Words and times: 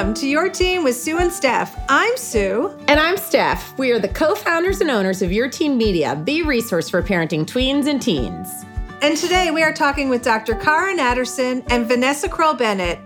Welcome 0.00 0.14
to 0.14 0.26
Your 0.26 0.48
Teen 0.48 0.82
with 0.82 0.96
Sue 0.96 1.18
and 1.18 1.30
Steph. 1.30 1.78
I'm 1.90 2.16
Sue. 2.16 2.74
And 2.88 2.98
I'm 2.98 3.18
Steph. 3.18 3.78
We 3.78 3.90
are 3.90 3.98
the 3.98 4.08
co 4.08 4.34
founders 4.34 4.80
and 4.80 4.90
owners 4.90 5.20
of 5.20 5.30
Your 5.30 5.46
Teen 5.46 5.76
Media, 5.76 6.18
the 6.24 6.40
resource 6.40 6.88
for 6.88 7.02
parenting 7.02 7.44
tweens 7.44 7.86
and 7.86 8.00
teens. 8.00 8.48
And 9.02 9.14
today 9.14 9.50
we 9.50 9.62
are 9.62 9.74
talking 9.74 10.08
with 10.08 10.22
Dr. 10.22 10.54
Cara 10.54 10.96
Natterson 10.96 11.62
and 11.68 11.86
Vanessa 11.86 12.30
Kroll 12.30 12.54
Bennett. 12.54 12.98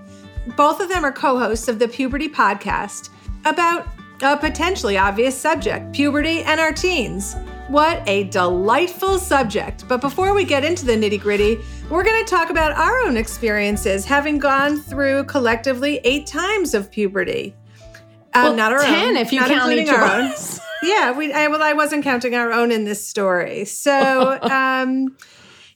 Both 0.54 0.78
of 0.78 0.88
them 0.88 1.04
are 1.04 1.10
co 1.10 1.36
hosts 1.36 1.66
of 1.66 1.80
the 1.80 1.88
Puberty 1.88 2.28
Podcast 2.28 3.08
about 3.44 3.88
a 4.22 4.36
potentially 4.36 4.96
obvious 4.96 5.36
subject 5.36 5.92
puberty 5.92 6.44
and 6.44 6.60
our 6.60 6.72
teens. 6.72 7.34
What 7.66 8.08
a 8.08 8.24
delightful 8.24 9.18
subject. 9.18 9.88
But 9.88 10.00
before 10.00 10.32
we 10.32 10.44
get 10.44 10.64
into 10.64 10.86
the 10.86 10.92
nitty 10.92 11.20
gritty, 11.20 11.58
we're 11.94 12.02
going 12.02 12.24
to 12.24 12.28
talk 12.28 12.50
about 12.50 12.72
our 12.72 12.98
own 13.02 13.16
experiences, 13.16 14.04
having 14.04 14.36
gone 14.38 14.80
through 14.80 15.22
collectively 15.24 16.00
eight 16.02 16.26
times 16.26 16.74
of 16.74 16.90
puberty. 16.90 17.54
Uh, 18.34 18.42
well, 18.42 18.56
not 18.56 18.72
our 18.72 18.82
10 18.82 19.10
own, 19.10 19.16
if 19.16 19.32
you 19.32 19.38
count 19.38 19.72
each 19.72 19.88
our 19.88 20.22
own. 20.22 20.32
yeah, 20.82 21.16
we, 21.16 21.32
I, 21.32 21.46
well, 21.46 21.62
I 21.62 21.72
wasn't 21.72 22.02
counting 22.02 22.34
our 22.34 22.50
own 22.50 22.72
in 22.72 22.82
this 22.82 23.06
story. 23.06 23.64
So, 23.64 24.38
um, 24.42 25.16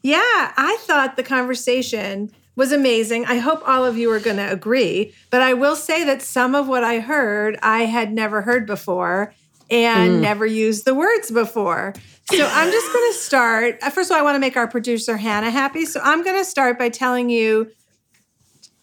yeah, 0.03 0.53
I 0.57 0.77
thought 0.81 1.17
the 1.17 1.23
conversation 1.23 2.33
was 2.57 2.73
amazing. 2.73 3.25
I 3.27 3.37
hope 3.37 3.67
all 3.69 3.85
of 3.85 3.97
you 3.97 4.11
are 4.11 4.19
going 4.19 4.39
to 4.39 4.51
agree. 4.51 5.15
But 5.31 5.43
I 5.43 5.55
will 5.55 5.77
say 5.77 6.03
that 6.03 6.21
some 6.21 6.57
of 6.57 6.67
what 6.67 6.83
I 6.83 6.99
heard, 6.99 7.57
I 7.63 7.85
had 7.85 8.13
never 8.13 8.43
heard 8.43 8.67
before 8.67 9.33
and 9.71 10.17
mm. 10.17 10.21
never 10.21 10.45
used 10.45 10.85
the 10.85 10.97
words 10.97 11.31
before. 11.31 11.95
So 12.31 12.47
I'm 12.47 12.71
just 12.71 12.93
going 12.93 13.13
to 13.13 13.19
start. 13.19 13.79
Uh, 13.83 13.91
first 13.91 14.11
of 14.11 14.15
all, 14.15 14.21
I 14.21 14.23
want 14.23 14.35
to 14.37 14.41
make 14.41 14.57
our 14.57 14.69
producer 14.69 15.17
Hannah 15.17 15.51
happy. 15.51 15.87
So 15.87 16.01
I'm 16.03 16.23
going 16.23 16.37
to 16.37 16.45
start 16.45 16.79
by 16.79 16.91
telling 16.91 17.31
you 17.31 17.71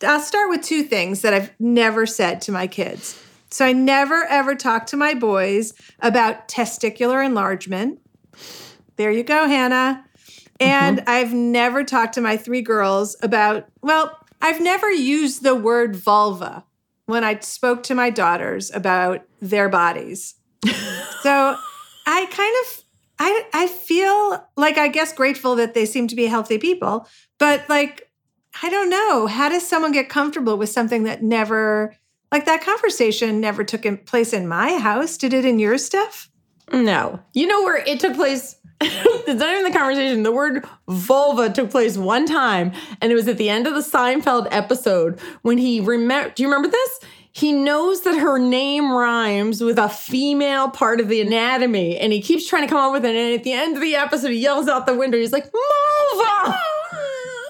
I'll 0.03 0.19
start 0.19 0.49
with 0.49 0.61
two 0.61 0.83
things 0.83 1.21
that 1.21 1.33
I've 1.33 1.51
never 1.59 2.05
said 2.05 2.41
to 2.41 2.51
my 2.51 2.67
kids. 2.67 3.21
So 3.49 3.65
I 3.65 3.71
never 3.71 4.25
ever 4.25 4.55
talk 4.55 4.87
to 4.87 4.97
my 4.97 5.13
boys 5.13 5.73
about 6.01 6.47
testicular 6.47 7.25
enlargement. 7.25 7.99
There 8.97 9.11
you 9.11 9.23
go, 9.23 9.47
Hannah. 9.47 10.03
And 10.59 10.99
mm-hmm. 10.99 11.09
I've 11.09 11.33
never 11.33 11.83
talked 11.83 12.13
to 12.15 12.21
my 12.21 12.37
three 12.37 12.61
girls 12.61 13.15
about, 13.21 13.67
well, 13.81 14.17
I've 14.41 14.61
never 14.61 14.91
used 14.91 15.43
the 15.43 15.55
word 15.55 15.95
vulva 15.95 16.65
when 17.05 17.23
I 17.23 17.39
spoke 17.39 17.83
to 17.83 17.95
my 17.95 18.09
daughters 18.09 18.71
about 18.73 19.21
their 19.41 19.69
bodies 19.69 20.35
so 21.21 21.57
I 22.07 22.25
kind 22.25 22.55
of 22.65 22.84
I 23.19 23.45
I 23.53 23.67
feel 23.67 24.47
like 24.57 24.77
I 24.77 24.87
guess 24.87 25.13
grateful 25.13 25.55
that 25.55 25.73
they 25.73 25.85
seem 25.85 26.07
to 26.07 26.15
be 26.15 26.25
healthy 26.25 26.57
people, 26.57 27.07
but 27.39 27.67
like 27.69 28.09
I 28.63 28.69
don't 28.69 28.89
know, 28.89 29.27
how 29.27 29.49
does 29.49 29.67
someone 29.67 29.91
get 29.91 30.09
comfortable 30.09 30.57
with 30.57 30.69
something 30.69 31.03
that 31.03 31.23
never 31.23 31.95
like 32.31 32.45
that 32.45 32.63
conversation 32.63 33.39
never 33.39 33.63
took 33.63 33.85
in 33.85 33.97
place 33.97 34.33
in 34.33 34.47
my 34.47 34.77
house? 34.77 35.17
Did 35.17 35.33
it 35.33 35.45
in 35.45 35.59
your 35.59 35.77
stuff? 35.77 36.29
No. 36.71 37.19
You 37.33 37.47
know 37.47 37.63
where 37.63 37.77
it 37.77 37.99
took 37.99 38.15
place? 38.15 38.55
it's 38.81 39.39
not 39.39 39.53
even 39.53 39.71
the 39.71 39.77
conversation. 39.77 40.23
The 40.23 40.31
word 40.31 40.65
vulva 40.89 41.49
took 41.49 41.71
place 41.71 41.97
one 41.97 42.25
time, 42.25 42.73
and 43.01 43.11
it 43.11 43.15
was 43.15 43.27
at 43.27 43.37
the 43.37 43.49
end 43.49 43.67
of 43.67 43.73
the 43.73 43.81
Seinfeld 43.81 44.47
episode 44.51 45.19
when 45.43 45.57
he 45.57 45.79
remember. 45.79 46.33
Do 46.35 46.43
you 46.43 46.49
remember 46.49 46.67
this? 46.67 46.99
He 47.35 47.51
knows 47.51 48.01
that 48.01 48.17
her 48.17 48.39
name 48.39 48.93
rhymes 48.93 49.61
with 49.61 49.77
a 49.77 49.89
female 49.89 50.69
part 50.69 51.01
of 51.01 51.09
the 51.09 51.19
anatomy 51.19 51.97
and 51.97 52.13
he 52.13 52.21
keeps 52.21 52.47
trying 52.47 52.63
to 52.63 52.69
come 52.69 52.77
up 52.77 52.93
with 52.93 53.03
it 53.03 53.13
and 53.13 53.33
at 53.37 53.43
the 53.43 53.51
end 53.51 53.75
of 53.75 53.81
the 53.81 53.93
episode 53.93 54.31
he 54.31 54.39
yells 54.39 54.69
out 54.69 54.85
the 54.85 54.95
window. 54.95 55.17
He's 55.17 55.33
like 55.33 55.43
Mulva 55.45 55.53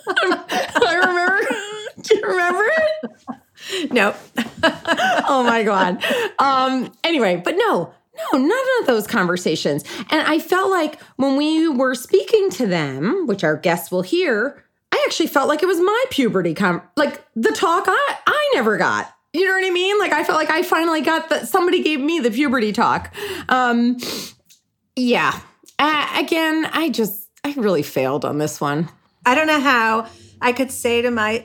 I 0.08 1.02
remember. 1.06 2.02
Do 2.02 2.18
you 2.18 2.28
remember 2.28 2.64
it? 2.68 3.92
No. 3.94 4.16
Oh 5.28 5.44
my 5.44 5.62
god. 5.62 6.04
Um 6.40 6.92
anyway 7.04 7.40
but 7.44 7.56
no 7.56 7.94
no, 8.34 8.40
none 8.40 8.66
of 8.82 8.88
those 8.88 9.06
conversations. 9.06 9.84
And 10.10 10.26
I 10.28 10.40
felt 10.40 10.72
like 10.72 11.00
when 11.18 11.36
we 11.36 11.68
were 11.68 11.94
speaking 11.94 12.50
to 12.52 12.66
them, 12.66 13.28
which 13.28 13.44
our 13.44 13.58
guests 13.58 13.92
will 13.92 14.02
hear, 14.02 14.64
I 14.92 15.04
actually 15.06 15.28
felt 15.28 15.50
like 15.50 15.62
it 15.62 15.68
was 15.68 15.80
my 15.80 16.04
puberty 16.10 16.56
com 16.56 16.82
like 16.96 17.24
the 17.36 17.52
talk 17.52 17.86
I 17.88 18.18
I 18.26 18.52
never 18.56 18.78
got. 18.78 19.15
You 19.36 19.46
know 19.46 19.54
what 19.54 19.66
I 19.66 19.70
mean? 19.70 20.00
Like 20.00 20.14
I 20.14 20.24
felt 20.24 20.38
like 20.38 20.50
I 20.50 20.62
finally 20.62 21.02
got 21.02 21.30
that 21.30 21.48
somebody 21.48 21.84
gave 21.84 22.00
me 22.00 22.20
the 22.20 22.32
puberty 22.32 22.72
talk. 22.72 23.14
Um 23.50 23.98
yeah. 24.96 25.40
Uh, 25.78 26.08
again, 26.18 26.70
I 26.72 26.90
just 26.90 27.28
I 27.44 27.54
really 27.58 27.84
failed 27.84 28.24
on 28.24 28.38
this 28.38 28.62
one. 28.62 28.90
I 29.26 29.36
don't 29.36 29.48
know 29.48 29.60
how 29.60 30.08
I 30.42 30.54
could 30.54 30.72
say 30.72 31.02
to 31.02 31.12
my 31.12 31.40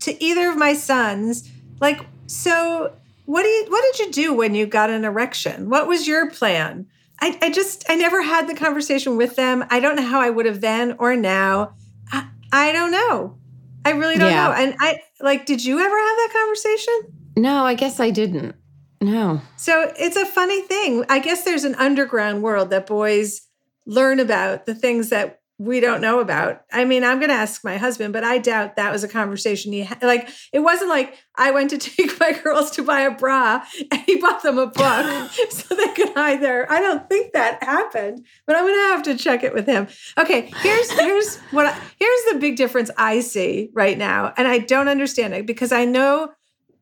to 0.00 0.24
either 0.24 0.48
of 0.48 0.56
my 0.56 0.72
sons 0.72 1.50
like 1.80 2.06
so 2.26 2.94
what 3.26 3.42
do 3.42 3.48
you 3.48 3.66
what 3.68 3.84
did 3.92 4.06
you 4.06 4.12
do 4.12 4.34
when 4.34 4.54
you 4.54 4.66
got 4.66 4.88
an 4.88 5.04
erection? 5.04 5.68
What 5.68 5.86
was 5.86 6.06
your 6.06 6.30
plan? 6.30 6.86
I, 7.20 7.38
I 7.42 7.50
just 7.50 7.84
I 7.88 7.96
never 7.96 8.22
had 8.22 8.48
the 8.48 8.54
conversation 8.54 9.16
with 9.16 9.36
them. 9.36 9.64
I 9.70 9.80
don't 9.80 9.96
know 9.96 10.06
how 10.06 10.20
I 10.20 10.30
would 10.30 10.46
have 10.46 10.60
then 10.60 10.96
or 10.98 11.14
now. 11.14 11.74
I, 12.10 12.26
I 12.52 12.72
don't 12.72 12.90
know. 12.90 13.38
I 13.84 13.90
really 13.90 14.16
don't 14.16 14.30
yeah. 14.30 14.48
know. 14.48 14.52
And 14.52 14.76
I 14.80 15.00
like, 15.20 15.46
did 15.46 15.64
you 15.64 15.78
ever 15.78 15.84
have 15.84 16.16
that 16.16 16.30
conversation? 16.32 17.13
No, 17.36 17.64
I 17.64 17.74
guess 17.74 18.00
I 18.00 18.10
didn't. 18.10 18.54
No. 19.00 19.42
So 19.56 19.92
it's 19.98 20.16
a 20.16 20.26
funny 20.26 20.62
thing. 20.62 21.04
I 21.08 21.18
guess 21.18 21.44
there's 21.44 21.64
an 21.64 21.74
underground 21.74 22.42
world 22.42 22.70
that 22.70 22.86
boys 22.86 23.42
learn 23.86 24.18
about 24.18 24.66
the 24.66 24.74
things 24.74 25.10
that 25.10 25.40
we 25.58 25.78
don't 25.78 26.00
know 26.00 26.18
about. 26.18 26.62
I 26.72 26.84
mean, 26.84 27.04
I'm 27.04 27.18
going 27.18 27.28
to 27.28 27.36
ask 27.36 27.62
my 27.62 27.76
husband, 27.76 28.12
but 28.12 28.24
I 28.24 28.38
doubt 28.38 28.74
that 28.74 28.90
was 28.90 29.04
a 29.04 29.08
conversation 29.08 29.72
he 29.72 29.84
had. 29.84 30.02
Like, 30.02 30.28
it 30.52 30.58
wasn't 30.60 30.90
like 30.90 31.16
I 31.36 31.52
went 31.52 31.70
to 31.70 31.78
take 31.78 32.18
my 32.18 32.32
girls 32.32 32.72
to 32.72 32.82
buy 32.82 33.02
a 33.02 33.12
bra 33.12 33.64
and 33.90 34.00
he 34.02 34.16
bought 34.16 34.42
them 34.42 34.58
a 34.58 34.66
book 34.66 35.30
so 35.50 35.74
they 35.74 35.88
could 35.94 36.12
hide 36.14 36.42
there. 36.42 36.70
I 36.70 36.80
don't 36.80 37.08
think 37.08 37.32
that 37.34 37.62
happened, 37.62 38.26
but 38.46 38.56
I'm 38.56 38.64
going 38.64 38.74
to 38.74 38.94
have 38.94 39.02
to 39.04 39.16
check 39.16 39.44
it 39.44 39.54
with 39.54 39.66
him. 39.66 39.86
Okay, 40.18 40.52
here's 40.56 40.90
here's 40.90 41.38
what 41.52 41.66
I, 41.66 41.80
here's 42.00 42.32
the 42.32 42.38
big 42.40 42.56
difference 42.56 42.90
I 42.96 43.20
see 43.20 43.70
right 43.74 43.96
now, 43.96 44.32
and 44.36 44.48
I 44.48 44.58
don't 44.58 44.88
understand 44.88 45.34
it 45.34 45.46
because 45.46 45.70
I 45.70 45.84
know 45.84 46.32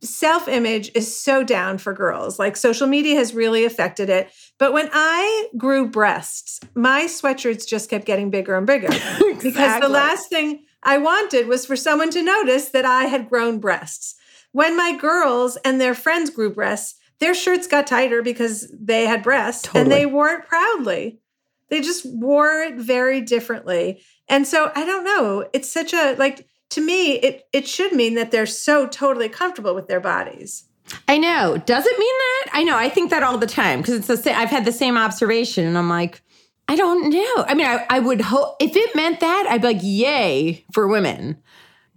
self 0.03 0.49
image 0.49 0.91
is 0.95 1.17
so 1.17 1.45
down 1.45 1.79
for 1.79 1.93
girls. 1.93 2.39
Like 2.39 2.57
social 2.57 2.87
media 2.87 3.17
has 3.17 3.35
really 3.35 3.65
affected 3.65 4.11
it. 4.11 4.31
But 4.59 4.73
when 4.73 4.89
I 4.93 5.49
grew 5.57 5.89
breasts, 5.89 6.61
my 6.75 7.05
sweatshirts 7.05 7.67
just 7.67 7.91
kept 7.91 8.05
getting 8.05 8.31
bigger 8.31 8.57
and 8.57 8.67
bigger 8.67 8.89
exactly. 8.89 9.35
because 9.43 9.81
the 9.81 9.89
last 9.89 10.29
thing 10.29 10.65
I 10.83 10.99
wanted 10.99 11.47
was 11.47 11.67
for 11.67 11.77
someone 11.77 12.11
to 12.11 12.23
notice 12.23 12.71
that 12.71 12.85
I 12.85 13.05
had 13.05 13.29
grown 13.29 13.59
breasts. 13.59 14.17
When 14.53 14.77
my 14.77 14.97
girls 14.97 15.57
and 15.65 15.81
their 15.81 15.95
friends 15.95 16.31
grew 16.31 16.53
breasts, 16.53 16.99
their 17.21 17.35
shirts 17.35 17.67
got 17.67 17.87
tighter 17.87 18.23
because 18.23 18.73
they 18.79 19.07
had 19.07 19.23
breasts 19.23 19.63
totally. 19.63 19.83
and 19.83 19.93
they 19.93 20.07
wore 20.07 20.31
it 20.31 20.47
proudly. 20.47 21.21
They 21.71 21.81
just 21.81 22.05
wore 22.05 22.61
it 22.61 22.75
very 22.75 23.21
differently. 23.21 24.03
And 24.29 24.47
so 24.47 24.71
I 24.75 24.85
don't 24.85 25.05
know. 25.05 25.49
It's 25.53 25.71
such 25.71 25.95
a 25.95 26.15
like 26.19 26.47
to 26.73 26.81
me, 26.81 27.15
it 27.15 27.47
it 27.53 27.67
should 27.69 27.93
mean 27.93 28.15
that 28.15 28.31
they're 28.31 28.47
so 28.47 28.87
totally 28.87 29.29
comfortable 29.29 29.75
with 29.75 29.89
their 29.89 30.01
bodies. 30.01 30.65
I 31.09 31.19
know. 31.19 31.57
Does 31.65 31.87
it 31.87 31.99
mean 31.99 32.15
that? 32.19 32.51
I 32.53 32.65
know. 32.65 32.77
I 32.77 32.89
think 32.89 33.11
that 33.11 33.23
all 33.23 33.39
the 33.39 33.47
time 33.47 33.81
because 33.81 33.95
it's 33.95 34.09
the 34.09 34.17
same. 34.17 34.37
I've 34.37 34.51
had 34.51 34.65
the 34.65 34.73
same 34.73 34.97
observation, 34.97 35.67
and 35.67 35.79
I'm 35.79 35.89
like, 35.89 36.23
I 36.69 36.77
don't 36.77 37.11
know. 37.11 37.45
I 37.47 37.55
mean, 37.55 37.67
I, 37.67 37.87
I 37.89 37.99
would 37.99 38.21
hope 38.21 38.57
if 38.61 38.77
it 38.77 38.95
meant 38.95 39.21
that, 39.21 39.47
I'd 39.49 39.63
be 39.63 39.69
like, 39.69 39.81
yay 39.83 40.65
for 40.73 40.89
women. 40.89 41.39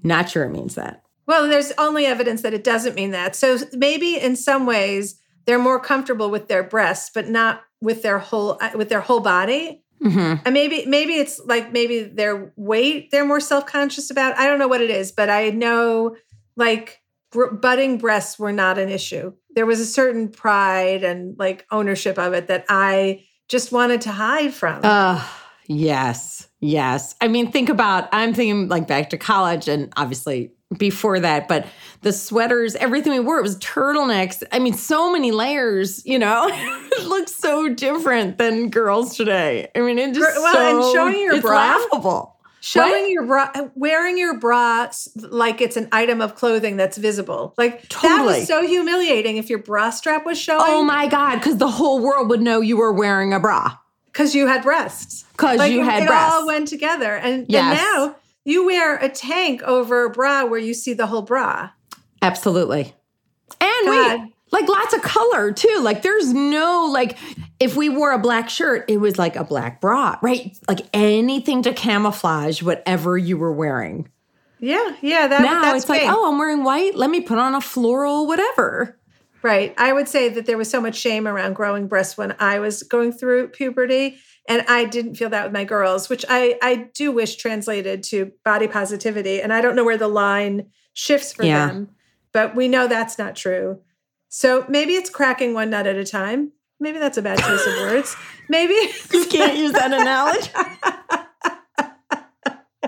Not 0.03 0.29
sure 0.29 0.43
it 0.43 0.51
means 0.51 0.75
that. 0.75 1.03
Well, 1.25 1.47
there's 1.47 1.71
only 1.77 2.05
evidence 2.05 2.43
that 2.43 2.53
it 2.53 2.63
doesn't 2.63 2.95
mean 2.95 3.11
that. 3.11 3.35
So 3.35 3.57
maybe 3.73 4.17
in 4.17 4.35
some 4.35 4.65
ways 4.65 5.19
they're 5.45 5.59
more 5.59 5.79
comfortable 5.79 6.29
with 6.29 6.47
their 6.47 6.63
breasts, 6.63 7.09
but 7.13 7.29
not 7.29 7.63
with 7.81 8.03
their 8.03 8.19
whole 8.19 8.57
uh, 8.61 8.71
with 8.75 8.89
their 8.89 9.01
whole 9.01 9.21
body. 9.21 9.83
Mm-hmm. 10.03 10.43
And 10.45 10.53
maybe 10.53 10.85
maybe 10.85 11.13
it's 11.13 11.39
like 11.45 11.71
maybe 11.71 12.03
their 12.03 12.51
weight 12.55 13.11
they're 13.11 13.25
more 13.25 13.39
self 13.39 13.65
conscious 13.65 14.09
about. 14.09 14.37
I 14.37 14.47
don't 14.47 14.59
know 14.59 14.67
what 14.67 14.81
it 14.81 14.89
is, 14.89 15.11
but 15.11 15.29
I 15.29 15.49
know 15.49 16.15
like 16.55 17.01
br- 17.31 17.51
budding 17.51 17.97
breasts 17.97 18.37
were 18.37 18.51
not 18.51 18.77
an 18.77 18.89
issue. 18.89 19.33
There 19.55 19.65
was 19.65 19.79
a 19.79 19.85
certain 19.85 20.29
pride 20.29 21.03
and 21.03 21.37
like 21.39 21.65
ownership 21.71 22.17
of 22.17 22.33
it 22.33 22.47
that 22.47 22.65
I 22.69 23.23
just 23.47 23.71
wanted 23.71 24.01
to 24.01 24.11
hide 24.11 24.53
from. 24.53 24.81
Uh, 24.83 25.23
yes, 25.67 26.47
yes. 26.59 27.15
I 27.21 27.27
mean, 27.27 27.51
think 27.51 27.69
about. 27.69 28.09
I'm 28.11 28.33
thinking 28.33 28.67
like 28.67 28.87
back 28.87 29.11
to 29.11 29.17
college, 29.17 29.67
and 29.67 29.93
obviously 29.95 30.51
before 30.77 31.19
that, 31.19 31.47
but 31.47 31.65
the 32.01 32.13
sweaters, 32.13 32.75
everything 32.75 33.13
we 33.13 33.19
wore, 33.19 33.39
it 33.39 33.43
was 33.43 33.57
turtlenecks. 33.57 34.43
I 34.51 34.59
mean, 34.59 34.73
so 34.73 35.11
many 35.11 35.31
layers, 35.31 36.05
you 36.05 36.19
know, 36.19 36.47
it 36.51 37.07
looks 37.07 37.35
so 37.35 37.69
different 37.69 38.37
than 38.37 38.69
girls 38.69 39.17
today. 39.17 39.69
I 39.75 39.81
mean, 39.81 39.97
it 39.97 40.13
just 40.13 40.37
well, 40.37 40.53
so, 40.53 40.85
and 40.85 40.93
showing 40.93 41.21
your 41.21 41.41
bra, 41.41 41.55
laughable. 41.55 42.35
Showing 42.61 43.03
what? 43.03 43.11
your 43.11 43.25
bra, 43.25 43.51
wearing 43.75 44.17
your 44.17 44.39
bra 44.39 44.89
like 45.15 45.61
it's 45.61 45.77
an 45.77 45.87
item 45.91 46.19
of 46.19 46.35
clothing 46.35 46.77
that's 46.77 46.97
visible. 46.97 47.53
Like 47.57 47.87
totally. 47.89 48.17
that 48.17 48.39
was 48.39 48.47
so 48.47 48.65
humiliating 48.65 49.37
if 49.37 49.51
your 49.51 49.59
bra 49.59 49.91
strap 49.91 50.25
was 50.25 50.37
oh 50.37 50.41
showing. 50.41 50.63
Oh 50.65 50.83
my 50.83 51.07
God. 51.07 51.41
Cause 51.43 51.57
the 51.57 51.69
whole 51.69 52.01
world 52.01 52.29
would 52.29 52.41
know 52.41 52.61
you 52.61 52.77
were 52.77 52.91
wearing 52.91 53.33
a 53.33 53.39
bra. 53.39 53.77
Cause 54.13 54.33
you 54.33 54.47
had 54.47 54.63
breasts. 54.63 55.25
Cause 55.37 55.59
like, 55.59 55.73
you 55.73 55.83
had 55.83 55.97
breasts. 55.97 56.03
it 56.03 56.07
breasts. 56.07 56.33
all 56.33 56.47
went 56.47 56.67
together. 56.67 57.15
And, 57.15 57.45
yes. 57.49 57.79
and 57.79 58.09
now 58.09 58.15
you 58.45 58.65
wear 58.65 58.95
a 58.97 59.09
tank 59.09 59.61
over 59.63 60.05
a 60.05 60.09
bra 60.09 60.45
where 60.45 60.59
you 60.59 60.73
see 60.73 60.93
the 60.93 61.07
whole 61.07 61.23
bra. 61.23 61.71
Absolutely. 62.21 62.93
And 63.59 63.85
God. 63.85 64.19
wait, 64.21 64.33
like 64.51 64.69
lots 64.69 64.93
of 64.93 65.01
color 65.01 65.51
too. 65.51 65.79
Like 65.81 66.01
there's 66.01 66.33
no 66.33 66.89
like 66.91 67.17
if 67.59 67.75
we 67.75 67.89
wore 67.89 68.11
a 68.11 68.19
black 68.19 68.49
shirt, 68.49 68.89
it 68.89 68.97
was 68.97 69.17
like 69.17 69.35
a 69.35 69.43
black 69.43 69.81
bra, 69.81 70.17
right? 70.21 70.57
Like 70.67 70.81
anything 70.93 71.63
to 71.63 71.73
camouflage 71.73 72.61
whatever 72.61 73.17
you 73.17 73.37
were 73.37 73.51
wearing. 73.51 74.09
Yeah, 74.59 74.95
yeah. 75.01 75.27
That, 75.27 75.41
Now 75.41 75.61
that's 75.61 75.83
it's 75.83 75.89
like, 75.89 76.03
oh, 76.05 76.31
I'm 76.31 76.37
wearing 76.37 76.63
white. 76.63 76.95
Let 76.95 77.09
me 77.09 77.21
put 77.21 77.37
on 77.37 77.55
a 77.55 77.61
floral, 77.61 78.27
whatever. 78.27 78.97
Right. 79.41 79.75
I 79.77 79.93
would 79.93 80.07
say 80.07 80.29
that 80.29 80.47
there 80.47 80.57
was 80.57 80.69
so 80.69 80.81
much 80.81 80.95
shame 80.95 81.27
around 81.27 81.53
growing 81.53 81.87
breasts 81.87 82.17
when 82.17 82.35
I 82.39 82.59
was 82.59 82.81
going 82.81 83.11
through 83.11 83.49
puberty. 83.49 84.17
And 84.47 84.63
I 84.67 84.85
didn't 84.85 85.15
feel 85.15 85.29
that 85.31 85.45
with 85.45 85.53
my 85.53 85.63
girls, 85.63 86.07
which 86.07 86.23
I, 86.29 86.57
I 86.61 86.89
do 86.93 87.11
wish 87.11 87.35
translated 87.35 88.03
to 88.03 88.31
body 88.43 88.67
positivity. 88.67 89.41
And 89.41 89.51
I 89.51 89.61
don't 89.61 89.75
know 89.75 89.83
where 89.83 89.97
the 89.97 90.07
line 90.07 90.67
shifts 90.93 91.33
for 91.33 91.43
Yeah. 91.43 91.67
them, 91.67 91.89
but 92.31 92.55
we 92.55 92.67
know 92.67 92.87
that's 92.87 93.17
not 93.17 93.35
true. 93.35 93.79
So 94.29 94.65
maybe 94.69 94.93
it's 94.93 95.09
cracking 95.09 95.53
one 95.53 95.69
nut 95.71 95.87
at 95.87 95.95
a 95.95 96.05
time. 96.05 96.51
Maybe 96.79 96.99
that's 96.99 97.17
a 97.17 97.21
bad 97.21 97.39
choice 97.39 97.65
of 97.65 97.73
words. 97.91 98.15
Maybe 98.49 98.73
You 99.13 99.25
can't 99.25 99.57
use 99.57 99.71
that 99.71 99.93
analogy. 99.93 100.49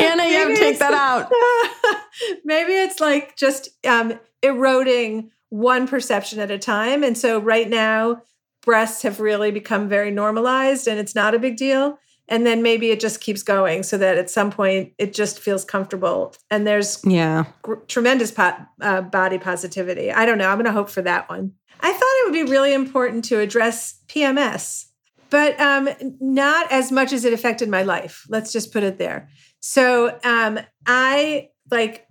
Hannah, 0.00 0.24
you 0.24 0.38
have 0.38 0.48
to 0.48 0.56
take 0.56 0.78
that 0.78 0.94
out. 0.94 1.30
Maybe 2.44 2.72
it's 2.72 3.00
like 3.00 3.36
just 3.36 3.68
um, 3.86 4.18
eroding 4.42 5.30
one 5.50 5.86
perception 5.86 6.40
at 6.40 6.50
a 6.50 6.58
time. 6.58 7.04
And 7.04 7.16
so 7.16 7.38
right 7.38 7.68
now, 7.68 8.22
breasts 8.66 9.00
have 9.02 9.20
really 9.20 9.50
become 9.50 9.88
very 9.88 10.10
normalized 10.10 10.86
and 10.86 10.98
it's 11.00 11.14
not 11.14 11.34
a 11.34 11.38
big 11.38 11.56
deal. 11.56 11.98
And 12.28 12.44
then 12.44 12.60
maybe 12.60 12.90
it 12.90 12.98
just 12.98 13.20
keeps 13.20 13.42
going 13.44 13.84
so 13.84 13.96
that 13.98 14.18
at 14.18 14.28
some 14.28 14.50
point 14.50 14.92
it 14.98 15.14
just 15.14 15.38
feels 15.38 15.64
comfortable. 15.64 16.34
And 16.50 16.66
there's 16.66 16.98
Yeah. 17.04 17.44
gr- 17.62 17.76
tremendous 17.86 18.32
po- 18.32 18.56
uh, 18.82 19.02
body 19.02 19.38
positivity. 19.38 20.10
I 20.12 20.26
don't 20.26 20.36
know. 20.36 20.48
I'm 20.48 20.56
going 20.56 20.66
to 20.66 20.72
hope 20.72 20.90
for 20.90 21.02
that 21.02 21.28
one. 21.30 21.52
I 21.80 21.92
thought 21.92 22.02
it 22.02 22.24
would 22.26 22.32
be 22.46 22.50
really 22.50 22.74
important 22.74 23.24
to 23.26 23.38
address 23.38 24.00
PMS, 24.08 24.86
but 25.30 25.58
um, 25.60 25.88
not 26.20 26.70
as 26.72 26.90
much 26.90 27.12
as 27.12 27.24
it 27.24 27.32
affected 27.32 27.68
my 27.68 27.82
life. 27.84 28.24
Let's 28.28 28.52
just 28.52 28.72
put 28.72 28.82
it 28.82 28.98
there. 28.98 29.28
So 29.60 30.18
um, 30.24 30.58
I 30.86 31.50
like, 31.70 32.06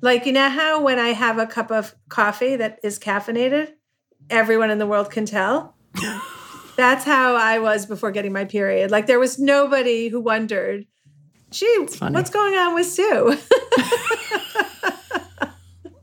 like 0.00 0.26
you 0.26 0.32
know 0.32 0.48
how 0.50 0.80
when 0.82 0.98
I 1.00 1.08
have 1.08 1.38
a 1.38 1.46
cup 1.46 1.72
of 1.72 1.94
coffee 2.08 2.54
that 2.56 2.78
is 2.84 2.98
caffeinated, 3.00 3.72
everyone 4.30 4.70
in 4.70 4.78
the 4.78 4.86
world 4.86 5.10
can 5.10 5.24
tell. 5.26 5.75
That's 6.76 7.04
how 7.04 7.34
I 7.36 7.58
was 7.58 7.86
before 7.86 8.10
getting 8.10 8.32
my 8.32 8.44
period. 8.44 8.90
Like 8.90 9.06
there 9.06 9.18
was 9.18 9.38
nobody 9.38 10.08
who 10.08 10.20
wondered, 10.20 10.84
gee, 11.50 11.86
what's 12.00 12.30
going 12.30 12.54
on 12.54 12.74
with 12.74 12.86
Sue? 12.86 13.36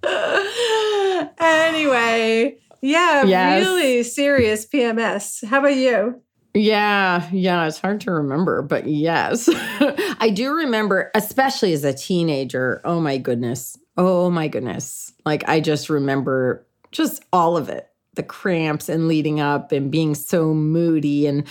anyway, 1.40 2.58
yeah, 2.82 3.26
Yes. 3.26 3.62
really 3.66 4.04
serious 4.04 4.66
PMS. 4.66 5.46
How 5.46 5.60
about 5.60 5.76
you? 5.76 6.22
Yeah, 6.56 7.28
yeah, 7.32 7.66
it's 7.66 7.80
hard 7.80 8.02
to 8.02 8.12
remember, 8.12 8.62
but 8.62 8.86
yes. 8.88 9.50
I 10.20 10.30
do 10.34 10.54
remember, 10.54 11.10
especially 11.16 11.74
as 11.74 11.84
a 11.84 11.94
teenager. 11.94 12.80
Oh 12.86 13.00
my 13.00 13.18
goodness. 13.18 13.78
Oh 13.98 14.30
my 14.30 14.48
goodness. 14.48 15.14
Like 15.26 15.48
I 15.50 15.60
just 15.60 15.90
remember 15.90 16.68
just 16.92 17.24
all 17.34 17.58
of 17.58 17.70
it 17.70 17.88
the 18.16 18.24
cramps 18.24 18.90
and 18.90 19.08
leading 19.08 19.40
up 19.40 19.72
and 19.72 19.92
being 19.92 20.16
so 20.16 20.54
moody 20.54 21.28
and 21.28 21.48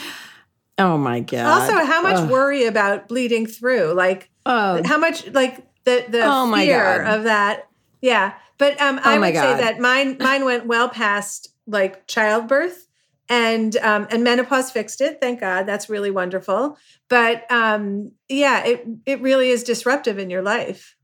oh 0.78 0.96
my 0.96 1.20
God. 1.20 1.46
Also, 1.46 1.84
how 1.84 2.02
much 2.02 2.16
Ugh. 2.16 2.30
worry 2.30 2.66
about 2.66 3.08
bleeding 3.08 3.46
through? 3.46 3.92
Like, 3.94 4.30
Oh, 4.44 4.82
how 4.84 4.98
much 4.98 5.26
like 5.32 5.56
the 5.84 6.04
the 6.08 6.22
Oh 6.24 6.54
fear 6.54 7.02
God. 7.02 7.18
of 7.18 7.24
that 7.24 7.68
yeah 8.00 8.34
but 8.58 8.78
um 8.80 9.00
i 9.02 9.16
Oh 9.16 9.20
would 9.20 9.34
say 9.34 9.54
that 9.54 9.78
mine 9.78 10.16
mine 10.20 10.44
went 10.44 10.66
well 10.66 10.88
past 10.88 11.48
like 11.66 12.06
childbirth 12.06 12.86
and 13.28 13.76
um 13.78 14.06
and 14.10 14.22
menopause 14.22 14.70
fixed 14.70 15.00
it 15.00 15.18
thank 15.20 15.40
god 15.40 15.64
that's 15.64 15.88
really 15.88 16.10
wonderful 16.10 16.76
but 17.08 17.50
um 17.50 18.12
yeah 18.28 18.64
it 18.64 18.86
it 19.06 19.20
really 19.22 19.50
is 19.50 19.62
disruptive 19.62 20.18
in 20.18 20.28
your 20.28 20.42
life 20.42 20.96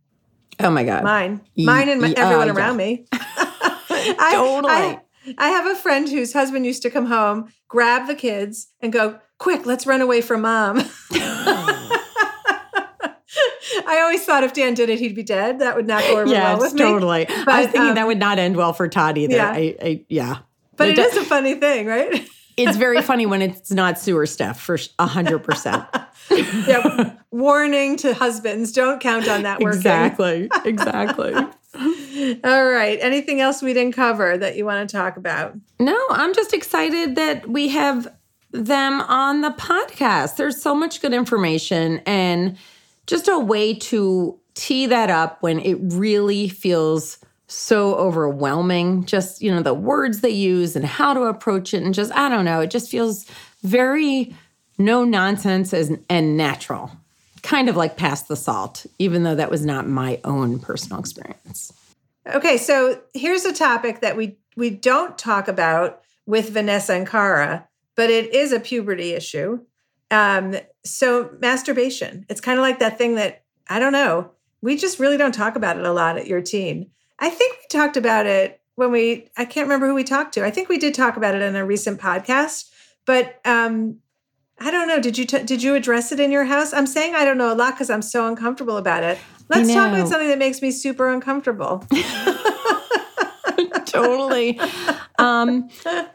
oh 0.60 0.70
my 0.70 0.84
God. 0.84 1.02
mine 1.04 1.40
mine 1.56 1.88
and 1.88 2.00
my, 2.00 2.12
everyone 2.16 2.50
uh, 2.50 2.54
around 2.54 2.76
me 2.76 3.06
I, 3.12 4.32
Totally. 4.34 4.72
I, 4.72 5.00
I 5.36 5.48
have 5.48 5.66
a 5.66 5.74
friend 5.74 6.08
whose 6.08 6.32
husband 6.32 6.64
used 6.64 6.82
to 6.82 6.90
come 6.90 7.06
home 7.06 7.52
grab 7.68 8.06
the 8.06 8.14
kids 8.14 8.68
and 8.80 8.92
go 8.92 9.18
quick 9.38 9.66
let's 9.66 9.86
run 9.86 10.00
away 10.00 10.20
from 10.20 10.42
mom 10.42 10.82
I 13.90 14.00
always 14.02 14.24
thought 14.24 14.42
if 14.44 14.52
Dan 14.52 14.74
did 14.74 14.90
it, 14.90 14.98
he'd 14.98 15.14
be 15.14 15.22
dead. 15.22 15.60
That 15.60 15.76
would 15.76 15.86
not 15.86 16.02
go 16.02 16.12
over 16.14 16.24
well 16.24 16.32
yes, 16.32 16.60
with 16.60 16.74
me. 16.74 16.80
totally. 16.80 17.26
I 17.28 17.60
was 17.62 17.66
thinking 17.70 17.90
um, 17.90 17.94
that 17.94 18.06
would 18.06 18.18
not 18.18 18.38
end 18.38 18.56
well 18.56 18.72
for 18.72 18.88
Todd 18.88 19.16
either. 19.16 19.36
Yeah. 19.36 19.50
I, 19.50 19.76
I, 19.80 20.04
yeah. 20.08 20.38
But 20.76 20.88
It 20.88 20.92
it 20.92 20.96
do- 20.96 21.02
is 21.02 21.16
a 21.18 21.24
funny 21.24 21.54
thing, 21.54 21.86
right? 21.86 22.28
It's 22.58 22.76
very 22.76 23.00
funny 23.02 23.26
when 23.26 23.42
it's 23.42 23.70
not 23.70 23.98
sewer 23.98 24.26
stuff 24.26 24.60
for 24.60 24.78
a 24.98 25.06
hundred 25.06 25.40
percent. 25.40 25.86
yeah. 26.30 27.14
Warning 27.30 27.96
to 27.98 28.14
husbands: 28.14 28.72
don't 28.72 29.00
count 29.00 29.28
on 29.28 29.42
that 29.42 29.60
working. 29.60 29.78
Exactly. 29.78 30.48
Exactly. 30.64 31.34
All 32.44 32.64
right. 32.66 32.98
Anything 33.00 33.40
else 33.40 33.62
we 33.62 33.72
didn't 33.72 33.94
cover 33.94 34.36
that 34.36 34.56
you 34.56 34.64
want 34.64 34.88
to 34.88 34.96
talk 34.96 35.16
about? 35.16 35.54
No, 35.78 35.98
I'm 36.10 36.34
just 36.34 36.52
excited 36.52 37.14
that 37.16 37.48
we 37.48 37.68
have 37.68 38.08
them 38.50 39.00
on 39.02 39.42
the 39.42 39.50
podcast. 39.50 40.36
There's 40.36 40.60
so 40.60 40.74
much 40.74 41.00
good 41.00 41.12
information 41.12 42.00
and 42.06 42.56
just 43.06 43.28
a 43.28 43.38
way 43.38 43.74
to 43.74 44.38
tee 44.54 44.86
that 44.86 45.10
up 45.10 45.42
when 45.42 45.60
it 45.60 45.78
really 45.80 46.48
feels 46.48 47.18
so 47.48 47.94
overwhelming. 47.94 49.04
Just, 49.04 49.42
you 49.42 49.50
know, 49.50 49.62
the 49.62 49.74
words 49.74 50.20
they 50.20 50.30
use 50.30 50.76
and 50.76 50.84
how 50.84 51.14
to 51.14 51.22
approach 51.22 51.74
it. 51.74 51.82
And 51.82 51.94
just, 51.94 52.12
I 52.12 52.28
don't 52.28 52.44
know, 52.44 52.60
it 52.60 52.70
just 52.70 52.90
feels 52.90 53.26
very 53.62 54.34
no 54.78 55.04
nonsense 55.04 55.72
and 55.72 56.36
natural. 56.36 56.90
Kind 57.42 57.68
of 57.68 57.76
like 57.76 57.96
past 57.96 58.28
the 58.28 58.36
salt, 58.36 58.86
even 58.98 59.22
though 59.22 59.34
that 59.34 59.50
was 59.50 59.64
not 59.64 59.88
my 59.88 60.20
own 60.24 60.58
personal 60.58 61.00
experience. 61.00 61.72
Okay, 62.26 62.58
so 62.58 63.00
here's 63.14 63.44
a 63.44 63.52
topic 63.52 64.00
that 64.00 64.16
we 64.16 64.36
we 64.56 64.70
don't 64.70 65.16
talk 65.16 65.48
about 65.48 66.02
with 66.26 66.50
Vanessa 66.50 66.92
and 66.92 67.06
Cara, 67.06 67.66
but 67.94 68.10
it 68.10 68.34
is 68.34 68.52
a 68.52 68.60
puberty 68.60 69.12
issue. 69.12 69.60
Um, 70.10 70.56
so 70.84 71.30
masturbation. 71.40 72.26
It's 72.28 72.40
kind 72.40 72.58
of 72.58 72.62
like 72.62 72.80
that 72.80 72.98
thing 72.98 73.14
that 73.14 73.44
I 73.68 73.78
don't 73.78 73.92
know. 73.92 74.32
We 74.60 74.76
just 74.76 74.98
really 74.98 75.16
don't 75.16 75.34
talk 75.34 75.56
about 75.56 75.78
it 75.78 75.84
a 75.84 75.92
lot 75.92 76.18
at 76.18 76.26
your 76.26 76.42
teen. 76.42 76.90
I 77.18 77.30
think 77.30 77.56
we 77.56 77.66
talked 77.78 77.96
about 77.96 78.26
it 78.26 78.60
when 78.76 78.92
we. 78.92 79.28
I 79.36 79.44
can't 79.44 79.66
remember 79.66 79.86
who 79.88 79.94
we 79.94 80.04
talked 80.04 80.34
to. 80.34 80.44
I 80.44 80.50
think 80.50 80.68
we 80.68 80.78
did 80.78 80.94
talk 80.94 81.16
about 81.16 81.34
it 81.34 81.42
in 81.42 81.56
a 81.56 81.64
recent 81.64 82.00
podcast, 82.00 82.70
but 83.06 83.40
um, 83.44 83.98
I 84.60 84.70
don't 84.70 84.88
know. 84.88 85.00
Did 85.00 85.18
you 85.18 85.24
t- 85.24 85.42
did 85.44 85.62
you 85.62 85.74
address 85.74 86.12
it 86.12 86.20
in 86.20 86.30
your 86.30 86.44
house? 86.44 86.72
I'm 86.72 86.86
saying 86.86 87.14
I 87.14 87.24
don't 87.24 87.38
know 87.38 87.52
a 87.52 87.56
lot 87.56 87.74
because 87.74 87.90
I'm 87.90 88.02
so 88.02 88.26
uncomfortable 88.26 88.76
about 88.76 89.02
it. 89.02 89.18
Let's 89.48 89.72
talk 89.72 89.92
about 89.92 90.08
something 90.08 90.28
that 90.28 90.38
makes 90.38 90.60
me 90.60 90.70
super 90.70 91.10
uncomfortable. 91.10 91.84
totally. 93.86 94.60
Um, 95.18 95.68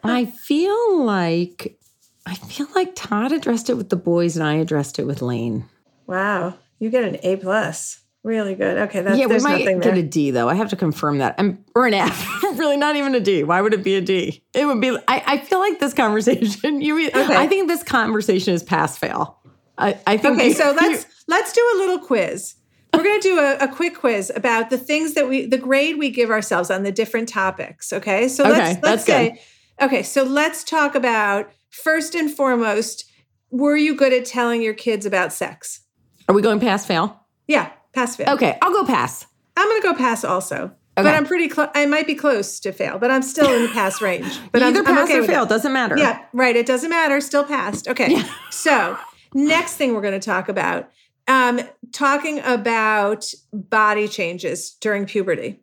I 0.03 0.25
feel 0.25 1.03
like 1.03 1.77
I 2.25 2.35
feel 2.35 2.67
like 2.75 2.95
Todd 2.95 3.31
addressed 3.31 3.69
it 3.69 3.75
with 3.75 3.89
the 3.89 3.95
boys 3.95 4.37
and 4.37 4.45
I 4.45 4.55
addressed 4.55 4.99
it 4.99 5.05
with 5.05 5.21
Lane. 5.21 5.65
Wow, 6.07 6.55
you 6.79 6.89
get 6.89 7.03
an 7.03 7.17
A 7.23 7.37
plus. 7.37 7.99
Really 8.23 8.55
good. 8.55 8.77
Okay, 8.77 9.01
that's 9.01 9.17
yeah, 9.19 9.25
we 9.25 9.39
might 9.39 9.59
nothing 9.59 9.79
get 9.79 9.83
there. 9.95 9.95
a 9.95 10.01
D 10.03 10.31
though. 10.31 10.47
I 10.47 10.53
have 10.55 10.69
to 10.69 10.77
confirm 10.77 11.17
that. 11.17 11.35
I'm, 11.37 11.63
or 11.75 11.85
an 11.87 11.93
F. 11.93 12.25
really, 12.57 12.77
not 12.77 12.95
even 12.95 13.13
a 13.15 13.19
D. 13.19 13.43
Why 13.43 13.59
would 13.61 13.73
it 13.73 13.83
be 13.83 13.95
a 13.95 14.01
D? 14.01 14.43
It 14.53 14.65
would 14.65 14.79
be. 14.79 14.91
I, 15.09 15.23
I 15.27 15.37
feel 15.39 15.59
like 15.59 15.79
this 15.79 15.93
conversation. 15.93 16.81
You. 16.81 16.97
e, 16.99 17.07
Okay. 17.07 17.35
I 17.35 17.47
think 17.47 17.67
this 17.67 17.83
conversation 17.83 18.53
is 18.53 18.63
pass 18.63 18.97
fail. 18.97 19.39
I, 19.77 19.97
I 20.07 20.15
think. 20.17 20.35
okay, 20.37 20.47
you- 20.49 20.53
so 20.53 20.71
let's 20.71 21.05
let's 21.27 21.51
do 21.51 21.61
a 21.75 21.77
little 21.79 21.99
quiz. 21.99 22.55
We're 22.93 23.03
going 23.03 23.19
to 23.21 23.27
do 23.27 23.39
a, 23.39 23.57
a 23.57 23.67
quick 23.67 23.97
quiz 23.97 24.31
about 24.35 24.69
the 24.69 24.77
things 24.77 25.15
that 25.15 25.27
we, 25.27 25.47
the 25.47 25.57
grade 25.57 25.97
we 25.97 26.11
give 26.11 26.29
ourselves 26.29 26.69
on 26.69 26.83
the 26.83 26.91
different 26.91 27.27
topics. 27.27 27.91
Okay, 27.91 28.27
so 28.29 28.43
Okay, 28.45 28.51
let's 28.53 28.67
let's 28.67 28.81
that's 28.81 29.05
good. 29.05 29.11
say, 29.37 29.41
okay, 29.81 30.03
so 30.03 30.23
let's 30.23 30.63
talk 30.63 30.93
about 30.95 31.49
first 31.71 32.13
and 32.15 32.29
foremost. 32.31 33.03
Were 33.49 33.75
you 33.75 33.95
good 33.95 34.13
at 34.13 34.25
telling 34.25 34.61
your 34.61 34.75
kids 34.75 35.05
about 35.05 35.33
sex? 35.33 35.81
Are 36.29 36.35
we 36.35 36.41
going 36.41 36.59
pass 36.59 36.85
fail? 36.85 37.19
Yeah, 37.47 37.71
pass 37.93 38.15
fail. 38.15 38.29
Okay, 38.29 38.57
I'll 38.61 38.73
go 38.73 38.85
pass. 38.85 39.25
I'm 39.55 39.67
going 39.67 39.81
to 39.81 39.87
go 39.87 39.93
pass 39.93 40.23
also, 40.23 40.71
but 40.95 41.05
I'm 41.07 41.25
pretty 41.25 41.47
close. 41.47 41.69
I 41.75 41.85
might 41.85 42.07
be 42.07 42.15
close 42.15 42.59
to 42.61 42.71
fail, 42.71 42.97
but 42.97 43.11
I'm 43.11 43.21
still 43.21 43.51
in 43.53 43.63
the 43.63 43.69
pass 43.69 44.01
range. 44.01 44.39
But 44.51 44.63
I'm, 44.63 44.69
Either 44.69 44.79
I'm 44.79 44.85
pass 44.85 45.03
okay 45.05 45.17
or 45.17 45.21
with 45.21 45.29
it. 45.29 45.33
fail 45.33 45.45
doesn't 45.45 45.71
matter. 45.73 45.97
Yeah, 45.97 46.23
right. 46.33 46.55
It 46.55 46.65
doesn't 46.65 46.89
matter. 46.89 47.21
Still 47.21 47.43
passed. 47.43 47.87
Okay. 47.87 48.21
So, 48.51 48.97
next 49.33 49.75
thing 49.75 49.93
we're 49.93 50.01
going 50.01 50.19
to 50.19 50.25
talk 50.25 50.47
about 50.47 50.89
um, 51.27 51.59
talking 51.91 52.39
about 52.39 53.25
body 53.51 54.07
changes 54.07 54.71
during 54.79 55.05
puberty. 55.05 55.59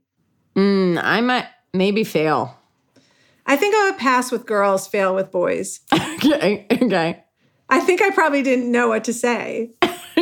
Mm, 0.56 1.00
I 1.02 1.20
might 1.20 1.46
maybe 1.72 2.04
fail. 2.04 2.56
I 3.46 3.56
think 3.56 3.75
I 3.75 3.90
would 3.90 3.99
pass 3.99 4.30
with 4.30 4.44
girls, 4.44 4.87
fail 4.87 5.14
with 5.14 5.30
boys. 5.30 5.80
okay. 5.94 6.66
Okay. 6.70 7.25
I 7.68 7.80
think 7.80 8.02
I 8.02 8.10
probably 8.10 8.42
didn't 8.42 8.70
know 8.70 8.88
what 8.88 9.04
to 9.04 9.12
say. 9.12 9.70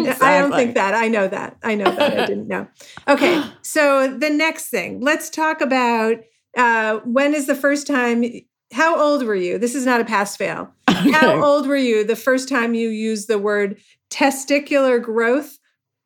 I 0.20 0.38
don't 0.38 0.52
think 0.52 0.74
that. 0.74 0.94
I 0.94 1.08
know 1.08 1.28
that. 1.28 1.56
I 1.62 1.74
know 1.74 1.84
that. 1.84 2.18
I 2.18 2.26
didn't 2.26 2.48
know. 2.48 2.66
Okay. 3.08 3.42
So 3.62 4.16
the 4.16 4.30
next 4.30 4.68
thing, 4.68 5.00
let's 5.00 5.30
talk 5.30 5.60
about 5.60 6.16
uh, 6.56 6.98
when 7.04 7.34
is 7.34 7.46
the 7.46 7.54
first 7.54 7.86
time, 7.86 8.24
how 8.72 8.98
old 9.00 9.24
were 9.24 9.34
you? 9.34 9.58
This 9.58 9.74
is 9.74 9.86
not 9.86 10.00
a 10.00 10.04
pass 10.04 10.36
fail. 10.36 10.72
Okay. 10.88 11.12
How 11.12 11.44
old 11.44 11.68
were 11.68 11.76
you 11.76 12.02
the 12.02 12.16
first 12.16 12.48
time 12.48 12.74
you 12.74 12.88
used 12.88 13.28
the 13.28 13.38
word 13.38 13.78
testicular 14.10 15.00
growth? 15.00 15.58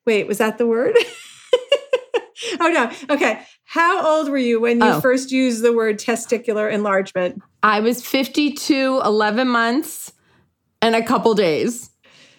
Wait, 0.05 0.27
was 0.27 0.37
that 0.39 0.59
the 0.59 0.67
word? 0.67 0.95
oh, 2.61 2.69
no. 2.69 2.91
Okay. 3.15 3.41
How 3.65 4.07
old 4.07 4.29
were 4.29 4.37
you 4.39 4.61
when 4.61 4.81
you 4.81 4.87
Oh. 4.87 5.01
first 5.01 5.31
used 5.33 5.63
the 5.63 5.73
word 5.73 5.99
testicular 5.99 6.71
enlargement? 6.71 7.41
I 7.63 7.81
was 7.81 8.05
52, 8.05 9.01
11 9.05 9.49
months, 9.49 10.13
and 10.83 10.95
a 10.95 11.03
couple 11.03 11.33
days. 11.35 11.89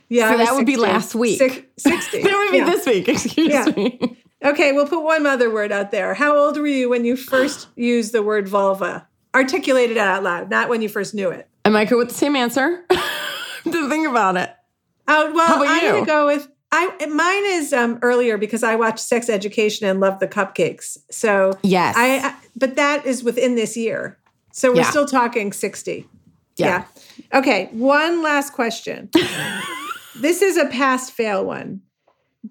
Yeah. 0.10 0.32
So 0.32 0.38
that 0.38 0.54
would 0.56 0.66
be 0.66 0.76
last 0.78 1.16
week. 1.16 1.38
Six- 1.38 1.62
60. 1.78 2.22
That 2.24 2.38
would 2.38 2.52
be 2.52 2.58
Yeah. 2.58 2.66
this 2.66 2.86
week, 2.86 3.08
excuse 3.10 3.50
Yeah. 3.50 3.66
me. 3.76 4.18
Okay, 4.44 4.74
we'll 4.74 4.88
put 4.88 5.04
one 5.04 5.26
other 5.26 5.50
word 5.50 5.72
out 5.72 5.92
there. 5.92 6.14
How 6.14 6.36
old 6.38 6.58
were 6.58 6.68
you 6.68 6.90
when 6.90 7.06
you 7.06 7.16
first 7.16 7.68
used 7.78 8.12
the 8.12 8.22
word 8.22 8.48
vulva? 8.50 9.08
Articulate 9.34 9.90
it 9.90 9.98
out 9.98 10.22
loud, 10.22 10.50
not 10.50 10.68
when 10.70 10.82
you 10.82 10.90
first 10.90 11.14
knew 11.16 11.30
it. 11.30 11.48
Am 11.66 11.76
I 11.76 11.86
good 11.86 11.98
with 11.98 12.10
the 12.10 12.14
same 12.14 12.36
answer? 12.36 12.84
to 12.90 13.90
think 13.90 14.08
about 14.08 14.36
it. 14.36 14.54
Oh, 15.08 15.32
well, 15.34 15.48
How 15.48 15.56
about 15.64 15.68
I'm 15.70 15.84
you? 15.84 15.92
going 15.92 16.04
to 16.06 16.12
go 16.12 16.26
with 16.28 16.48
I. 16.74 17.06
Mine 17.08 17.46
is 17.46 17.72
um, 17.74 18.00
earlier 18.02 18.38
because 18.38 18.64
I 18.64 18.76
watched 18.76 19.00
Sex 19.00 19.30
Education 19.30 19.88
and 19.88 20.00
loved 20.02 20.20
the 20.20 20.28
cupcakes. 20.28 20.98
So 21.10 21.58
Yes. 21.64 21.96
I, 21.98 22.18
I 22.20 22.36
but 22.56 22.76
that 22.76 23.06
is 23.06 23.24
within 23.24 23.56
this 23.56 23.78
year. 23.78 24.18
So 24.52 24.72
we're 24.72 24.78
Yeah. 24.78 24.90
still 24.90 25.06
talking 25.08 25.54
60. 25.54 26.08
Yeah. 26.58 26.84
yeah. 27.32 27.40
Okay, 27.40 27.70
one 27.72 28.22
last 28.22 28.52
question. 28.54 29.10
this 30.16 30.42
is 30.42 30.58
a 30.58 30.66
pass 30.66 31.10
fail 31.10 31.46
one. 31.46 31.82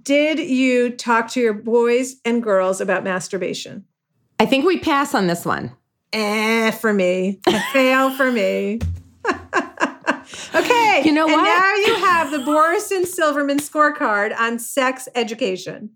Did 0.02 0.38
you 0.38 0.90
talk 0.90 1.28
to 1.32 1.40
your 1.40 1.52
boys 1.52 2.16
and 2.24 2.42
girls 2.42 2.80
about 2.80 3.04
masturbation? 3.04 3.84
I 4.40 4.46
think 4.46 4.64
we 4.64 4.78
pass 4.78 5.14
on 5.14 5.26
this 5.26 5.44
one. 5.44 5.76
Eh, 6.12 6.70
for 6.72 6.92
me. 6.92 7.40
A 7.46 7.60
fail 7.72 8.10
for 8.10 8.30
me. 8.30 8.80
okay. 10.54 11.02
You 11.04 11.12
know 11.12 11.26
and 11.26 11.34
what? 11.34 11.42
now 11.42 11.74
you 11.74 11.94
have 11.96 12.30
the 12.30 12.40
Boris 12.40 12.90
and 12.90 13.06
Silverman 13.06 13.58
scorecard 13.58 14.36
on 14.38 14.58
sex 14.58 15.08
education. 15.14 15.90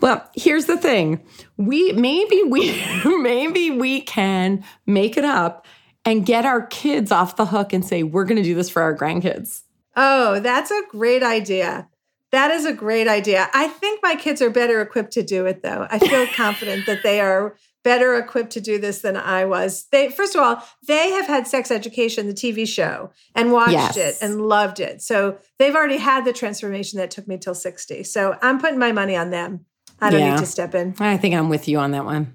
Well, 0.00 0.28
here's 0.34 0.66
the 0.66 0.76
thing. 0.76 1.24
We 1.56 1.92
maybe 1.92 2.42
we 2.44 2.84
maybe 3.22 3.70
we 3.70 4.02
can 4.02 4.64
make 4.86 5.16
it 5.16 5.24
up 5.24 5.66
and 6.04 6.24
get 6.24 6.44
our 6.44 6.66
kids 6.66 7.10
off 7.10 7.36
the 7.36 7.46
hook 7.46 7.72
and 7.72 7.84
say 7.84 8.02
we're 8.02 8.24
going 8.24 8.36
to 8.36 8.42
do 8.42 8.54
this 8.54 8.70
for 8.70 8.82
our 8.82 8.96
grandkids. 8.96 9.62
Oh, 10.00 10.38
that's 10.40 10.70
a 10.70 10.82
great 10.88 11.22
idea. 11.24 11.88
That 12.30 12.50
is 12.50 12.64
a 12.64 12.72
great 12.72 13.08
idea. 13.08 13.48
I 13.52 13.68
think 13.68 14.00
my 14.02 14.14
kids 14.14 14.40
are 14.40 14.50
better 14.50 14.80
equipped 14.80 15.12
to 15.14 15.22
do 15.22 15.44
it 15.46 15.62
though. 15.62 15.86
I 15.90 15.98
feel 15.98 16.26
confident 16.34 16.86
that 16.86 17.02
they 17.02 17.20
are 17.20 17.56
better 17.84 18.14
equipped 18.16 18.50
to 18.52 18.60
do 18.60 18.78
this 18.78 19.00
than 19.00 19.16
I 19.16 19.44
was. 19.46 19.86
They 19.90 20.10
first 20.10 20.34
of 20.36 20.42
all, 20.42 20.62
they 20.86 21.10
have 21.10 21.26
had 21.26 21.46
sex 21.46 21.70
education 21.70 22.26
the 22.26 22.34
TV 22.34 22.66
show 22.68 23.10
and 23.34 23.50
watched 23.50 23.72
Yes. 23.72 23.96
it 23.96 24.18
and 24.24 24.42
loved 24.42 24.78
it. 24.78 25.00
So 25.02 25.38
they've 25.58 25.74
already 25.74 25.96
had 25.96 26.24
the 26.24 26.32
transformation 26.32 26.98
that 26.98 27.10
took 27.10 27.26
me 27.26 27.38
till 27.38 27.54
60. 27.54 28.04
So 28.04 28.36
I'm 28.42 28.60
putting 28.60 28.78
my 28.78 28.92
money 28.92 29.16
on 29.16 29.30
them. 29.30 29.64
I 30.00 30.10
don't 30.10 30.20
Yeah. 30.20 30.32
need 30.34 30.40
to 30.40 30.46
step 30.46 30.74
in. 30.76 30.94
I 31.00 31.16
think 31.16 31.34
I'm 31.34 31.48
with 31.48 31.66
you 31.66 31.78
on 31.78 31.90
that 31.90 32.04
one. 32.04 32.34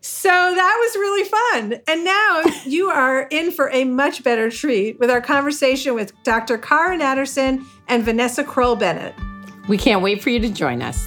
So 0.00 0.28
that 0.28 0.76
was 0.80 0.96
really 0.96 1.28
fun. 1.28 1.80
And 1.86 2.04
now 2.04 2.42
you 2.64 2.88
are 2.88 3.22
in 3.30 3.50
for 3.50 3.70
a 3.70 3.84
much 3.84 4.22
better 4.24 4.50
treat 4.50 4.98
with 4.98 5.10
our 5.10 5.20
conversation 5.20 5.94
with 5.94 6.12
Dr. 6.24 6.58
Cara 6.58 6.98
Natterson 6.98 7.64
and 7.88 8.04
Vanessa 8.04 8.44
Kroll 8.44 8.76
Bennett. 8.76 9.14
We 9.68 9.78
can't 9.78 10.02
wait 10.02 10.22
for 10.22 10.30
you 10.30 10.40
to 10.40 10.48
join 10.48 10.82
us. 10.82 11.06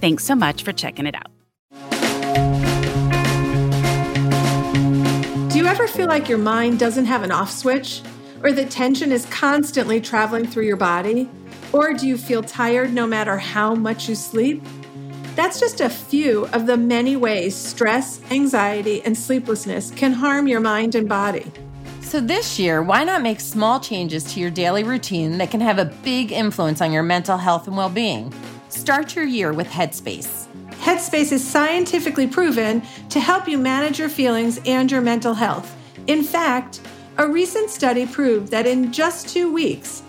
Thanks 0.00 0.24
so 0.24 0.34
much 0.34 0.62
for 0.62 0.72
checking 0.72 1.06
it 1.06 1.14
out. 1.14 1.30
Do 5.50 5.58
you 5.58 5.66
ever 5.66 5.86
feel 5.86 6.08
like 6.08 6.28
your 6.28 6.38
mind 6.38 6.78
doesn't 6.78 7.04
have 7.06 7.22
an 7.22 7.30
off 7.30 7.50
switch? 7.50 8.02
Or 8.42 8.52
that 8.52 8.70
tension 8.70 9.10
is 9.10 9.24
constantly 9.26 10.00
traveling 10.00 10.46
through 10.46 10.66
your 10.66 10.76
body? 10.76 11.30
Or 11.72 11.94
do 11.94 12.06
you 12.06 12.18
feel 12.18 12.42
tired 12.42 12.92
no 12.92 13.06
matter 13.06 13.38
how 13.38 13.74
much 13.74 14.08
you 14.08 14.14
sleep? 14.14 14.62
That's 15.34 15.58
just 15.58 15.80
a 15.80 15.88
few 15.88 16.46
of 16.52 16.66
the 16.66 16.76
many 16.76 17.16
ways 17.16 17.56
stress, 17.56 18.20
anxiety, 18.30 19.02
and 19.02 19.16
sleeplessness 19.16 19.90
can 19.92 20.12
harm 20.12 20.46
your 20.46 20.60
mind 20.60 20.94
and 20.94 21.08
body. 21.08 21.50
So 22.02 22.20
this 22.20 22.58
year, 22.58 22.82
why 22.82 23.02
not 23.02 23.22
make 23.22 23.40
small 23.40 23.80
changes 23.80 24.22
to 24.34 24.40
your 24.40 24.50
daily 24.50 24.84
routine 24.84 25.38
that 25.38 25.50
can 25.50 25.60
have 25.60 25.78
a 25.78 25.86
big 25.86 26.30
influence 26.30 26.80
on 26.80 26.92
your 26.92 27.02
mental 27.02 27.38
health 27.38 27.66
and 27.66 27.76
well-being? 27.76 28.32
Start 28.74 29.14
your 29.14 29.24
year 29.24 29.52
with 29.52 29.68
Headspace. 29.68 30.48
Headspace 30.82 31.30
is 31.30 31.46
scientifically 31.46 32.26
proven 32.26 32.82
to 33.08 33.20
help 33.20 33.48
you 33.48 33.56
manage 33.56 34.00
your 34.00 34.08
feelings 34.08 34.60
and 34.66 34.90
your 34.90 35.00
mental 35.00 35.32
health. 35.32 35.74
In 36.08 36.24
fact, 36.24 36.80
a 37.16 37.26
recent 37.26 37.70
study 37.70 38.04
proved 38.04 38.48
that 38.48 38.66
in 38.66 38.92
just 38.92 39.28
two 39.28 39.50
weeks, 39.50 40.02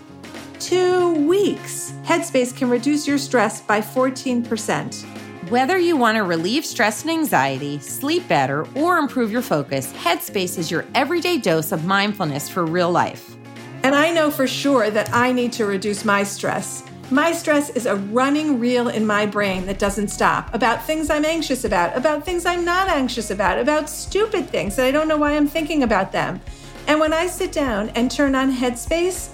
two 0.58 1.14
weeks, 1.26 1.94
Headspace 2.02 2.54
can 2.54 2.68
reduce 2.68 3.06
your 3.06 3.18
stress 3.18 3.60
by 3.60 3.80
14%. 3.80 5.48
Whether 5.48 5.78
you 5.78 5.96
want 5.96 6.16
to 6.16 6.24
relieve 6.24 6.66
stress 6.66 7.02
and 7.02 7.10
anxiety, 7.12 7.78
sleep 7.78 8.26
better, 8.26 8.66
or 8.74 8.98
improve 8.98 9.30
your 9.30 9.42
focus, 9.42 9.92
Headspace 9.92 10.58
is 10.58 10.72
your 10.72 10.84
everyday 10.94 11.38
dose 11.38 11.70
of 11.70 11.84
mindfulness 11.84 12.48
for 12.48 12.66
real 12.66 12.90
life. 12.90 13.36
And 13.84 13.94
I 13.94 14.10
know 14.10 14.28
for 14.30 14.48
sure 14.48 14.90
that 14.90 15.14
I 15.14 15.30
need 15.30 15.52
to 15.52 15.66
reduce 15.66 16.04
my 16.04 16.24
stress. 16.24 16.82
My 17.10 17.30
stress 17.30 17.70
is 17.70 17.86
a 17.86 17.94
running 17.94 18.58
reel 18.58 18.88
in 18.88 19.06
my 19.06 19.26
brain 19.26 19.64
that 19.66 19.78
doesn't 19.78 20.08
stop 20.08 20.52
about 20.52 20.84
things 20.84 21.08
I'm 21.08 21.24
anxious 21.24 21.64
about, 21.64 21.96
about 21.96 22.24
things 22.24 22.44
I'm 22.44 22.64
not 22.64 22.88
anxious 22.88 23.30
about, 23.30 23.60
about 23.60 23.88
stupid 23.88 24.50
things 24.50 24.74
that 24.74 24.86
I 24.86 24.90
don't 24.90 25.06
know 25.06 25.16
why 25.16 25.36
I'm 25.36 25.46
thinking 25.46 25.84
about 25.84 26.10
them. 26.10 26.40
And 26.88 26.98
when 26.98 27.12
I 27.12 27.28
sit 27.28 27.52
down 27.52 27.90
and 27.90 28.10
turn 28.10 28.34
on 28.34 28.52
Headspace, 28.52 29.32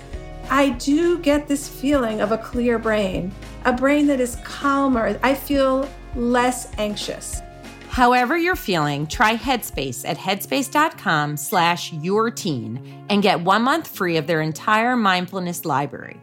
I 0.50 0.70
do 0.70 1.18
get 1.20 1.48
this 1.48 1.66
feeling 1.66 2.20
of 2.20 2.30
a 2.30 2.36
clear 2.36 2.78
brain, 2.78 3.32
a 3.64 3.72
brain 3.72 4.06
that 4.08 4.20
is 4.20 4.36
calmer. 4.44 5.18
I 5.22 5.34
feel 5.34 5.88
less 6.14 6.70
anxious. 6.76 7.40
However 7.88 8.36
you're 8.36 8.54
feeling, 8.54 9.06
try 9.06 9.34
Headspace 9.34 10.06
at 10.06 10.18
headspace.com 10.18 11.38
slash 11.38 11.90
your 11.94 12.30
teen 12.30 13.06
and 13.08 13.22
get 13.22 13.40
one 13.40 13.62
month 13.62 13.88
free 13.88 14.18
of 14.18 14.26
their 14.26 14.42
entire 14.42 14.94
mindfulness 14.94 15.64
library. 15.64 16.20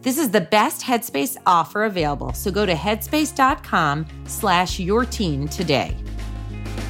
This 0.00 0.16
is 0.16 0.30
the 0.30 0.40
best 0.40 0.82
Headspace 0.82 1.36
offer 1.44 1.84
available, 1.84 2.32
so 2.32 2.50
go 2.50 2.64
to 2.64 2.74
headspace.com 2.74 4.06
slash 4.26 4.78
your 4.78 5.04
teen 5.04 5.48
today. 5.48 5.96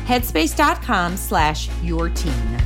Headspace.com 0.07 1.17
slash 1.17 1.71
your 1.83 2.11
teen. 2.11 2.59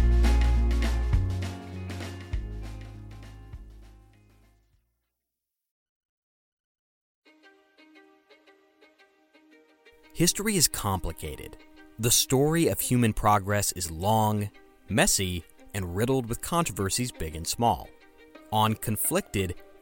History 10.13 10.57
is 10.57 10.69
complicated. 10.69 11.57
The 11.99 12.11
story 12.11 12.69
of 12.69 12.81
human 12.81 13.13
progress 13.13 13.73
is 13.73 13.91
long, 13.91 14.51
messy, 14.89 15.45
and 15.73 15.97
riddled 15.97 16.27
with 16.27 16.43
controversies 16.43 17.11
big 17.11 17.35
and 17.35 17.47
small. 17.47 17.89
On 18.53 18.75
Conflicted, 18.75 19.55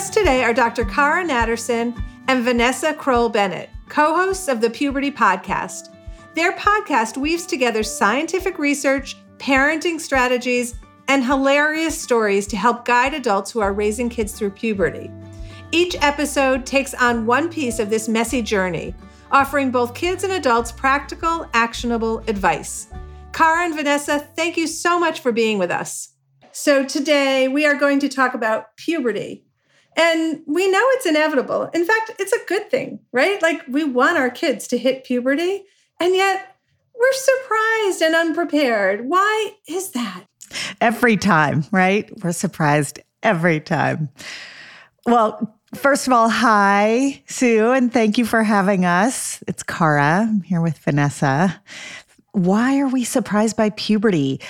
Guests 0.00 0.16
today 0.16 0.44
are 0.44 0.54
Dr. 0.54 0.86
Cara 0.86 1.22
Natterson 1.22 2.02
and 2.26 2.42
Vanessa 2.42 2.94
Kroll 2.94 3.28
Bennett, 3.28 3.68
co 3.90 4.16
hosts 4.16 4.48
of 4.48 4.62
the 4.62 4.70
Puberty 4.70 5.10
Podcast. 5.10 5.94
Their 6.34 6.52
podcast 6.52 7.18
weaves 7.18 7.44
together 7.44 7.82
scientific 7.82 8.58
research, 8.58 9.18
parenting 9.36 10.00
strategies, 10.00 10.76
and 11.08 11.22
hilarious 11.22 12.00
stories 12.00 12.46
to 12.46 12.56
help 12.56 12.86
guide 12.86 13.12
adults 13.12 13.50
who 13.50 13.60
are 13.60 13.74
raising 13.74 14.08
kids 14.08 14.32
through 14.32 14.52
puberty. 14.52 15.10
Each 15.70 15.94
episode 16.00 16.64
takes 16.64 16.94
on 16.94 17.26
one 17.26 17.50
piece 17.50 17.78
of 17.78 17.90
this 17.90 18.08
messy 18.08 18.40
journey, 18.40 18.94
offering 19.30 19.70
both 19.70 19.92
kids 19.94 20.24
and 20.24 20.32
adults 20.32 20.72
practical, 20.72 21.46
actionable 21.52 22.20
advice. 22.20 22.88
Cara 23.34 23.66
and 23.66 23.74
Vanessa, 23.74 24.18
thank 24.34 24.56
you 24.56 24.66
so 24.66 24.98
much 24.98 25.20
for 25.20 25.30
being 25.30 25.58
with 25.58 25.70
us. 25.70 26.14
So, 26.52 26.86
today 26.86 27.48
we 27.48 27.66
are 27.66 27.74
going 27.74 27.98
to 27.98 28.08
talk 28.08 28.32
about 28.32 28.74
puberty. 28.78 29.44
And 30.00 30.40
we 30.46 30.70
know 30.70 30.82
it's 30.92 31.04
inevitable. 31.04 31.64
In 31.74 31.84
fact, 31.84 32.12
it's 32.18 32.32
a 32.32 32.44
good 32.46 32.70
thing, 32.70 33.00
right? 33.12 33.40
Like 33.42 33.60
we 33.68 33.84
want 33.84 34.16
our 34.16 34.30
kids 34.30 34.66
to 34.68 34.78
hit 34.78 35.04
puberty, 35.04 35.64
and 36.00 36.14
yet 36.14 36.56
we're 36.98 37.12
surprised 37.12 38.02
and 38.02 38.14
unprepared. 38.14 39.06
Why 39.06 39.52
is 39.68 39.90
that? 39.90 40.24
Every 40.80 41.18
time, 41.18 41.64
right? 41.70 42.10
We're 42.24 42.32
surprised 42.32 43.00
every 43.22 43.60
time. 43.60 44.08
Well, 45.04 45.58
first 45.74 46.06
of 46.06 46.14
all, 46.14 46.30
hi, 46.30 47.22
Sue, 47.26 47.70
and 47.70 47.92
thank 47.92 48.16
you 48.16 48.24
for 48.24 48.42
having 48.42 48.86
us. 48.86 49.44
It's 49.46 49.62
Cara. 49.62 50.26
I'm 50.28 50.40
here 50.40 50.62
with 50.62 50.78
Vanessa. 50.78 51.60
Why 52.32 52.78
are 52.78 52.88
we 52.88 53.04
surprised 53.04 53.56
by 53.56 53.68
puberty? 53.70 54.40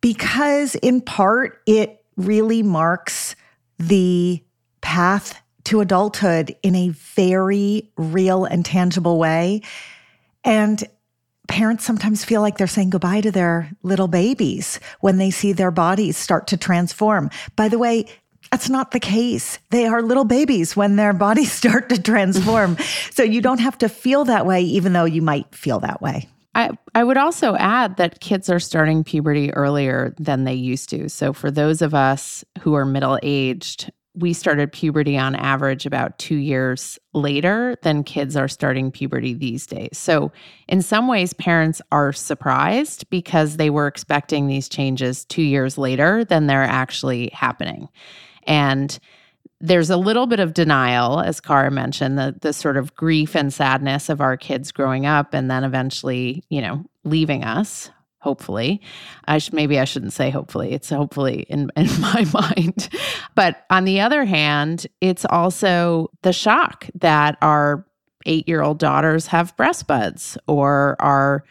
Because, 0.00 0.74
in 0.76 1.00
part, 1.00 1.62
it 1.66 2.04
really 2.16 2.64
marks 2.64 3.36
the 3.78 4.42
path 4.86 5.42
to 5.64 5.80
adulthood 5.80 6.54
in 6.62 6.76
a 6.76 6.90
very 6.90 7.90
real 7.96 8.44
and 8.44 8.64
tangible 8.64 9.18
way. 9.18 9.60
And 10.44 10.82
parents 11.48 11.84
sometimes 11.84 12.24
feel 12.24 12.40
like 12.40 12.56
they're 12.56 12.68
saying 12.68 12.90
goodbye 12.90 13.20
to 13.22 13.32
their 13.32 13.68
little 13.82 14.06
babies 14.06 14.78
when 15.00 15.18
they 15.18 15.32
see 15.32 15.52
their 15.52 15.72
bodies 15.72 16.16
start 16.16 16.46
to 16.46 16.56
transform. 16.56 17.30
By 17.56 17.68
the 17.68 17.80
way, 17.80 18.06
that's 18.52 18.70
not 18.70 18.92
the 18.92 19.00
case. 19.00 19.58
They 19.70 19.86
are 19.86 20.02
little 20.02 20.24
babies 20.24 20.76
when 20.76 20.94
their 20.94 21.12
bodies 21.26 21.50
start 21.50 21.88
to 21.88 22.00
transform. 22.00 22.78
so 23.10 23.24
you 23.24 23.40
don't 23.40 23.58
have 23.58 23.76
to 23.78 23.88
feel 23.88 24.24
that 24.26 24.46
way, 24.46 24.62
even 24.62 24.92
though 24.92 25.04
you 25.04 25.20
might 25.20 25.52
feel 25.52 25.80
that 25.80 26.00
way. 26.00 26.28
I, 26.54 26.70
I 26.94 27.02
would 27.02 27.18
also 27.18 27.56
add 27.56 27.96
that 27.96 28.20
kids 28.20 28.48
are 28.48 28.60
starting 28.60 29.02
puberty 29.02 29.52
earlier 29.52 30.14
than 30.16 30.44
they 30.44 30.54
used 30.54 30.90
to. 30.90 31.08
So, 31.08 31.32
for 31.32 31.50
those 31.50 31.82
of 31.82 31.92
us 31.92 32.44
who 32.60 32.74
are 32.74 32.86
middle 32.86 33.18
aged, 33.22 33.90
we 34.16 34.32
started 34.32 34.72
puberty 34.72 35.18
on 35.18 35.36
average 35.36 35.84
about 35.84 36.18
two 36.18 36.36
years 36.36 36.98
later 37.12 37.76
than 37.82 38.02
kids 38.02 38.34
are 38.36 38.48
starting 38.48 38.90
puberty 38.90 39.34
these 39.34 39.66
days. 39.66 39.98
So, 39.98 40.32
in 40.68 40.80
some 40.82 41.06
ways, 41.06 41.34
parents 41.34 41.82
are 41.92 42.12
surprised 42.12 43.08
because 43.10 43.58
they 43.58 43.70
were 43.70 43.86
expecting 43.86 44.46
these 44.46 44.68
changes 44.68 45.24
two 45.26 45.42
years 45.42 45.76
later 45.76 46.24
than 46.24 46.46
they're 46.46 46.62
actually 46.62 47.30
happening. 47.32 47.88
And 48.44 48.98
there's 49.60 49.90
a 49.90 49.96
little 49.96 50.26
bit 50.26 50.40
of 50.40 50.54
denial, 50.54 51.20
as 51.20 51.40
Cara 51.40 51.70
mentioned, 51.70 52.18
the 52.18 52.36
the 52.40 52.52
sort 52.52 52.76
of 52.76 52.94
grief 52.94 53.34
and 53.34 53.52
sadness 53.52 54.08
of 54.08 54.20
our 54.20 54.36
kids 54.36 54.72
growing 54.72 55.06
up 55.06 55.34
and 55.34 55.50
then 55.50 55.64
eventually, 55.64 56.42
you 56.48 56.60
know, 56.60 56.84
leaving 57.04 57.44
us. 57.44 57.90
Hopefully, 58.26 58.80
I 59.26 59.38
should 59.38 59.54
maybe 59.54 59.78
I 59.78 59.84
shouldn't 59.84 60.12
say 60.12 60.30
hopefully. 60.30 60.72
It's 60.72 60.90
hopefully 60.90 61.46
in 61.48 61.70
in 61.76 61.86
my 62.00 62.26
mind, 62.34 62.88
but 63.36 63.64
on 63.70 63.84
the 63.84 64.00
other 64.00 64.24
hand, 64.24 64.84
it's 65.00 65.24
also 65.30 66.10
the 66.22 66.32
shock 66.32 66.88
that 66.96 67.38
our 67.40 67.86
eight 68.26 68.48
year 68.48 68.62
old 68.62 68.80
daughters 68.80 69.28
have 69.28 69.56
breast 69.56 69.86
buds 69.86 70.36
or 70.48 70.96
our 70.98 71.44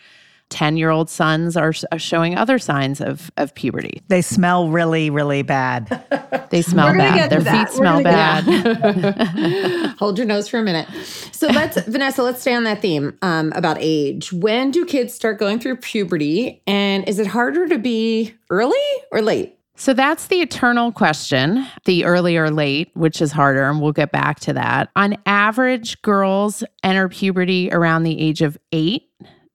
10 0.49 0.77
year 0.77 0.89
old 0.89 1.09
sons 1.09 1.57
are, 1.57 1.73
are, 1.91 1.99
showing 1.99 2.37
other 2.37 2.59
signs 2.59 3.01
of, 3.01 3.31
of 3.37 3.53
puberty. 3.55 4.01
They 4.07 4.21
smell 4.21 4.69
really, 4.69 5.09
really 5.09 5.41
bad. 5.41 6.03
They 6.51 6.61
smell 6.61 6.93
bad. 6.93 7.31
Their 7.31 7.41
feet 7.41 7.69
smell 7.69 8.01
bad. 8.03 8.45
Hold 9.99 10.17
your 10.17 10.27
nose 10.27 10.47
for 10.47 10.59
a 10.59 10.63
minute. 10.63 10.87
So 11.31 11.47
let's, 11.47 11.81
Vanessa, 11.81 12.23
let's 12.23 12.39
stay 12.39 12.53
on 12.53 12.63
that 12.63 12.81
theme 12.81 13.17
um, 13.21 13.51
about 13.55 13.77
age. 13.79 14.31
When 14.31 14.71
do 14.71 14.85
kids 14.85 15.13
start 15.13 15.37
going 15.37 15.59
through 15.59 15.77
puberty? 15.77 16.61
And 16.65 17.09
is 17.09 17.19
it 17.19 17.27
harder 17.27 17.67
to 17.67 17.77
be 17.77 18.35
early 18.49 18.77
or 19.11 19.21
late? 19.21 19.57
So 19.75 19.93
that's 19.93 20.27
the 20.27 20.37
eternal 20.37 20.93
question, 20.93 21.67
the 21.83 22.05
early 22.05 22.37
or 22.37 22.49
late, 22.49 22.91
which 22.93 23.21
is 23.21 23.33
harder, 23.33 23.69
and 23.69 23.81
we'll 23.81 23.91
get 23.91 24.11
back 24.11 24.39
to 24.41 24.53
that. 24.53 24.89
On 24.95 25.17
average, 25.25 26.01
girls 26.01 26.63
enter 26.81 27.09
puberty 27.09 27.69
around 27.73 28.03
the 28.03 28.17
age 28.19 28.41
of 28.41 28.57
eight 28.71 29.04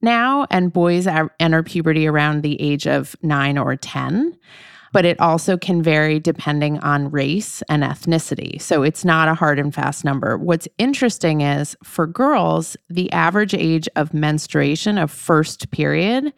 now, 0.02 0.46
and 0.50 0.72
boys 0.72 1.06
enter 1.38 1.62
puberty 1.62 2.06
around 2.06 2.42
the 2.42 2.60
age 2.60 2.86
of 2.86 3.16
nine 3.22 3.58
or 3.58 3.76
10. 3.76 4.36
But 4.92 5.04
it 5.04 5.20
also 5.20 5.56
can 5.56 5.84
vary 5.84 6.18
depending 6.18 6.80
on 6.80 7.12
race 7.12 7.62
and 7.68 7.84
ethnicity. 7.84 8.60
So 8.60 8.82
it's 8.82 9.04
not 9.04 9.28
a 9.28 9.34
hard 9.34 9.60
and 9.60 9.72
fast 9.72 10.04
number. 10.04 10.36
What's 10.36 10.66
interesting 10.78 11.42
is 11.42 11.76
for 11.84 12.08
girls, 12.08 12.76
the 12.88 13.12
average 13.12 13.54
age 13.54 13.88
of 13.94 14.12
menstruation, 14.12 14.98
of 14.98 15.12
first 15.12 15.70
period, 15.70 16.32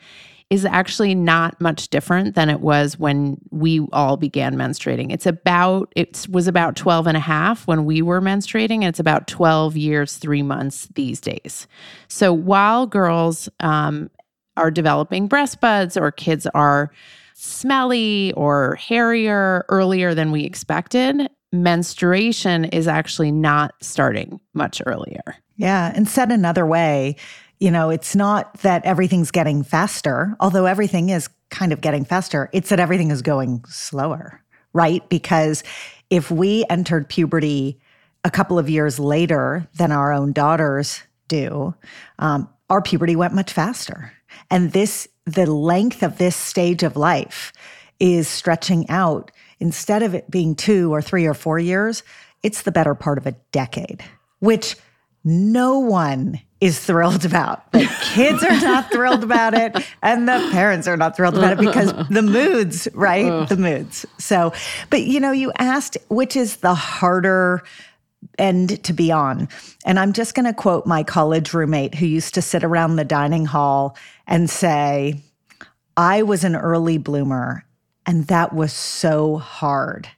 is 0.52 0.66
actually 0.66 1.14
not 1.14 1.58
much 1.62 1.88
different 1.88 2.34
than 2.34 2.50
it 2.50 2.60
was 2.60 2.98
when 2.98 3.38
we 3.50 3.80
all 3.90 4.18
began 4.18 4.54
menstruating. 4.54 5.10
It's 5.10 5.24
about, 5.24 5.90
it 5.96 6.26
was 6.30 6.46
about 6.46 6.76
12 6.76 7.06
and 7.06 7.16
a 7.16 7.20
half 7.20 7.66
when 7.66 7.86
we 7.86 8.02
were 8.02 8.20
menstruating, 8.20 8.80
and 8.80 8.84
it's 8.84 9.00
about 9.00 9.26
12 9.26 9.78
years, 9.78 10.18
three 10.18 10.42
months 10.42 10.88
these 10.94 11.22
days. 11.22 11.66
So 12.08 12.34
while 12.34 12.86
girls 12.86 13.48
um, 13.60 14.10
are 14.58 14.70
developing 14.70 15.26
breast 15.26 15.58
buds 15.62 15.96
or 15.96 16.12
kids 16.12 16.46
are 16.54 16.92
smelly 17.32 18.34
or 18.34 18.74
hairier 18.74 19.64
earlier 19.70 20.14
than 20.14 20.32
we 20.32 20.44
expected, 20.44 21.30
menstruation 21.50 22.66
is 22.66 22.86
actually 22.86 23.32
not 23.32 23.72
starting 23.80 24.38
much 24.52 24.82
earlier. 24.84 25.22
Yeah. 25.56 25.92
And 25.94 26.06
said 26.06 26.30
another 26.30 26.66
way, 26.66 27.16
you 27.62 27.70
know, 27.70 27.90
it's 27.90 28.16
not 28.16 28.52
that 28.62 28.84
everything's 28.84 29.30
getting 29.30 29.62
faster, 29.62 30.34
although 30.40 30.66
everything 30.66 31.10
is 31.10 31.28
kind 31.50 31.72
of 31.72 31.80
getting 31.80 32.04
faster. 32.04 32.50
It's 32.52 32.70
that 32.70 32.80
everything 32.80 33.12
is 33.12 33.22
going 33.22 33.64
slower, 33.68 34.42
right? 34.72 35.08
Because 35.08 35.62
if 36.10 36.28
we 36.28 36.64
entered 36.68 37.08
puberty 37.08 37.80
a 38.24 38.32
couple 38.32 38.58
of 38.58 38.68
years 38.68 38.98
later 38.98 39.68
than 39.74 39.92
our 39.92 40.12
own 40.12 40.32
daughters 40.32 41.04
do, 41.28 41.72
um, 42.18 42.48
our 42.68 42.82
puberty 42.82 43.14
went 43.14 43.32
much 43.32 43.52
faster. 43.52 44.12
And 44.50 44.72
this, 44.72 45.06
the 45.24 45.46
length 45.46 46.02
of 46.02 46.18
this 46.18 46.34
stage 46.34 46.82
of 46.82 46.96
life 46.96 47.52
is 48.00 48.26
stretching 48.26 48.90
out. 48.90 49.30
Instead 49.60 50.02
of 50.02 50.16
it 50.16 50.28
being 50.28 50.56
two 50.56 50.92
or 50.92 51.00
three 51.00 51.26
or 51.26 51.34
four 51.34 51.60
years, 51.60 52.02
it's 52.42 52.62
the 52.62 52.72
better 52.72 52.96
part 52.96 53.18
of 53.18 53.26
a 53.28 53.36
decade, 53.52 54.02
which 54.40 54.74
no 55.24 55.78
one 55.78 56.40
is 56.60 56.78
thrilled 56.78 57.24
about. 57.24 57.70
The 57.72 57.90
kids 58.02 58.42
are 58.42 58.60
not 58.60 58.90
thrilled 58.90 59.24
about 59.24 59.54
it, 59.54 59.76
and 60.02 60.28
the 60.28 60.48
parents 60.52 60.86
are 60.86 60.96
not 60.96 61.16
thrilled 61.16 61.36
about 61.36 61.54
it 61.54 61.58
because 61.58 61.92
the 62.08 62.22
moods, 62.22 62.86
right? 62.94 63.48
The 63.48 63.56
moods. 63.56 64.06
So, 64.18 64.52
but 64.90 65.02
you 65.02 65.18
know, 65.20 65.32
you 65.32 65.52
asked 65.58 65.96
which 66.08 66.36
is 66.36 66.56
the 66.56 66.74
harder 66.74 67.62
end 68.38 68.82
to 68.84 68.92
be 68.92 69.10
on. 69.10 69.48
And 69.84 69.98
I'm 69.98 70.12
just 70.12 70.34
going 70.34 70.46
to 70.46 70.52
quote 70.52 70.86
my 70.86 71.02
college 71.02 71.52
roommate 71.52 71.94
who 71.96 72.06
used 72.06 72.34
to 72.34 72.42
sit 72.42 72.64
around 72.64 72.96
the 72.96 73.04
dining 73.04 73.44
hall 73.44 73.96
and 74.26 74.48
say, 74.48 75.20
I 75.96 76.22
was 76.22 76.44
an 76.44 76.56
early 76.56 76.98
bloomer, 76.98 77.64
and 78.06 78.26
that 78.28 78.52
was 78.54 78.72
so 78.72 79.36
hard. 79.36 80.08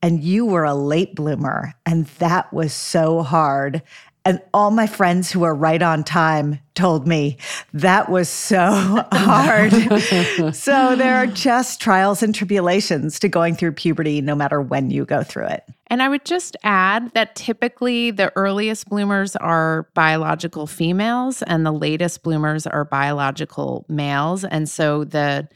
And 0.00 0.22
you 0.22 0.46
were 0.46 0.64
a 0.64 0.74
late 0.74 1.14
bloomer, 1.14 1.74
and 1.84 2.06
that 2.18 2.52
was 2.52 2.72
so 2.72 3.22
hard. 3.22 3.82
And 4.24 4.42
all 4.52 4.70
my 4.70 4.86
friends 4.86 5.30
who 5.30 5.42
are 5.44 5.54
right 5.54 5.80
on 5.80 6.04
time 6.04 6.60
told 6.74 7.06
me 7.06 7.38
that 7.72 8.10
was 8.10 8.28
so 8.28 9.04
hard. 9.12 9.72
so 10.54 10.96
there 10.96 11.16
are 11.16 11.26
just 11.26 11.80
trials 11.80 12.22
and 12.22 12.34
tribulations 12.34 13.18
to 13.20 13.28
going 13.28 13.56
through 13.56 13.72
puberty, 13.72 14.20
no 14.20 14.34
matter 14.34 14.60
when 14.60 14.90
you 14.90 15.04
go 15.04 15.22
through 15.22 15.46
it. 15.46 15.64
And 15.86 16.02
I 16.02 16.08
would 16.08 16.24
just 16.24 16.56
add 16.62 17.12
that 17.14 17.34
typically 17.34 18.10
the 18.10 18.30
earliest 18.36 18.88
bloomers 18.88 19.34
are 19.36 19.88
biological 19.94 20.66
females 20.66 21.42
and 21.42 21.64
the 21.64 21.72
latest 21.72 22.22
bloomers 22.22 22.66
are 22.66 22.84
biological 22.84 23.86
males. 23.88 24.44
And 24.44 24.68
so 24.68 25.04
the 25.04 25.48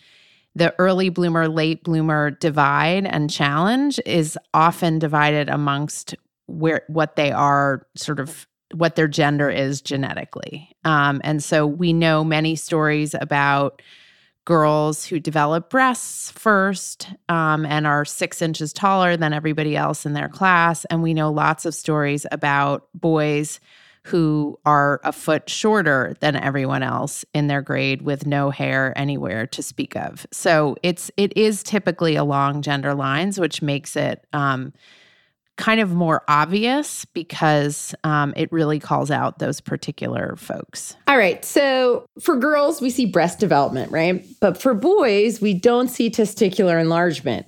the 0.55 0.75
early 0.79 1.09
bloomer, 1.09 1.49
late 1.49 1.83
bloomer 1.83 2.31
divide 2.31 3.07
and 3.07 3.31
challenge 3.31 3.99
is 4.05 4.39
often 4.53 4.99
divided 4.99 5.49
amongst 5.49 6.15
where 6.47 6.83
what 6.89 7.17
they 7.17 7.33
are 7.33 7.87
sort 7.95 8.21
of 8.21 8.47
what 8.75 8.97
their 8.97 9.09
gender 9.09 9.51
is 9.51 9.81
genetically. 9.81 10.75
Um, 10.85 11.21
and 11.25 11.43
so 11.43 11.67
we 11.67 11.93
know 11.93 12.25
many 12.25 12.57
stories 12.57 13.15
about 13.21 13.83
girls 14.45 15.07
who 15.07 15.21
develop 15.21 15.71
breasts 15.71 16.33
first 16.33 17.09
um, 17.29 17.65
and 17.65 17.87
are 17.87 18.05
six 18.05 18.43
inches 18.43 18.73
taller 18.73 19.17
than 19.17 19.33
everybody 19.33 19.77
else 19.77 20.05
in 20.05 20.15
their 20.15 20.29
class. 20.29 20.85
And 20.87 21.03
we 21.03 21.15
know 21.15 21.31
lots 21.31 21.65
of 21.65 21.75
stories 21.75 22.27
about 22.33 22.89
boys 22.95 23.61
who 24.05 24.59
are 24.67 25.01
a 25.05 25.13
foot 25.13 25.49
shorter 25.49 26.17
than 26.19 26.35
everyone 26.35 26.83
else 26.83 27.25
in 27.35 27.47
their 27.47 27.63
grade 27.63 28.03
with 28.03 28.27
no 28.27 28.51
hair 28.51 28.93
anywhere 28.97 29.47
to 29.47 29.63
speak 29.63 29.95
of. 29.95 30.27
So 30.33 30.77
it's 30.83 31.11
it 31.17 31.37
is 31.37 31.63
typically 31.63 32.17
along 32.17 32.63
gender 32.63 32.95
lines, 32.95 33.39
which 33.39 33.63
makes 33.63 33.95
it 33.95 34.27
um, 34.33 34.73
kind 35.57 35.81
of 35.81 35.93
more 35.93 36.23
obvious 36.29 37.05
because 37.07 37.95
um, 38.05 38.33
it 38.37 38.51
really 38.51 38.79
calls 38.79 39.11
out 39.11 39.39
those 39.39 39.61
particular 39.61 40.35
folks. 40.37 40.97
All 41.07 41.19
right. 41.19 41.45
So 41.45 42.07
for 42.21 42.37
girls, 42.37 42.81
we 42.81 42.91
see 42.91 43.07
breast 43.07 43.39
development, 43.39 43.93
right? 43.93 44.25
But 44.41 44.61
for 44.61 44.75
boys, 44.75 45.41
we 45.41 45.55
don't 45.55 45.89
see 45.89 46.11
testicular 46.11 46.81
enlargement. 46.81 47.47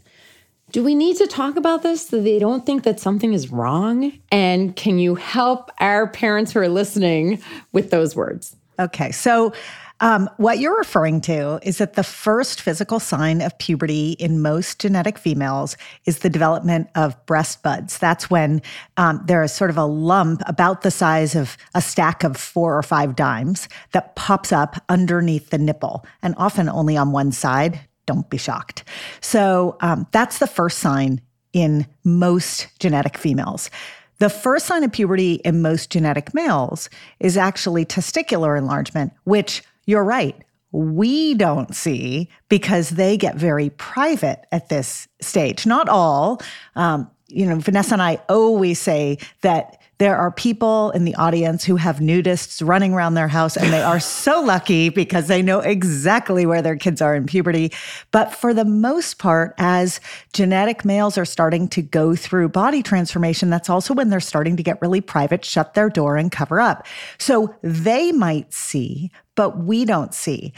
Do 0.70 0.82
we 0.82 0.94
need 0.94 1.16
to 1.18 1.26
talk 1.26 1.56
about 1.56 1.82
this 1.82 2.08
so 2.08 2.20
they 2.20 2.38
don't 2.38 2.66
think 2.66 2.82
that 2.82 2.98
something 2.98 3.32
is 3.32 3.50
wrong? 3.50 4.12
And 4.32 4.74
can 4.74 4.98
you 4.98 5.14
help 5.14 5.70
our 5.78 6.08
parents 6.08 6.52
who 6.52 6.60
are 6.60 6.68
listening 6.68 7.40
with 7.72 7.90
those 7.90 8.16
words? 8.16 8.56
Okay. 8.78 9.12
So 9.12 9.52
um, 10.00 10.28
what 10.38 10.58
you're 10.58 10.76
referring 10.76 11.20
to 11.22 11.60
is 11.62 11.78
that 11.78 11.94
the 11.94 12.02
first 12.02 12.60
physical 12.60 12.98
sign 12.98 13.40
of 13.40 13.56
puberty 13.58 14.12
in 14.12 14.42
most 14.42 14.80
genetic 14.80 15.18
females 15.18 15.76
is 16.04 16.18
the 16.18 16.28
development 16.28 16.88
of 16.94 17.24
breast 17.26 17.62
buds. 17.62 17.98
That's 17.98 18.28
when 18.28 18.60
um, 18.96 19.22
there 19.26 19.42
is 19.42 19.52
sort 19.52 19.70
of 19.70 19.78
a 19.78 19.84
lump 19.84 20.42
about 20.46 20.82
the 20.82 20.90
size 20.90 21.34
of 21.34 21.56
a 21.74 21.80
stack 21.80 22.24
of 22.24 22.36
four 22.36 22.76
or 22.76 22.82
five 22.82 23.14
dimes 23.14 23.68
that 23.92 24.16
pops 24.16 24.52
up 24.52 24.82
underneath 24.88 25.50
the 25.50 25.58
nipple, 25.58 26.04
and 26.22 26.34
often 26.38 26.68
only 26.68 26.96
on 26.96 27.12
one 27.12 27.32
side. 27.32 27.80
Don't 28.06 28.28
be 28.28 28.36
shocked. 28.36 28.84
So 29.20 29.76
um, 29.80 30.06
that's 30.12 30.38
the 30.38 30.46
first 30.46 30.78
sign 30.78 31.20
in 31.52 31.86
most 32.02 32.68
genetic 32.80 33.16
females. 33.16 33.70
The 34.18 34.28
first 34.28 34.66
sign 34.66 34.84
of 34.84 34.92
puberty 34.92 35.34
in 35.34 35.62
most 35.62 35.90
genetic 35.90 36.34
males 36.34 36.90
is 37.20 37.36
actually 37.36 37.84
testicular 37.84 38.56
enlargement, 38.56 39.12
which 39.24 39.62
you're 39.86 40.04
right. 40.04 40.36
We 40.72 41.34
don't 41.34 41.74
see 41.74 42.28
because 42.48 42.90
they 42.90 43.16
get 43.16 43.36
very 43.36 43.70
private 43.70 44.44
at 44.50 44.68
this 44.68 45.06
stage. 45.20 45.66
Not 45.66 45.88
all. 45.88 46.42
Um, 46.74 47.10
you 47.28 47.46
know, 47.46 47.58
Vanessa 47.58 47.94
and 47.94 48.02
I 48.02 48.20
always 48.28 48.80
say 48.80 49.18
that 49.42 49.80
there 49.98 50.16
are 50.16 50.30
people 50.32 50.90
in 50.90 51.04
the 51.04 51.14
audience 51.14 51.64
who 51.64 51.76
have 51.76 51.98
nudists 51.98 52.66
running 52.66 52.92
around 52.92 53.14
their 53.14 53.28
house, 53.28 53.56
and 53.56 53.72
they 53.72 53.82
are 53.82 54.00
so 54.20 54.40
lucky 54.40 54.88
because 54.88 55.28
they 55.28 55.40
know 55.40 55.60
exactly 55.60 56.46
where 56.46 56.62
their 56.62 56.76
kids 56.76 57.00
are 57.00 57.14
in 57.14 57.26
puberty. 57.26 57.72
But 58.10 58.34
for 58.34 58.52
the 58.52 58.64
most 58.64 59.18
part, 59.18 59.54
as 59.58 60.00
genetic 60.32 60.84
males 60.84 61.16
are 61.16 61.24
starting 61.24 61.68
to 61.68 61.82
go 61.82 62.16
through 62.16 62.48
body 62.48 62.82
transformation, 62.82 63.50
that's 63.50 63.70
also 63.70 63.94
when 63.94 64.10
they're 64.10 64.20
starting 64.20 64.56
to 64.56 64.62
get 64.62 64.80
really 64.82 65.00
private, 65.00 65.44
shut 65.44 65.74
their 65.74 65.88
door, 65.88 66.16
and 66.16 66.32
cover 66.32 66.60
up. 66.60 66.86
So 67.18 67.54
they 67.62 68.10
might 68.10 68.52
see, 68.52 69.12
but 69.34 69.58
we 69.58 69.84
don't 69.84 70.14
see. 70.14 70.52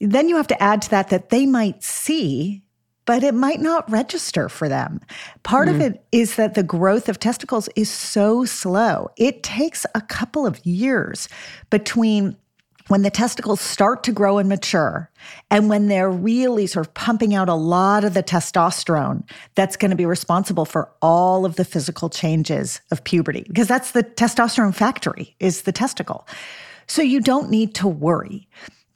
Then 0.00 0.28
you 0.28 0.36
have 0.36 0.46
to 0.48 0.62
add 0.62 0.82
to 0.82 0.90
that 0.90 1.10
that 1.10 1.30
they 1.30 1.46
might 1.46 1.82
see 1.82 2.64
but 3.06 3.22
it 3.22 3.34
might 3.34 3.60
not 3.60 3.90
register 3.90 4.48
for 4.48 4.68
them. 4.68 5.00
Part 5.42 5.68
mm. 5.68 5.74
of 5.74 5.80
it 5.80 6.04
is 6.12 6.36
that 6.36 6.54
the 6.54 6.62
growth 6.62 7.08
of 7.08 7.18
testicles 7.18 7.68
is 7.76 7.90
so 7.90 8.44
slow. 8.44 9.10
It 9.16 9.42
takes 9.42 9.84
a 9.94 10.00
couple 10.00 10.46
of 10.46 10.64
years 10.64 11.28
between 11.70 12.36
when 12.88 13.02
the 13.02 13.10
testicles 13.10 13.62
start 13.62 14.02
to 14.04 14.12
grow 14.12 14.36
and 14.36 14.48
mature 14.48 15.10
and 15.50 15.70
when 15.70 15.88
they're 15.88 16.10
really 16.10 16.66
sort 16.66 16.86
of 16.86 16.92
pumping 16.92 17.34
out 17.34 17.48
a 17.48 17.54
lot 17.54 18.04
of 18.04 18.12
the 18.12 18.22
testosterone 18.22 19.26
that's 19.54 19.76
going 19.76 19.90
to 19.90 19.96
be 19.96 20.04
responsible 20.04 20.66
for 20.66 20.90
all 21.00 21.46
of 21.46 21.56
the 21.56 21.64
physical 21.64 22.10
changes 22.10 22.82
of 22.90 23.02
puberty 23.04 23.44
because 23.48 23.68
that's 23.68 23.92
the 23.92 24.02
testosterone 24.02 24.74
factory 24.74 25.34
is 25.40 25.62
the 25.62 25.72
testicle. 25.72 26.26
So 26.86 27.02
you 27.02 27.20
don't 27.20 27.50
need 27.50 27.74
to 27.76 27.88
worry. 27.88 28.48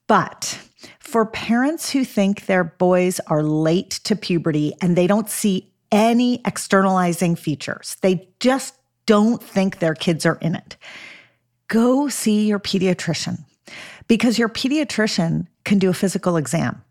But 0.07 0.59
for 0.98 1.27
parents 1.27 1.90
who 1.90 2.05
think 2.05 2.46
their 2.46 2.64
boys 2.64 3.20
are 3.27 3.42
late 3.42 3.90
to 4.05 4.16
puberty 4.16 4.74
and 4.81 4.96
they 4.96 5.07
don't 5.07 5.29
see 5.29 5.72
any 5.90 6.42
externalizing 6.44 7.37
features, 7.37 7.96
they 8.03 8.29
just 8.40 8.74
don't 9.07 9.42
think 9.42 9.79
their 9.79 9.94
kids 9.94 10.27
are 10.27 10.37
in 10.37 10.55
it, 10.55 10.77
go 11.68 12.09
see 12.09 12.46
your 12.46 12.59
pediatrician 12.59 13.44
because 14.07 14.38
your 14.38 14.48
pediatrician 14.48 15.46
can 15.64 15.79
do 15.79 15.88
a 15.88 15.94
physical 15.94 16.37
exam. 16.37 16.83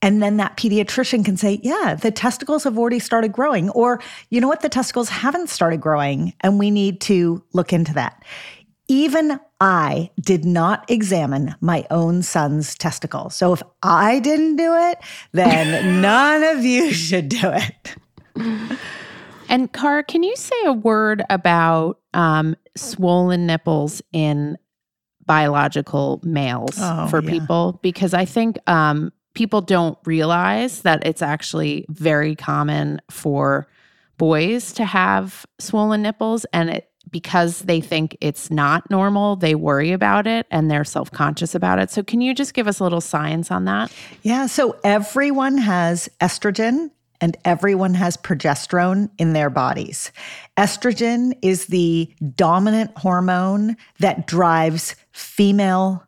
And 0.00 0.22
then 0.22 0.36
that 0.36 0.56
pediatrician 0.56 1.24
can 1.24 1.36
say, 1.36 1.60
yeah, 1.62 1.94
the 2.00 2.10
testicles 2.10 2.64
have 2.64 2.78
already 2.78 3.00
started 3.00 3.32
growing. 3.32 3.70
Or, 3.70 4.00
you 4.30 4.40
know 4.40 4.48
what, 4.48 4.62
the 4.62 4.68
testicles 4.68 5.08
haven't 5.08 5.48
started 5.50 5.80
growing, 5.80 6.32
and 6.40 6.58
we 6.58 6.70
need 6.70 7.00
to 7.02 7.42
look 7.52 7.72
into 7.72 7.92
that. 7.94 8.22
Even 8.86 9.40
I 9.60 10.10
did 10.20 10.44
not 10.44 10.88
examine 10.88 11.54
my 11.60 11.86
own 11.90 12.22
son's 12.22 12.76
testicles. 12.76 13.34
So 13.34 13.52
if 13.52 13.62
I 13.82 14.20
didn't 14.20 14.56
do 14.56 14.74
it, 14.74 14.98
then 15.32 16.00
none 16.00 16.44
of 16.44 16.64
you 16.64 16.92
should 16.92 17.28
do 17.28 17.52
it. 17.52 17.96
And 19.48 19.72
Car, 19.72 20.02
can 20.02 20.22
you 20.22 20.36
say 20.36 20.56
a 20.66 20.72
word 20.72 21.22
about 21.30 21.98
um, 22.14 22.54
swollen 22.76 23.46
nipples 23.46 24.02
in 24.12 24.58
biological 25.26 26.20
males 26.22 26.76
oh, 26.78 27.08
for 27.08 27.22
yeah. 27.22 27.30
people? 27.30 27.80
Because 27.82 28.14
I 28.14 28.24
think 28.26 28.58
um, 28.68 29.12
people 29.34 29.60
don't 29.60 29.98
realize 30.04 30.82
that 30.82 31.04
it's 31.06 31.22
actually 31.22 31.86
very 31.88 32.36
common 32.36 33.00
for 33.10 33.66
boys 34.18 34.72
to 34.74 34.84
have 34.84 35.46
swollen 35.58 36.02
nipples, 36.02 36.44
and 36.52 36.70
it 36.70 36.87
because 37.10 37.60
they 37.60 37.80
think 37.80 38.16
it's 38.20 38.50
not 38.50 38.88
normal, 38.90 39.36
they 39.36 39.54
worry 39.54 39.92
about 39.92 40.26
it 40.26 40.46
and 40.50 40.70
they're 40.70 40.84
self 40.84 41.10
conscious 41.10 41.54
about 41.54 41.78
it. 41.78 41.90
So, 41.90 42.02
can 42.02 42.20
you 42.20 42.34
just 42.34 42.54
give 42.54 42.66
us 42.66 42.80
a 42.80 42.82
little 42.82 43.00
science 43.00 43.50
on 43.50 43.64
that? 43.64 43.92
Yeah. 44.22 44.46
So, 44.46 44.76
everyone 44.84 45.58
has 45.58 46.08
estrogen 46.20 46.90
and 47.20 47.36
everyone 47.44 47.94
has 47.94 48.16
progesterone 48.16 49.10
in 49.18 49.32
their 49.32 49.50
bodies. 49.50 50.12
Estrogen 50.56 51.36
is 51.42 51.66
the 51.66 52.12
dominant 52.36 52.96
hormone 52.96 53.76
that 53.98 54.26
drives 54.26 54.94
female 55.12 56.04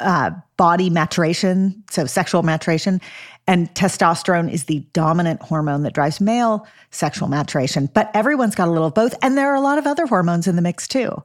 uh, 0.00 0.30
body 0.56 0.90
maturation, 0.90 1.82
so 1.90 2.06
sexual 2.06 2.42
maturation. 2.42 3.00
And 3.46 3.72
testosterone 3.74 4.50
is 4.50 4.64
the 4.64 4.80
dominant 4.92 5.42
hormone 5.42 5.82
that 5.82 5.92
drives 5.92 6.20
male 6.20 6.66
sexual 6.90 7.28
maturation. 7.28 7.90
But 7.92 8.10
everyone's 8.14 8.54
got 8.54 8.68
a 8.68 8.70
little 8.70 8.86
of 8.86 8.94
both. 8.94 9.14
And 9.22 9.36
there 9.36 9.50
are 9.50 9.56
a 9.56 9.60
lot 9.60 9.78
of 9.78 9.86
other 9.86 10.06
hormones 10.06 10.46
in 10.46 10.56
the 10.56 10.62
mix 10.62 10.88
too. 10.88 11.22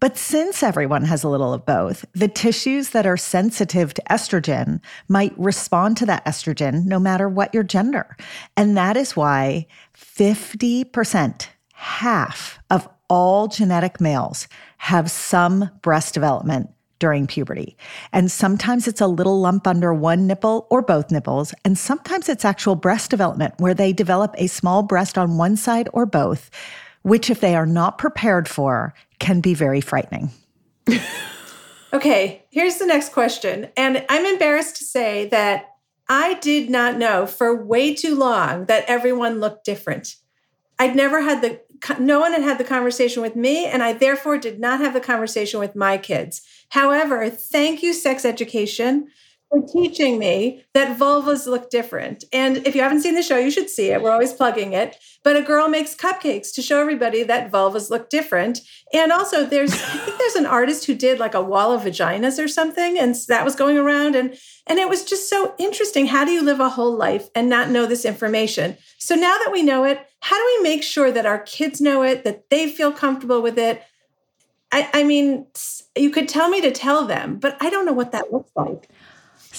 But 0.00 0.16
since 0.16 0.62
everyone 0.62 1.04
has 1.04 1.24
a 1.24 1.28
little 1.28 1.52
of 1.52 1.66
both, 1.66 2.04
the 2.12 2.28
tissues 2.28 2.90
that 2.90 3.06
are 3.06 3.16
sensitive 3.16 3.92
to 3.94 4.02
estrogen 4.08 4.80
might 5.08 5.36
respond 5.36 5.96
to 5.96 6.06
that 6.06 6.24
estrogen 6.24 6.84
no 6.84 7.00
matter 7.00 7.28
what 7.28 7.52
your 7.52 7.64
gender. 7.64 8.16
And 8.56 8.76
that 8.76 8.96
is 8.96 9.16
why 9.16 9.66
50%, 9.96 11.48
half 11.72 12.60
of 12.70 12.88
all 13.08 13.48
genetic 13.48 14.00
males 14.00 14.46
have 14.76 15.10
some 15.10 15.70
breast 15.82 16.14
development 16.14 16.70
during 16.98 17.26
puberty. 17.26 17.76
And 18.12 18.30
sometimes 18.30 18.88
it's 18.88 19.00
a 19.00 19.06
little 19.06 19.40
lump 19.40 19.66
under 19.66 19.94
one 19.94 20.26
nipple 20.26 20.66
or 20.70 20.82
both 20.82 21.10
nipples. 21.10 21.54
And 21.64 21.78
sometimes 21.78 22.28
it's 22.28 22.44
actual 22.44 22.74
breast 22.74 23.10
development 23.10 23.54
where 23.58 23.74
they 23.74 23.92
develop 23.92 24.34
a 24.38 24.46
small 24.46 24.82
breast 24.82 25.16
on 25.16 25.36
one 25.36 25.56
side 25.56 25.88
or 25.92 26.06
both. 26.06 26.50
which, 27.02 27.30
if 27.30 27.40
they 27.40 27.54
are 27.54 27.64
not 27.64 27.96
prepared 27.96 28.48
for, 28.48 28.92
can 29.18 29.40
be 29.40 29.54
very 29.54 29.80
frightening. 29.80 30.30
okay, 31.92 32.42
here's 32.50 32.78
the 32.78 32.86
next 32.86 33.12
question. 33.12 33.68
And 33.76 34.04
I'm 34.08 34.26
embarrassed 34.26 34.76
to 34.76 34.84
say 34.84 35.28
that 35.28 35.76
I 36.08 36.34
did 36.34 36.70
not 36.70 36.98
know 36.98 37.26
for 37.26 37.64
way 37.64 37.94
too 37.94 38.14
long 38.14 38.66
that 38.66 38.84
everyone 38.88 39.40
looked 39.40 39.64
different. 39.64 40.16
I'd 40.78 40.96
never 40.96 41.20
had 41.20 41.42
the, 41.42 41.60
no 41.98 42.20
one 42.20 42.32
had 42.32 42.42
had 42.42 42.58
the 42.58 42.64
conversation 42.64 43.22
with 43.22 43.36
me, 43.36 43.66
and 43.66 43.82
I 43.82 43.92
therefore 43.92 44.38
did 44.38 44.60
not 44.60 44.80
have 44.80 44.94
the 44.94 45.00
conversation 45.00 45.60
with 45.60 45.74
my 45.74 45.98
kids. 45.98 46.42
However, 46.70 47.28
thank 47.30 47.82
you, 47.82 47.92
sex 47.92 48.24
education, 48.24 49.08
for 49.48 49.62
teaching 49.66 50.18
me 50.18 50.64
that 50.74 50.98
vulvas 50.98 51.46
look 51.46 51.70
different. 51.70 52.24
And 52.32 52.58
if 52.66 52.74
you 52.74 52.82
haven't 52.82 53.00
seen 53.00 53.14
the 53.14 53.22
show, 53.22 53.38
you 53.38 53.50
should 53.50 53.70
see 53.70 53.90
it. 53.90 54.02
We're 54.02 54.10
always 54.10 54.32
plugging 54.32 54.72
it. 54.72 54.96
But 55.24 55.36
a 55.36 55.42
girl 55.42 55.68
makes 55.68 55.94
cupcakes 55.94 56.54
to 56.54 56.62
show 56.62 56.80
everybody 56.80 57.22
that 57.22 57.50
vulvas 57.50 57.90
look 57.90 58.10
different. 58.10 58.60
And 58.92 59.10
also, 59.10 59.44
there's 59.44 59.72
I 59.72 59.76
think 59.98 60.18
there's 60.18 60.34
an 60.36 60.46
artist 60.46 60.84
who 60.84 60.94
did 60.94 61.18
like 61.18 61.34
a 61.34 61.42
wall 61.42 61.72
of 61.72 61.82
vaginas 61.82 62.42
or 62.42 62.48
something, 62.48 62.98
and 62.98 63.14
that 63.28 63.44
was 63.44 63.54
going 63.54 63.78
around. 63.78 64.14
And 64.14 64.38
and 64.66 64.78
it 64.78 64.88
was 64.88 65.04
just 65.04 65.28
so 65.28 65.54
interesting. 65.58 66.06
How 66.06 66.24
do 66.24 66.30
you 66.30 66.42
live 66.42 66.60
a 66.60 66.68
whole 66.68 66.94
life 66.94 67.28
and 67.34 67.48
not 67.48 67.70
know 67.70 67.86
this 67.86 68.04
information? 68.04 68.76
So 68.98 69.14
now 69.14 69.38
that 69.38 69.50
we 69.52 69.62
know 69.62 69.84
it, 69.84 70.06
how 70.20 70.36
do 70.36 70.56
we 70.56 70.62
make 70.62 70.82
sure 70.82 71.10
that 71.10 71.26
our 71.26 71.38
kids 71.40 71.80
know 71.80 72.02
it, 72.02 72.24
that 72.24 72.50
they 72.50 72.68
feel 72.68 72.92
comfortable 72.92 73.40
with 73.40 73.58
it? 73.58 73.82
I, 74.70 74.90
I 74.92 75.04
mean, 75.04 75.46
you 75.96 76.10
could 76.10 76.28
tell 76.28 76.50
me 76.50 76.60
to 76.60 76.70
tell 76.70 77.06
them, 77.06 77.38
but 77.38 77.56
I 77.60 77.70
don't 77.70 77.86
know 77.86 77.92
what 77.92 78.12
that 78.12 78.32
looks 78.32 78.50
like. 78.54 78.88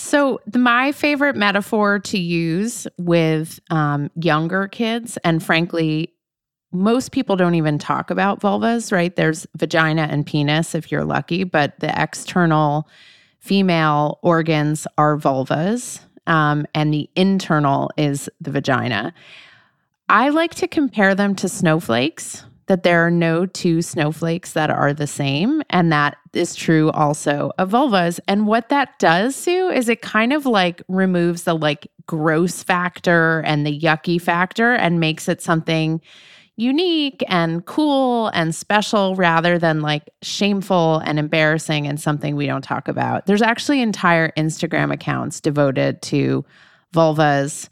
So, 0.02 0.40
my 0.56 0.94
favorite 0.94 1.36
metaphor 1.36 2.00
to 2.00 2.18
use 2.18 2.88
with 2.98 3.60
um, 3.70 4.10
younger 4.16 4.70
kids, 4.70 5.18
and 5.26 5.44
frankly, 5.44 6.14
most 6.72 7.12
people 7.12 7.36
don't 7.36 7.56
even 7.56 7.78
talk 7.78 8.10
about 8.10 8.40
vulvas, 8.40 8.94
right? 8.94 9.14
There's 9.14 9.46
vagina 9.58 10.04
and 10.04 10.26
penis 10.26 10.74
if 10.74 10.90
you're 10.90 11.04
lucky, 11.04 11.44
but 11.44 11.78
the 11.82 12.02
external 12.02 12.88
female 13.40 14.20
organs 14.24 14.88
are 14.98 15.18
vulvas, 15.18 16.00
um, 16.28 16.66
and 16.74 16.94
the 16.94 17.10
internal 17.18 17.92
is 17.98 18.30
the 18.40 18.52
vagina. 18.52 19.14
I 20.08 20.30
like 20.30 20.56
to 20.56 20.68
compare 20.70 21.14
them 21.14 21.36
to 21.36 21.50
snowflakes 21.50 22.46
that 22.70 22.84
there 22.84 23.06
are 23.06 23.12
no 23.12 23.48
two 23.48 23.82
snowflakes 23.82 24.54
that 24.54 24.70
are 24.70 24.94
the 24.94 25.08
same. 25.08 25.64
And 25.72 25.92
that 25.92 26.18
is 26.34 26.56
true 26.56 26.92
also 26.92 27.52
of 27.58 27.72
vulvas. 27.72 28.20
And 28.28 28.46
what 28.46 28.70
that 28.70 28.98
does, 29.00 29.36
Sue, 29.36 29.70
is 29.70 29.90
it 29.90 30.04
kind 30.04 30.32
of 30.32 30.46
like 30.46 30.84
removes 30.88 31.44
the 31.44 31.56
like 31.56 31.92
gross 32.06 32.62
factor 32.62 33.40
and 33.40 33.66
the 33.66 33.80
yucky 33.80 34.22
factor 34.22 34.74
and 34.74 35.00
makes 35.00 35.28
it 35.28 35.42
something 35.42 36.00
unique 36.58 37.24
and 37.28 37.66
cool 37.66 38.28
and 38.28 38.54
special 38.54 39.16
rather 39.16 39.58
than 39.58 39.82
like 39.82 40.08
shameful 40.22 41.00
and 41.06 41.18
embarrassing 41.18 41.88
and 41.88 42.00
something 42.00 42.36
we 42.36 42.46
don't 42.46 42.64
talk 42.64 42.88
about. 42.88 43.26
There's 43.26 43.42
actually 43.42 43.82
entire 43.82 44.32
Instagram 44.38 44.94
accounts 44.94 45.42
devoted 45.42 46.04
to 46.04 46.46
vulvas 46.94 47.68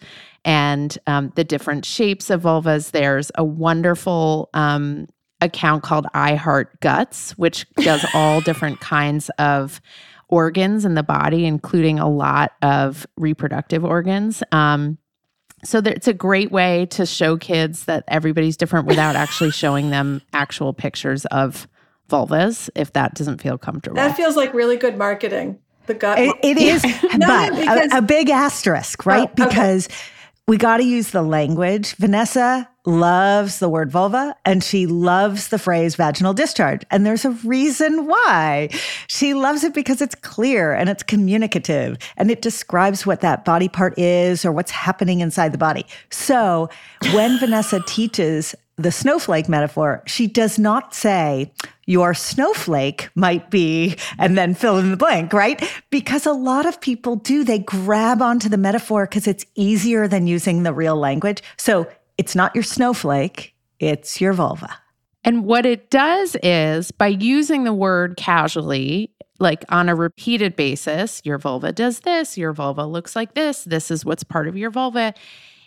and 0.47 0.97
um, 1.07 1.33
the 1.36 1.43
different 1.43 1.83
shapes 1.83 2.29
of 2.29 2.43
vulvas. 2.43 2.91
There's 2.91 3.31
a 3.36 3.43
wonderful 3.43 4.49
um, 4.53 5.07
account 5.41 5.83
called 5.83 6.07
I 6.13 6.36
Heart 6.36 6.79
Guts, 6.79 7.38
which 7.38 7.69
does 7.75 8.03
all 8.13 8.39
different 8.39 8.79
kinds 8.79 9.29
of 9.38 9.81
organs 10.29 10.86
in 10.86 10.95
the 10.95 11.03
body, 11.03 11.45
including 11.45 11.99
a 11.99 12.10
lot 12.10 12.53
of 12.62 13.05
reproductive 13.17 13.83
organs. 13.83 14.41
Um, 14.53 14.97
so 15.65 15.81
there, 15.81 15.93
it's 15.93 16.07
a 16.07 16.13
great 16.13 16.51
way 16.51 16.86
to 16.91 17.05
show 17.05 17.36
kids 17.36 17.86
that 17.86 18.05
everybody's 18.07 18.55
different 18.55 18.88
without 18.88 19.17
actually 19.17 19.51
showing 19.51 19.89
them 19.89 20.21
actual 20.31 20.71
pictures 20.71 21.25
of 21.25 21.67
vulvas 22.10 22.69
if 22.73 22.93
that 22.93 23.15
doesn't 23.15 23.41
feel 23.41 23.57
comfortable. 23.57 23.95
That 23.95 24.15
feels 24.15 24.38
like 24.38 24.53
really 24.53 24.77
good 24.77 24.97
marketing. 24.97 25.60
The 25.88 25.93
gut. 25.93 26.19
it, 26.19 26.36
it 26.43 26.57
is, 26.57 26.83
no, 27.15 27.27
but 27.27 27.55
because, 27.55 27.93
a, 27.93 27.97
a, 27.97 28.01
big 28.01 28.29
asterisk, 28.29 29.05
right? 29.05 29.29
Oh, 29.39 29.45
okay. 29.45 29.79
We 30.49 30.55
got 30.55 30.77
to 30.77 30.83
use 30.83 31.12
the 31.12 31.23
language. 31.23 31.95
Vanessa 31.95 32.69
loves 32.86 33.60
the 33.60 33.67
word 33.67 33.91
vulva 33.91 34.33
and 34.45 34.63
she 34.63 34.88
loves 34.88 35.49
the 35.49 35.60
phrase 35.60 35.95
vaginal 35.95 36.33
discharge. 36.33 36.83
And 36.89 37.05
there's 37.05 37.25
a 37.25 37.31
reason 37.31 38.07
why. 38.07 38.69
She 39.07 39.33
loves 39.33 39.65
it 39.65 39.73
because 39.73 40.01
it's 40.01 40.15
clear 40.15 40.73
and 40.73 40.88
it's 40.88 41.03
communicative 41.03 41.97
and 42.15 42.31
it 42.31 42.41
describes 42.41 43.05
what 43.05 43.19
that 43.19 43.43
body 43.43 43.67
part 43.67 43.99
is 43.99 44.45
or 44.45 44.53
what's 44.53 44.71
happening 44.71 45.19
inside 45.19 45.51
the 45.51 45.57
body. 45.57 45.86
So 46.12 46.69
when 47.12 47.39
Vanessa 47.39 47.81
teaches 47.86 48.55
the 48.77 48.91
snowflake 48.91 49.49
metaphor, 49.49 50.03
she 50.05 50.27
does 50.27 50.59
not 50.59 50.93
say, 50.93 51.51
your 51.87 52.13
snowflake 52.13 53.09
might 53.15 53.49
be, 53.49 53.97
and 54.19 54.37
then 54.37 54.53
fill 54.53 54.77
in 54.77 54.91
the 54.91 54.97
blank, 54.97 55.33
right? 55.33 55.63
Because 55.89 56.25
a 56.25 56.31
lot 56.31 56.67
of 56.67 56.79
people 56.79 57.15
do. 57.15 57.43
They 57.43 57.59
grab 57.59 58.21
onto 58.21 58.49
the 58.49 58.57
metaphor 58.57 59.07
because 59.07 59.27
it's 59.27 59.45
easier 59.55 60.07
than 60.07 60.27
using 60.27 60.61
the 60.61 60.73
real 60.73 60.95
language. 60.95 61.41
So 61.57 61.89
it's 62.17 62.35
not 62.35 62.53
your 62.53 62.63
snowflake, 62.63 63.55
it's 63.79 64.21
your 64.21 64.33
vulva. 64.33 64.77
And 65.23 65.43
what 65.43 65.65
it 65.65 65.89
does 65.89 66.37
is 66.43 66.91
by 66.91 67.07
using 67.07 67.63
the 67.63 67.73
word 67.73 68.15
casually, 68.15 69.11
like 69.39 69.65
on 69.69 69.89
a 69.89 69.95
repeated 69.95 70.55
basis, 70.55 71.21
your 71.25 71.37
vulva 71.37 71.71
does 71.71 72.01
this, 72.01 72.37
your 72.37 72.53
vulva 72.53 72.85
looks 72.85 73.15
like 73.15 73.33
this, 73.33 73.63
this 73.63 73.89
is 73.89 74.05
what's 74.05 74.23
part 74.23 74.47
of 74.47 74.55
your 74.55 74.69
vulva. 74.69 75.13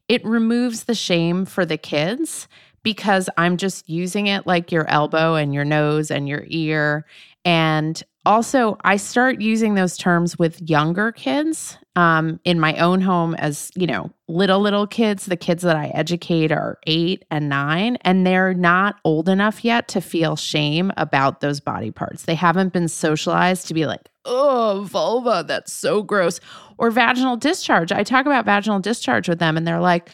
It 0.08 0.24
removes 0.24 0.84
the 0.84 0.94
shame 0.94 1.44
for 1.44 1.64
the 1.64 1.76
kids 1.76 2.48
because 2.82 3.28
I'm 3.36 3.56
just 3.56 3.88
using 3.88 4.26
it 4.26 4.46
like 4.46 4.72
your 4.72 4.88
elbow 4.88 5.34
and 5.34 5.52
your 5.52 5.64
nose 5.64 6.10
and 6.10 6.28
your 6.28 6.44
ear. 6.48 7.04
And 7.44 8.02
also, 8.26 8.76
I 8.84 8.96
start 8.96 9.40
using 9.40 9.74
those 9.74 9.96
terms 9.96 10.38
with 10.38 10.68
younger 10.68 11.10
kids 11.10 11.78
um, 11.96 12.38
in 12.44 12.60
my 12.60 12.76
own 12.76 13.00
home 13.00 13.34
as, 13.36 13.70
you 13.74 13.86
know, 13.86 14.10
little, 14.28 14.60
little 14.60 14.86
kids. 14.86 15.24
The 15.24 15.38
kids 15.38 15.62
that 15.62 15.74
I 15.74 15.86
educate 15.88 16.52
are 16.52 16.78
eight 16.86 17.24
and 17.30 17.48
nine, 17.48 17.96
and 18.02 18.26
they're 18.26 18.52
not 18.52 18.96
old 19.04 19.30
enough 19.30 19.64
yet 19.64 19.88
to 19.88 20.02
feel 20.02 20.36
shame 20.36 20.92
about 20.98 21.40
those 21.40 21.60
body 21.60 21.90
parts. 21.90 22.24
They 22.24 22.34
haven't 22.34 22.74
been 22.74 22.88
socialized 22.88 23.68
to 23.68 23.74
be 23.74 23.86
like, 23.86 24.02
oh, 24.26 24.86
vulva, 24.86 25.42
that's 25.48 25.72
so 25.72 26.02
gross. 26.02 26.40
Or 26.76 26.90
vaginal 26.90 27.38
discharge. 27.38 27.90
I 27.90 28.04
talk 28.04 28.26
about 28.26 28.44
vaginal 28.44 28.80
discharge 28.80 29.30
with 29.30 29.38
them, 29.38 29.56
and 29.56 29.66
they're 29.66 29.80
like, 29.80 30.10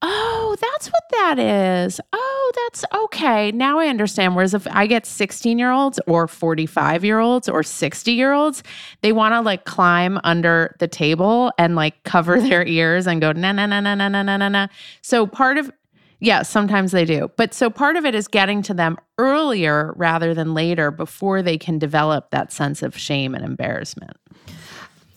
Oh, 0.00 0.56
that's 0.60 0.86
what 0.88 1.02
that 1.10 1.38
is. 1.40 2.00
Oh, 2.12 2.52
that's 2.54 2.84
okay. 2.94 3.50
Now 3.50 3.80
I 3.80 3.88
understand. 3.88 4.36
Whereas 4.36 4.54
if 4.54 4.66
I 4.70 4.86
get 4.86 5.06
16 5.06 5.58
year 5.58 5.72
olds 5.72 5.98
or 6.06 6.28
45 6.28 7.04
year 7.04 7.18
olds 7.18 7.48
or 7.48 7.64
60 7.64 8.12
year 8.12 8.32
olds, 8.32 8.62
they 9.02 9.10
want 9.10 9.32
to 9.32 9.40
like 9.40 9.64
climb 9.64 10.20
under 10.22 10.76
the 10.78 10.86
table 10.86 11.52
and 11.58 11.74
like 11.74 12.02
cover 12.04 12.40
their 12.48 12.64
ears 12.64 13.08
and 13.08 13.20
go, 13.20 13.32
na, 13.32 13.50
na, 13.50 13.66
na, 13.66 13.80
na, 13.80 13.94
na, 13.96 14.08
na, 14.08 14.22
na, 14.22 14.48
na. 14.48 14.68
So 15.02 15.26
part 15.26 15.58
of, 15.58 15.72
yeah, 16.20 16.42
sometimes 16.42 16.92
they 16.92 17.04
do. 17.04 17.30
But 17.36 17.52
so 17.52 17.68
part 17.68 17.96
of 17.96 18.04
it 18.04 18.14
is 18.14 18.28
getting 18.28 18.62
to 18.62 18.74
them 18.74 18.98
earlier 19.18 19.94
rather 19.96 20.32
than 20.32 20.54
later 20.54 20.92
before 20.92 21.42
they 21.42 21.58
can 21.58 21.78
develop 21.78 22.30
that 22.30 22.52
sense 22.52 22.82
of 22.82 22.96
shame 22.96 23.34
and 23.34 23.44
embarrassment. 23.44 24.16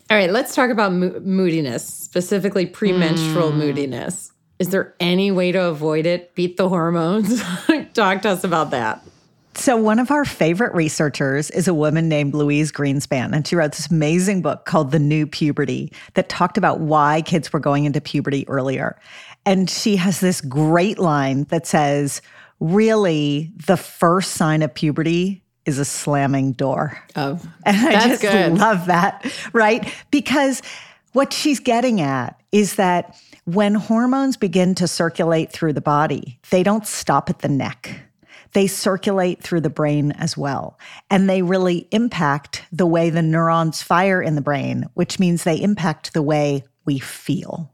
All 0.10 0.18
right, 0.18 0.32
let's 0.32 0.56
talk 0.56 0.72
about 0.72 0.92
mo- 0.92 1.20
moodiness, 1.24 1.88
specifically 1.88 2.66
premenstrual 2.66 3.52
mm. 3.52 3.58
moodiness. 3.58 4.32
Is 4.62 4.70
there 4.70 4.94
any 5.00 5.32
way 5.32 5.52
to 5.52 5.70
avoid 5.70 6.06
it? 6.06 6.36
Beat 6.36 6.56
the 6.56 6.70
hormones? 6.70 7.42
Talk 7.96 8.22
to 8.22 8.30
us 8.30 8.44
about 8.44 8.70
that. 8.70 9.04
So, 9.56 9.76
one 9.76 9.98
of 9.98 10.12
our 10.12 10.24
favorite 10.24 10.76
researchers 10.76 11.50
is 11.50 11.68
a 11.68 11.74
woman 11.74 12.08
named 12.08 12.36
Louise 12.36 12.72
Greenspan, 12.72 13.34
and 13.34 13.48
she 13.48 13.56
wrote 13.56 13.72
this 13.72 13.90
amazing 13.90 14.44
book 14.44 14.66
called 14.66 14.92
The 14.92 15.00
New 15.00 15.26
Puberty 15.26 15.92
that 16.14 16.30
talked 16.30 16.60
about 16.60 16.80
why 16.80 17.24
kids 17.24 17.52
were 17.52 17.60
going 17.60 17.86
into 17.86 18.00
puberty 18.00 18.48
earlier. 18.48 19.00
And 19.48 19.68
she 19.68 19.96
has 19.96 20.20
this 20.20 20.42
great 20.42 21.00
line 21.00 21.46
that 21.46 21.66
says, 21.66 22.22
Really, 22.60 23.52
the 23.66 23.78
first 23.78 24.34
sign 24.34 24.62
of 24.62 24.72
puberty 24.72 25.44
is 25.66 25.80
a 25.80 25.86
slamming 25.86 26.52
door. 26.52 27.04
Oh, 27.16 27.42
and 27.66 27.78
I 27.78 28.10
just 28.10 28.22
good. 28.22 28.60
love 28.60 28.86
that, 28.86 29.26
right? 29.54 29.92
Because 30.12 30.62
what 31.14 31.34
she's 31.34 31.60
getting 31.60 32.00
at 32.00 32.40
is 32.52 32.76
that 32.76 33.20
when 33.54 33.76
hormones 33.76 34.38
begin 34.38 34.76
to 34.76 34.88
circulate 34.88 35.52
through 35.52 35.74
the 35.74 35.82
body, 35.82 36.40
they 36.50 36.64
don't 36.64 36.88
stop 36.88 37.30
at 37.30 37.40
the 37.40 37.50
neck. 37.50 38.02
They 38.54 38.68
circulate 38.68 39.42
through 39.42 39.62
the 39.62 39.70
brain 39.70 40.12
as 40.14 40.38
well. 40.38 40.78
And 41.10 41.30
they 41.30 41.42
really 41.42 41.88
impact 41.92 42.66
the 42.72 42.86
way 42.86 43.10
the 43.10 43.22
neurons 43.22 43.82
fire 43.82 44.22
in 44.22 44.36
the 44.36 44.42
brain, 44.42 44.90
which 44.94 45.20
means 45.20 45.44
they 45.44 45.62
impact 45.62 46.14
the 46.14 46.22
way 46.22 46.64
we 46.86 47.00
feel. 47.00 47.72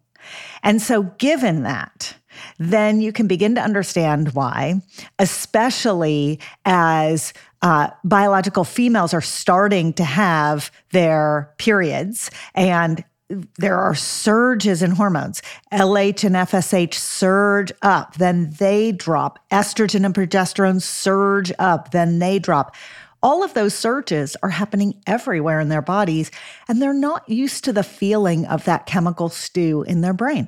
And 0.64 0.82
so, 0.82 1.04
given 1.04 1.64
that, 1.64 2.16
then 2.60 3.00
you 3.00 3.12
can 3.12 3.28
begin 3.28 3.56
to 3.56 3.62
understand 3.62 4.34
why, 4.34 4.82
especially 5.20 6.40
as 6.66 7.34
uh, 7.62 7.90
biological 8.04 8.64
females 8.64 9.14
are 9.14 9.22
starting 9.22 9.94
to 9.94 10.04
have 10.04 10.72
their 10.92 11.54
periods 11.58 12.30
and 12.54 13.04
there 13.30 13.78
are 13.78 13.96
surges 13.96 14.82
in 14.82 14.92
hormones. 14.92 15.42
LH 15.72 16.24
and 16.24 16.36
FSH 16.36 16.94
surge 16.94 17.72
up, 17.82 18.16
then 18.16 18.52
they 18.58 18.92
drop. 18.92 19.40
Estrogen 19.52 20.06
and 20.06 20.16
progesterone 20.16 20.82
surge 20.82 21.52
up, 21.60 21.92
then 21.92 22.20
they 22.20 22.40
drop. 22.40 22.76
All 23.22 23.44
of 23.44 23.54
those 23.54 23.74
surges 23.74 24.38
are 24.44 24.50
happening 24.50 25.02
everywhere 25.08 25.60
in 25.60 25.70
their 25.70 25.82
bodies, 25.82 26.32
and 26.68 26.82
they're 26.82 26.94
not 26.94 27.28
used 27.28 27.64
to 27.66 27.74
the 27.74 27.84
feeling 27.84 28.46
of 28.46 28.64
that 28.66 28.86
chemical 28.86 29.30
stew 29.30 29.84
in 29.84 30.02
their 30.02 30.14
brain. 30.14 30.48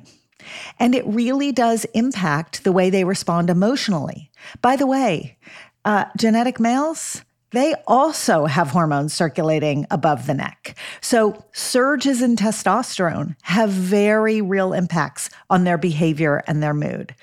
And 0.78 0.94
it 0.94 1.06
really 1.06 1.52
does 1.52 1.84
impact 1.92 2.64
the 2.64 2.72
way 2.72 2.88
they 2.88 3.04
respond 3.04 3.50
emotionally. 3.50 4.30
By 4.62 4.76
the 4.76 4.86
way, 4.86 5.36
uh, 5.84 6.06
genetic 6.16 6.58
males, 6.58 7.22
they 7.52 7.74
also 7.86 8.46
have 8.46 8.68
hormones 8.68 9.12
circulating 9.12 9.86
above 9.90 10.26
the 10.26 10.34
neck. 10.34 10.76
So, 11.00 11.44
surges 11.52 12.22
in 12.22 12.36
testosterone 12.36 13.36
have 13.42 13.70
very 13.70 14.40
real 14.40 14.72
impacts 14.72 15.30
on 15.48 15.64
their 15.64 15.78
behavior 15.78 16.42
and 16.46 16.62
their 16.62 16.74
mood. 16.74 17.14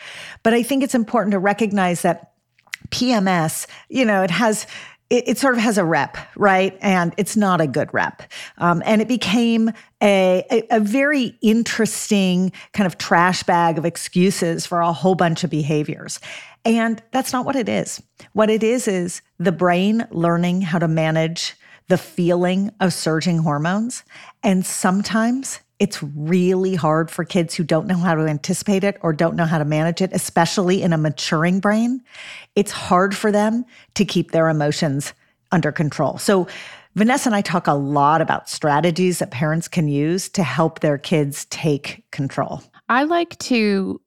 But 0.44 0.54
I 0.54 0.64
think 0.64 0.84
it's 0.84 0.96
important 0.96 1.32
to 1.32 1.40
recognize 1.40 2.02
that 2.02 2.32
PMS, 2.90 3.68
you 3.90 4.06
know, 4.06 4.24
it 4.24 4.32
has 4.32 4.68
it, 5.10 5.28
it, 5.28 5.38
sort 5.38 5.56
of 5.56 5.62
has 5.62 5.78
a 5.78 5.86
rep, 5.86 6.18
right? 6.36 6.78
And 6.82 7.14
it's 7.16 7.38
not 7.38 7.62
a 7.62 7.68
good 7.68 7.94
rep. 7.94 8.24
Um, 8.58 8.84
and 8.86 9.02
it 9.02 9.08
became 9.08 9.70
a, 10.04 10.44
a, 10.52 10.64
a, 10.70 10.80
very 10.82 11.38
interesting 11.42 12.52
kind 12.74 12.86
of 12.86 12.98
trash 12.98 13.42
bag 13.44 13.78
of 13.78 13.86
excuses 13.86 14.66
for 14.66 14.82
a 14.82 14.92
whole 14.92 15.16
bunch 15.16 15.46
of 15.46 15.50
behaviors. 15.50 16.20
And 16.68 17.02
that's 17.12 17.32
not 17.32 17.46
what 17.46 17.56
it 17.56 17.70
is. 17.70 18.02
What 18.34 18.50
it 18.50 18.62
is 18.62 18.88
is 18.88 19.22
the 19.40 19.54
brain 19.54 20.06
learning 20.12 20.62
how 20.62 20.80
to 20.80 20.88
manage 20.88 21.56
the 21.88 21.98
feeling 21.98 22.72
of 22.82 22.94
surging 22.94 23.38
hormones. 23.38 24.04
And 24.44 24.66
sometimes 24.66 25.62
it's 25.80 26.04
really 26.04 26.76
hard 26.76 27.10
for 27.10 27.24
kids 27.24 27.56
who 27.56 27.64
don't 27.64 27.88
know 27.88 27.98
how 27.98 28.16
to 28.16 28.24
anticipate 28.24 28.84
it 28.84 28.98
or 29.02 29.14
don't 29.14 29.36
know 29.38 29.46
how 29.46 29.60
to 29.60 29.66
manage 29.66 30.02
it, 30.02 30.12
especially 30.12 30.82
in 30.82 30.92
a 30.92 30.98
maturing 30.98 31.62
brain. 31.62 32.02
It's 32.56 32.72
hard 32.72 33.16
for 33.16 33.32
them 33.32 33.64
to 33.96 34.04
keep 34.04 34.32
their 34.32 34.50
emotions 34.50 35.14
under 35.52 35.72
control. 35.72 36.18
So, 36.18 36.48
Vanessa 36.96 37.30
and 37.30 37.36
I 37.36 37.42
talk 37.42 37.68
a 37.68 37.74
lot 37.74 38.22
about 38.22 38.50
strategies 38.50 39.20
that 39.20 39.30
parents 39.30 39.68
can 39.68 39.88
use 39.88 40.30
to 40.30 40.42
help 40.42 40.80
their 40.80 40.98
kids 40.98 41.46
take 41.46 42.04
control. 42.10 42.64
I 42.90 43.04
like 43.04 43.38
to 43.40 44.02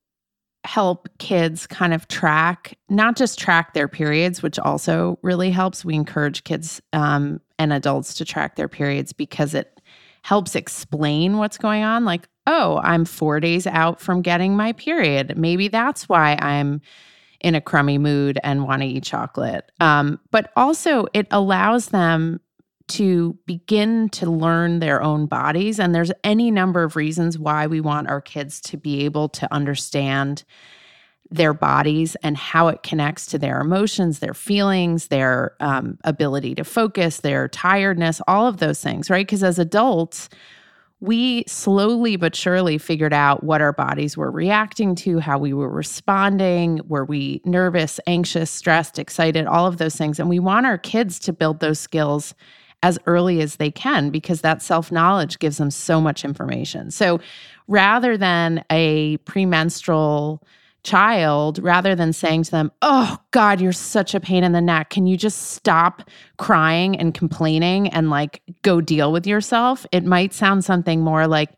help 0.65 1.09
kids 1.19 1.67
kind 1.67 1.95
of 1.95 2.07
track, 2.09 2.77
not 2.89 3.17
just 3.17 3.39
track 3.39 3.75
their 3.75 3.89
periods, 3.89 4.43
which 4.43 4.59
also 4.59 5.19
really 5.23 5.51
helps. 5.51 5.85
We 5.85 5.95
encourage 5.95 6.45
kids 6.45 6.83
um, 6.93 7.41
and 7.59 7.73
adults 7.73 8.15
to 8.15 8.25
track 8.25 8.57
their 8.57 8.69
periods 8.69 9.13
because 9.13 9.55
it 9.55 9.81
helps 10.23 10.55
explain 10.55 11.39
what's 11.39 11.57
going 11.57 11.83
on. 11.83 12.05
Like, 12.05 12.29
oh, 12.47 12.81
I'm 12.83 13.05
four 13.05 13.41
days 13.41 13.67
out 13.67 14.01
from 14.01 14.23
getting 14.23 14.57
my 14.57 14.73
period. 14.73 15.37
Maybe 15.37 15.69
that's 15.69 16.09
why 16.09 16.37
I'm 16.41 16.83
in 17.41 17.55
a 17.55 17.61
crummy 17.61 17.97
mood 17.97 18.39
and 18.45 18.67
want 18.67 18.83
to 18.83 18.89
eat 18.89 19.05
chocolate. 19.05 19.71
Um, 19.81 20.21
but 20.31 20.53
also, 20.57 21.07
it 21.15 21.27
allows 21.31 21.89
them 21.89 22.41
to 22.91 23.37
begin 23.47 24.09
to 24.11 24.31
learn 24.31 24.81
their 24.81 25.03
own 25.03 25.27
bodies. 25.27 25.79
And 25.81 25.95
there's 25.95 26.13
any 26.25 26.51
number 26.51 26.83
of 26.83 26.97
reasons 26.97 27.39
why 27.39 27.67
we 27.67 27.81
want 27.81 28.09
our 28.09 28.21
kids 28.21 28.61
to 28.63 28.77
be 28.77 29.05
able 29.05 29.29
to 29.31 29.53
understand 29.53 30.45
their 31.31 31.55
bodies 31.55 32.17
and 32.23 32.37
how 32.37 32.69
it 32.69 32.83
connects 32.83 33.27
to 33.27 33.39
their 33.39 33.61
emotions, 33.61 34.19
their 34.19 34.35
feelings, 34.35 35.09
their 35.09 35.55
um, 35.61 35.97
ability 36.05 36.57
to 36.57 36.65
focus, 36.65 37.19
their 37.19 37.49
tiredness, 37.49 38.21
all 38.27 38.47
of 38.47 38.57
those 38.57 38.83
things, 38.83 39.09
right? 39.09 39.27
Because 39.27 39.45
as 39.45 39.59
adults, 39.59 40.29
we 41.01 41.45
slowly 41.47 42.17
but 42.17 42.37
surely 42.37 42.77
figured 42.77 43.15
out 43.15 43.43
what 43.43 43.63
our 43.63 43.73
bodies 43.73 44.17
were 44.17 44.31
reacting 44.31 44.95
to, 44.97 45.19
how 45.19 45.39
we 45.39 45.53
were 45.53 45.71
responding. 45.71 46.81
Were 46.89 47.07
we 47.07 47.41
nervous, 47.45 47.99
anxious, 48.07 48.51
stressed, 48.51 48.99
excited, 48.99 49.47
all 49.47 49.67
of 49.67 49.79
those 49.79 49.97
things. 49.97 50.19
And 50.19 50.29
we 50.29 50.39
want 50.39 50.67
our 50.67 50.79
kids 50.79 51.19
to 51.21 51.33
build 51.33 51.61
those 51.61 51.81
skills 51.81 52.35
as 52.83 52.99
early 53.07 53.41
as 53.41 53.57
they 53.57 53.71
can 53.71 54.11
because 54.11 54.41
that 54.41 54.63
self 54.63 54.91
knowledge 54.91 55.39
gives 55.39 55.59
them 55.59 55.71
so 55.71 56.01
much 56.01 56.25
information. 56.25 56.91
So 56.91 57.21
rather 57.69 58.17
than 58.17 58.65
a 58.71 59.19
premenstrual, 59.19 60.43
child 60.83 61.59
rather 61.59 61.95
than 61.95 62.13
saying 62.13 62.45
to 62.45 62.51
them, 62.51 62.73
Oh 62.83 63.19
God, 63.33 63.61
you're 63.61 63.73
such 63.73 64.15
a 64.15 64.21
pain 64.21 64.45
in 64.45 64.53
the 64.53 64.61
neck. 64.61 64.91
Can 64.91 65.07
you 65.07 65.17
just 65.17 65.51
stop 65.51 66.09
crying 66.39 66.99
and 66.99 67.13
complaining 67.13 67.89
and 67.89 68.11
like 68.11 68.43
go 68.63 68.81
deal 68.81 69.13
with 69.13 69.27
yourself? 69.27 69.85
It 69.93 70.05
might 70.05 70.33
sound 70.33 70.65
something 70.65 71.01
more 71.01 71.27
like, 71.27 71.51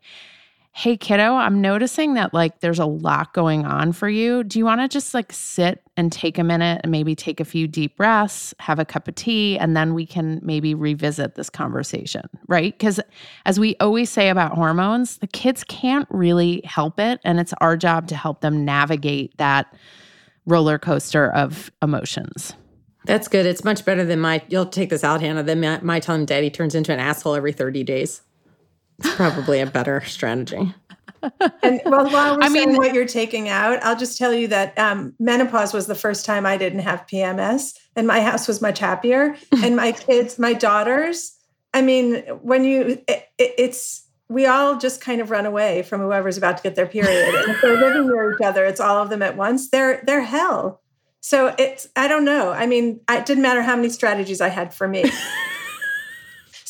hey 0.75 0.97
kiddo 0.97 1.35
i'm 1.35 1.61
noticing 1.61 2.15
that 2.15 2.33
like 2.33 2.59
there's 2.59 2.79
a 2.79 2.85
lot 2.85 3.31
going 3.33 3.65
on 3.65 3.91
for 3.91 4.09
you. 4.09 4.43
Do 4.43 4.57
you 4.57 4.65
want 4.65 4.81
to 4.81 4.87
just 4.87 5.13
like 5.13 5.31
sit 5.31 5.83
and 5.95 6.11
take 6.11 6.39
a 6.39 6.43
minute 6.43 6.81
and 6.83 6.91
maybe 6.91 7.13
take 7.13 7.39
a 7.39 7.45
few 7.45 7.67
deep 7.67 7.95
breaths 7.95 8.55
have 8.59 8.79
a 8.79 8.85
cup 8.85 9.07
of 9.07 9.13
tea 9.13 9.57
and 9.59 9.77
then 9.77 9.93
we 9.93 10.05
can 10.07 10.39
maybe 10.41 10.73
revisit 10.73 11.35
this 11.35 11.49
conversation 11.49 12.23
right? 12.47 12.73
Because 12.73 12.99
as 13.45 13.59
we 13.59 13.75
always 13.79 14.09
say 14.09 14.29
about 14.29 14.53
hormones 14.53 15.17
the 15.19 15.27
kids 15.27 15.63
can't 15.63 16.07
really 16.09 16.61
help 16.65 16.99
it 16.99 17.19
and 17.23 17.39
it's 17.39 17.53
our 17.61 17.77
job 17.77 18.07
to 18.07 18.15
help 18.15 18.41
them 18.41 18.65
navigate 18.65 19.37
that 19.37 19.73
roller 20.47 20.79
coaster 20.79 21.31
of 21.33 21.71
emotions. 21.83 22.53
That's 23.05 23.27
good. 23.27 23.45
It's 23.45 23.63
much 23.63 23.85
better 23.85 24.03
than 24.03 24.19
my 24.19 24.41
you'll 24.47 24.65
take 24.65 24.89
this 24.89 25.03
out 25.03 25.21
hannah 25.21 25.43
than 25.43 25.61
my, 25.61 25.79
my 25.81 25.99
telling 25.99 26.25
daddy 26.25 26.49
turns 26.49 26.73
into 26.73 26.91
an 26.91 26.99
asshole 26.99 27.35
every 27.35 27.53
30 27.53 27.83
days 27.83 28.21
it's 29.03 29.15
probably 29.15 29.59
a 29.59 29.65
better 29.65 30.01
strategy. 30.05 30.73
and 31.61 31.81
well, 31.85 32.09
while 32.11 32.37
we're 32.37 32.43
I 32.43 32.49
saying 32.49 32.69
mean, 32.69 32.77
what 32.77 32.93
you're 32.93 33.05
taking 33.05 33.49
out, 33.49 33.83
I'll 33.83 33.97
just 33.97 34.17
tell 34.17 34.33
you 34.33 34.47
that 34.49 34.77
um, 34.77 35.13
menopause 35.19 35.73
was 35.73 35.87
the 35.87 35.95
first 35.95 36.25
time 36.25 36.45
I 36.45 36.57
didn't 36.57 36.79
have 36.79 37.05
PMS, 37.07 37.77
and 37.95 38.07
my 38.07 38.21
house 38.21 38.47
was 38.47 38.61
much 38.61 38.79
happier. 38.79 39.35
and 39.63 39.75
my 39.75 39.91
kids, 39.91 40.39
my 40.39 40.53
daughters, 40.53 41.35
I 41.73 41.81
mean, 41.81 42.17
when 42.41 42.63
you, 42.63 43.01
it, 43.07 43.29
it's 43.37 44.07
we 44.29 44.45
all 44.45 44.77
just 44.77 45.01
kind 45.01 45.21
of 45.21 45.29
run 45.29 45.45
away 45.45 45.83
from 45.83 46.01
whoever's 46.01 46.37
about 46.37 46.57
to 46.57 46.63
get 46.63 46.75
their 46.75 46.87
period, 46.87 47.35
and 47.35 47.51
if 47.51 47.61
they're 47.61 47.77
living 47.77 48.07
near 48.07 48.33
each 48.33 48.41
other, 48.43 48.65
it's 48.65 48.79
all 48.79 49.01
of 49.01 49.09
them 49.09 49.21
at 49.21 49.37
once. 49.37 49.69
They're 49.69 50.03
they're 50.05 50.21
hell. 50.21 50.81
So 51.19 51.55
it's 51.57 51.87
I 51.95 52.07
don't 52.07 52.25
know. 52.25 52.51
I 52.51 52.65
mean, 52.65 52.99
it 53.09 53.25
didn't 53.25 53.43
matter 53.43 53.61
how 53.61 53.75
many 53.75 53.89
strategies 53.89 54.41
I 54.41 54.49
had 54.49 54.73
for 54.73 54.87
me. 54.87 55.05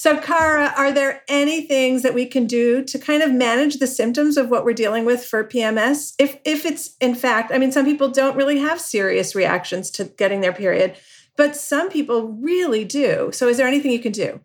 So, 0.04 0.18
Cara, 0.18 0.74
are 0.76 0.92
there 0.92 1.24
any 1.30 1.62
things 1.62 2.02
that 2.02 2.13
we 2.13 2.26
can 2.26 2.46
do 2.46 2.84
to 2.84 3.00
kind 3.00 3.24
of 3.24 3.32
manage 3.32 3.76
the 3.76 3.88
symptoms 3.88 4.36
of 4.36 4.50
what 4.50 4.66
we're 4.66 4.74
dealing 4.74 5.06
with 5.06 5.24
for 5.24 5.46
PMS? 5.46 6.13
If 6.20 6.39
if 6.44 6.66
it's 6.66 6.98
in 7.00 7.16
fact, 7.16 7.54
I 7.54 7.58
mean, 7.58 7.72
some 7.72 7.86
people 7.86 8.10
don't 8.10 8.36
really 8.36 8.60
have 8.60 8.82
serious 8.82 9.34
reactions 9.34 9.89
to 9.92 10.04
getting 10.04 10.42
their 10.42 10.52
period, 10.52 10.98
but 11.38 11.56
some 11.56 11.89
people 11.89 12.28
really 12.34 12.84
do. 12.84 13.30
So, 13.32 13.48
is 13.48 13.56
there 13.56 13.66
anything 13.66 13.92
you 13.92 14.00
can 14.00 14.12
do? 14.12 14.42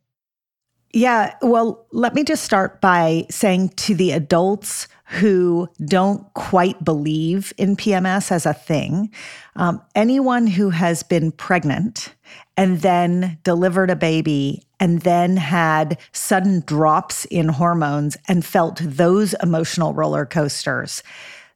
Yeah, 0.94 1.34
well, 1.42 1.86
let 1.90 2.14
me 2.14 2.22
just 2.22 2.44
start 2.44 2.80
by 2.80 3.26
saying 3.28 3.70
to 3.70 3.96
the 3.96 4.12
adults 4.12 4.86
who 5.06 5.68
don't 5.84 6.32
quite 6.34 6.84
believe 6.84 7.52
in 7.58 7.74
PMS 7.74 8.30
as 8.30 8.46
a 8.46 8.54
thing, 8.54 9.10
um, 9.56 9.82
anyone 9.96 10.46
who 10.46 10.70
has 10.70 11.02
been 11.02 11.32
pregnant 11.32 12.14
and 12.56 12.80
then 12.80 13.38
delivered 13.42 13.90
a 13.90 13.96
baby 13.96 14.62
and 14.80 15.02
then 15.02 15.36
had 15.36 15.98
sudden 16.12 16.62
drops 16.66 17.24
in 17.26 17.48
hormones 17.48 18.16
and 18.28 18.44
felt 18.44 18.80
those 18.82 19.34
emotional 19.42 19.94
roller 19.94 20.26
coasters. 20.26 21.02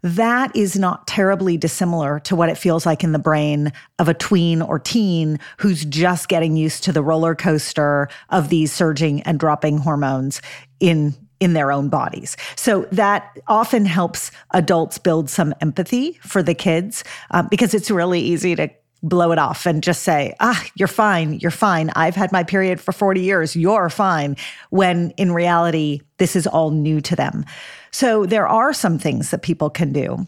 That 0.02 0.54
is 0.56 0.76
not 0.76 1.06
terribly 1.06 1.56
dissimilar 1.56 2.18
to 2.20 2.34
what 2.34 2.48
it 2.48 2.58
feels 2.58 2.84
like 2.84 3.04
in 3.04 3.12
the 3.12 3.20
brain 3.20 3.72
of 4.00 4.08
a 4.08 4.14
tween 4.14 4.60
or 4.60 4.80
teen 4.80 5.38
who's 5.58 5.84
just 5.84 6.28
getting 6.28 6.56
used 6.56 6.82
to 6.84 6.92
the 6.92 7.02
roller 7.02 7.36
coaster 7.36 8.08
of 8.30 8.48
these 8.48 8.72
surging 8.72 9.22
and 9.22 9.38
dropping 9.38 9.78
hormones 9.78 10.42
in 10.80 11.14
in 11.38 11.54
their 11.54 11.72
own 11.72 11.88
bodies. 11.88 12.36
So 12.54 12.86
that 12.92 13.36
often 13.48 13.84
helps 13.84 14.30
adults 14.52 14.96
build 14.98 15.28
some 15.28 15.52
empathy 15.60 16.12
for 16.22 16.40
the 16.40 16.54
kids 16.54 17.02
um, 17.32 17.48
because 17.48 17.74
it's 17.74 17.90
really 17.90 18.20
easy 18.20 18.54
to 18.54 18.70
blow 19.02 19.32
it 19.32 19.38
off 19.38 19.66
and 19.66 19.82
just 19.82 20.02
say, 20.02 20.34
ah, 20.40 20.64
you're 20.76 20.88
fine, 20.88 21.38
you're 21.40 21.50
fine. 21.50 21.90
I've 21.96 22.14
had 22.14 22.32
my 22.32 22.44
period 22.44 22.80
for 22.80 22.92
40 22.92 23.20
years, 23.20 23.56
you're 23.56 23.90
fine. 23.90 24.36
When 24.70 25.10
in 25.16 25.32
reality, 25.32 26.00
this 26.18 26.36
is 26.36 26.46
all 26.46 26.70
new 26.70 27.00
to 27.02 27.16
them. 27.16 27.44
So 27.90 28.26
there 28.26 28.46
are 28.46 28.72
some 28.72 28.98
things 28.98 29.30
that 29.30 29.42
people 29.42 29.70
can 29.70 29.92
do. 29.92 30.26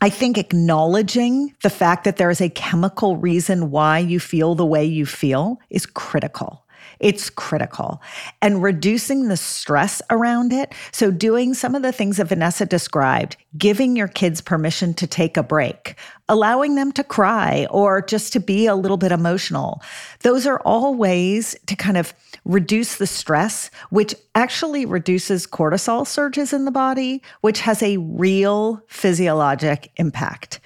I 0.00 0.10
think 0.10 0.38
acknowledging 0.38 1.54
the 1.62 1.70
fact 1.70 2.04
that 2.04 2.16
there 2.16 2.30
is 2.30 2.40
a 2.40 2.48
chemical 2.48 3.16
reason 3.16 3.70
why 3.70 3.98
you 3.98 4.20
feel 4.20 4.54
the 4.54 4.66
way 4.66 4.84
you 4.84 5.04
feel 5.04 5.58
is 5.70 5.86
critical. 5.86 6.64
It's 7.00 7.30
critical. 7.30 8.02
And 8.42 8.62
reducing 8.62 9.28
the 9.28 9.36
stress 9.36 10.02
around 10.10 10.52
it. 10.52 10.74
So, 10.92 11.10
doing 11.10 11.54
some 11.54 11.74
of 11.74 11.82
the 11.82 11.92
things 11.92 12.16
that 12.16 12.28
Vanessa 12.28 12.66
described, 12.66 13.36
giving 13.56 13.96
your 13.96 14.08
kids 14.08 14.40
permission 14.40 14.94
to 14.94 15.06
take 15.06 15.36
a 15.36 15.42
break, 15.42 15.96
allowing 16.28 16.74
them 16.74 16.92
to 16.92 17.04
cry 17.04 17.66
or 17.70 18.02
just 18.02 18.32
to 18.32 18.40
be 18.40 18.66
a 18.66 18.74
little 18.74 18.96
bit 18.96 19.12
emotional. 19.12 19.80
Those 20.20 20.46
are 20.46 20.60
all 20.60 20.94
ways 20.94 21.56
to 21.66 21.76
kind 21.76 21.96
of 21.96 22.12
reduce 22.44 22.96
the 22.96 23.06
stress, 23.06 23.70
which 23.90 24.14
actually 24.34 24.84
reduces 24.84 25.46
cortisol 25.46 26.06
surges 26.06 26.52
in 26.52 26.64
the 26.64 26.70
body, 26.70 27.22
which 27.40 27.60
has 27.60 27.82
a 27.82 27.96
real 27.98 28.82
physiologic 28.88 29.90
impact. 29.96 30.60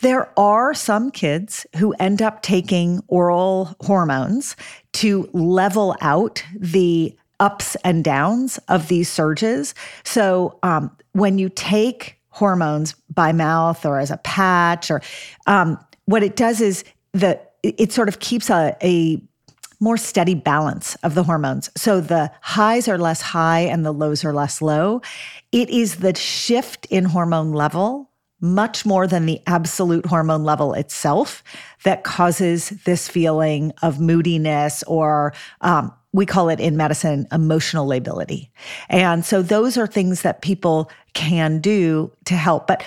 There 0.00 0.32
are 0.38 0.74
some 0.74 1.10
kids 1.10 1.66
who 1.76 1.92
end 1.94 2.20
up 2.20 2.42
taking 2.42 3.02
oral 3.08 3.76
hormones 3.80 4.56
to 4.94 5.28
level 5.32 5.96
out 6.00 6.44
the 6.58 7.16
ups 7.40 7.76
and 7.84 8.04
downs 8.04 8.58
of 8.68 8.88
these 8.88 9.10
surges. 9.10 9.74
So 10.04 10.58
um, 10.62 10.90
when 11.12 11.38
you 11.38 11.48
take 11.48 12.18
hormones 12.30 12.94
by 13.12 13.32
mouth 13.32 13.84
or 13.86 13.98
as 13.98 14.10
a 14.10 14.16
patch, 14.18 14.90
or 14.90 15.00
um, 15.46 15.78
what 16.06 16.22
it 16.22 16.36
does 16.36 16.60
is 16.60 16.84
that 17.12 17.54
it 17.62 17.92
sort 17.92 18.08
of 18.08 18.18
keeps 18.18 18.50
a, 18.50 18.76
a 18.82 19.22
more 19.80 19.96
steady 19.96 20.34
balance 20.34 20.96
of 20.96 21.14
the 21.14 21.22
hormones. 21.22 21.70
So 21.76 22.00
the 22.00 22.30
highs 22.40 22.88
are 22.88 22.98
less 22.98 23.20
high 23.20 23.60
and 23.60 23.84
the 23.84 23.92
lows 23.92 24.24
are 24.24 24.32
less 24.32 24.60
low. 24.60 25.02
It 25.52 25.70
is 25.70 25.96
the 25.96 26.14
shift 26.14 26.86
in 26.86 27.04
hormone 27.04 27.52
level 27.52 28.10
much 28.44 28.84
more 28.84 29.06
than 29.06 29.24
the 29.24 29.40
absolute 29.46 30.04
hormone 30.04 30.44
level 30.44 30.74
itself 30.74 31.42
that 31.82 32.04
causes 32.04 32.68
this 32.84 33.08
feeling 33.08 33.72
of 33.82 33.98
moodiness 33.98 34.82
or 34.82 35.32
um, 35.62 35.90
we 36.12 36.26
call 36.26 36.50
it 36.50 36.60
in 36.60 36.76
medicine 36.76 37.26
emotional 37.32 37.86
lability. 37.86 38.50
And 38.90 39.24
so 39.24 39.40
those 39.40 39.78
are 39.78 39.86
things 39.86 40.22
that 40.22 40.42
people 40.42 40.90
can 41.14 41.58
do 41.58 42.12
to 42.26 42.34
help. 42.34 42.66
But 42.66 42.84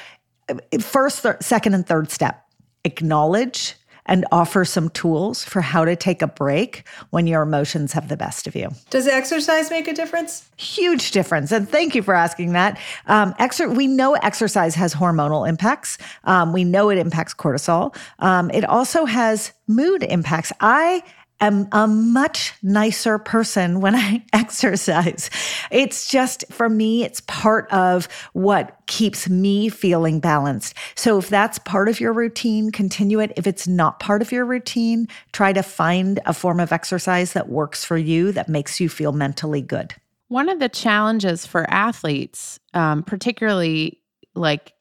uh, 0.48 0.56
first, 0.80 1.26
second, 1.42 1.74
and 1.74 1.86
third 1.86 2.12
step 2.12 2.46
acknowledge 2.84 3.76
and 4.08 4.26
offer 4.32 4.66
some 4.66 4.90
tools 4.90 5.44
for 5.44 5.62
how 5.62 5.86
to 5.86 5.96
take 5.96 6.22
a 6.22 6.28
break 6.28 6.88
when 7.10 7.28
your 7.28 7.42
emotions 7.42 7.94
have 7.94 8.08
the 8.08 8.18
best 8.18 8.48
of 8.48 8.56
you. 8.56 8.70
Does 8.90 9.08
exercise 9.08 9.70
make 9.70 9.88
a 9.88 9.94
difference? 9.94 10.50
Huge 10.58 11.12
difference. 11.12 11.52
And 11.52 11.68
thank 11.70 11.96
you 11.96 12.02
for 12.02 12.14
asking 12.14 12.54
that. 12.54 12.80
Um, 13.08 13.34
exer- 13.36 13.76
we 13.76 13.88
know 13.88 14.14
exercise 14.16 14.76
has 14.76 14.94
hormonal 14.94 15.48
impacts. 15.48 15.98
Um, 16.24 16.54
we 16.54 16.64
know 16.64 16.90
it 16.90 16.98
impacts 16.98 17.34
cortisol. 17.34 17.96
Um, 18.20 18.50
it 18.52 18.64
also 18.66 19.06
has 19.06 19.52
mood 19.68 20.04
impacts. 20.04 20.52
I 20.62 21.04
am 21.40 21.68
a 21.72 21.88
much 21.88 22.54
nicer 22.64 23.18
person 23.18 23.82
when 23.82 23.96
I 23.96 24.24
exercise. 24.34 25.30
It's 25.72 26.10
just, 26.10 26.44
for 26.52 26.70
me, 26.70 27.04
it's 27.04 27.22
part 27.22 27.72
of 27.72 28.08
what 28.34 28.78
keeps 28.88 29.30
me 29.30 29.70
feeling 29.70 30.20
balanced. 30.20 30.76
So 30.96 31.18
if 31.18 31.30
that's 31.30 31.60
part 31.60 31.90
of 31.90 32.00
your 32.00 32.14
routine, 32.14 32.72
continue 32.72 33.20
it. 33.20 33.34
If 33.36 33.48
it's 33.48 33.68
not 33.68 34.00
part 34.00 34.22
of 34.22 34.32
your 34.32 34.46
routine, 34.46 35.08
try 35.32 35.54
to 35.54 35.64
find 35.64 36.20
a 36.26 36.34
form 36.34 36.60
of 36.60 36.72
exercise 36.72 37.34
that 37.34 37.50
works 37.50 37.84
for 37.84 37.98
you, 37.98 38.32
that 38.32 38.50
makes 38.50 38.80
you 38.80 38.90
feel 38.90 39.12
mentally 39.12 39.62
good. 39.62 39.94
One 40.30 40.50
of 40.50 40.60
the 40.60 40.70
challenges 40.70 41.46
for 41.46 41.70
athletes, 41.70 42.60
um, 42.74 43.04
particularly 43.04 44.02
like 44.36 44.74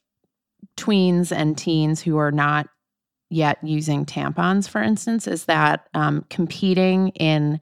tweens 0.77 1.33
and 1.33 1.57
teens 1.57 2.03
who 2.03 2.17
are 2.19 2.33
not 2.33 2.69
yet 3.29 3.59
using 3.63 4.05
tampons, 4.05 4.69
for 4.69 4.83
instance, 4.83 5.27
is 5.27 5.45
that 5.47 5.89
um, 5.95 6.25
competing 6.31 7.09
in 7.11 7.61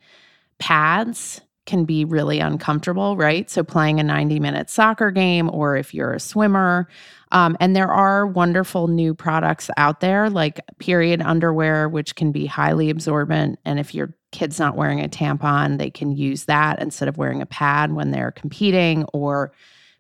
pads 0.59 1.41
can 1.67 1.85
be 1.85 2.05
really 2.05 2.41
uncomfortable, 2.41 3.17
right? 3.17 3.49
So, 3.51 3.63
playing 3.63 3.99
a 3.99 4.03
90 4.03 4.39
minute 4.39 4.69
soccer 4.69 5.11
game, 5.11 5.51
or 5.51 5.77
if 5.77 5.95
you're 5.95 6.13
a 6.13 6.21
swimmer. 6.21 6.89
Um, 7.33 7.57
and 7.59 7.75
there 7.75 7.91
are 7.91 8.27
wonderful 8.27 8.87
new 8.87 9.13
products 9.15 9.69
out 9.77 10.01
there 10.01 10.31
like 10.31 10.61
period 10.79 11.21
underwear, 11.21 11.89
which 11.89 12.15
can 12.15 12.31
be 12.31 12.47
highly 12.47 12.91
absorbent. 12.91 13.59
And 13.65 13.81
if 13.81 13.95
your 13.95 14.15
kid's 14.31 14.61
not 14.61 14.77
wearing 14.77 15.01
a 15.01 15.09
tampon, 15.09 15.79
they 15.79 15.91
can 15.91 16.13
use 16.13 16.45
that 16.45 16.81
instead 16.81 17.09
of 17.09 17.17
wearing 17.17 17.43
a 17.43 17.47
pad 17.47 17.93
when 17.93 18.11
they're 18.11 18.31
competing, 18.31 19.05
or 19.13 19.53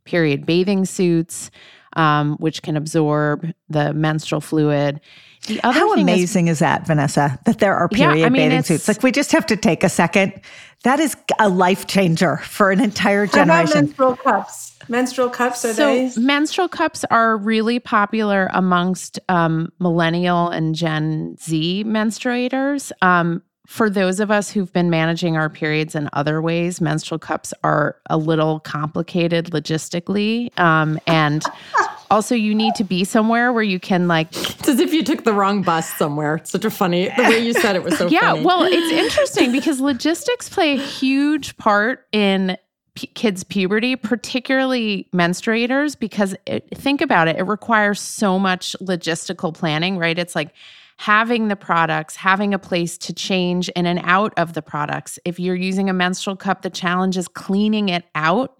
period 0.04 0.44
bathing 0.44 0.84
suits, 0.84 1.50
um, 1.96 2.36
which 2.36 2.62
can 2.62 2.76
absorb 2.76 3.52
the 3.68 3.94
menstrual 3.94 4.40
fluid. 4.40 5.00
The 5.46 5.62
other 5.62 5.78
How 5.78 5.92
amazing 5.92 6.48
is, 6.48 6.56
is, 6.56 6.58
that, 6.60 6.86
Vanessa, 6.86 7.38
that 7.44 7.58
there 7.58 7.74
are 7.74 7.88
period 7.88 8.20
yeah, 8.20 8.26
I 8.26 8.28
mean, 8.30 8.48
bathing 8.48 8.62
suits? 8.62 8.88
Like 8.88 9.02
we 9.02 9.12
just 9.12 9.32
have 9.32 9.44
to 9.46 9.56
take 9.56 9.84
a 9.84 9.88
second. 9.88 10.40
That 10.84 11.00
is 11.00 11.16
a 11.38 11.48
life 11.48 11.86
changer 11.86 12.38
for 12.38 12.70
an 12.70 12.80
entire 12.80 13.26
generation. 13.26 13.86
menstrual 13.86 14.16
cups? 14.16 14.78
Menstrual 14.88 15.30
cups 15.30 15.64
are 15.64 15.72
so 15.72 15.86
they? 15.86 16.12
menstrual 16.20 16.68
cups 16.68 17.04
are 17.10 17.36
really 17.36 17.78
popular 17.78 18.50
amongst 18.52 19.18
um, 19.28 19.72
millennial 19.78 20.48
and 20.48 20.74
Gen 20.74 21.36
Z 21.40 21.84
menstruators. 21.86 22.92
Um, 23.00 23.42
for 23.66 23.88
those 23.88 24.20
of 24.20 24.30
us 24.30 24.50
who've 24.50 24.72
been 24.72 24.90
managing 24.90 25.36
our 25.36 25.48
periods 25.48 25.94
in 25.94 26.10
other 26.12 26.42
ways, 26.42 26.80
menstrual 26.80 27.18
cups 27.18 27.54
are 27.64 27.96
a 28.10 28.18
little 28.18 28.60
complicated 28.60 29.46
logistically. 29.46 30.58
Um, 30.58 30.98
and 31.06 31.42
also, 32.14 32.34
you 32.34 32.54
need 32.54 32.74
to 32.76 32.84
be 32.84 33.04
somewhere 33.04 33.52
where 33.52 33.62
you 33.62 33.80
can 33.80 34.06
like. 34.06 34.28
It's 34.30 34.68
as 34.68 34.78
if 34.78 34.92
you 34.94 35.02
took 35.02 35.24
the 35.24 35.32
wrong 35.32 35.62
bus 35.62 35.92
somewhere. 35.94 36.36
It's 36.36 36.50
such 36.50 36.64
a 36.64 36.70
funny 36.70 37.08
the 37.16 37.24
way 37.24 37.38
you 37.40 37.52
said 37.52 37.74
it 37.76 37.82
was 37.82 37.98
so. 37.98 38.04
Funny. 38.08 38.10
Yeah, 38.14 38.32
funny. 38.32 38.44
well, 38.44 38.62
it's 38.62 38.92
interesting 38.92 39.50
because 39.50 39.80
logistics 39.80 40.48
play 40.48 40.74
a 40.74 40.78
huge 40.78 41.56
part 41.56 42.06
in 42.12 42.56
p- 42.94 43.08
kids' 43.08 43.42
puberty, 43.42 43.96
particularly 43.96 45.08
menstruators. 45.12 45.98
Because 45.98 46.36
it, 46.46 46.68
think 46.74 47.00
about 47.00 47.26
it, 47.26 47.36
it 47.36 47.42
requires 47.42 48.00
so 48.00 48.38
much 48.38 48.76
logistical 48.80 49.52
planning, 49.52 49.98
right? 49.98 50.18
It's 50.18 50.36
like 50.36 50.54
having 50.98 51.48
the 51.48 51.56
products, 51.56 52.14
having 52.14 52.54
a 52.54 52.58
place 52.58 52.96
to 52.98 53.12
change 53.12 53.68
in 53.70 53.86
and 53.86 54.00
out 54.04 54.32
of 54.36 54.52
the 54.52 54.62
products. 54.62 55.18
If 55.24 55.40
you're 55.40 55.56
using 55.56 55.90
a 55.90 55.92
menstrual 55.92 56.36
cup, 56.36 56.62
the 56.62 56.70
challenge 56.70 57.16
is 57.16 57.26
cleaning 57.26 57.88
it 57.88 58.04
out 58.14 58.56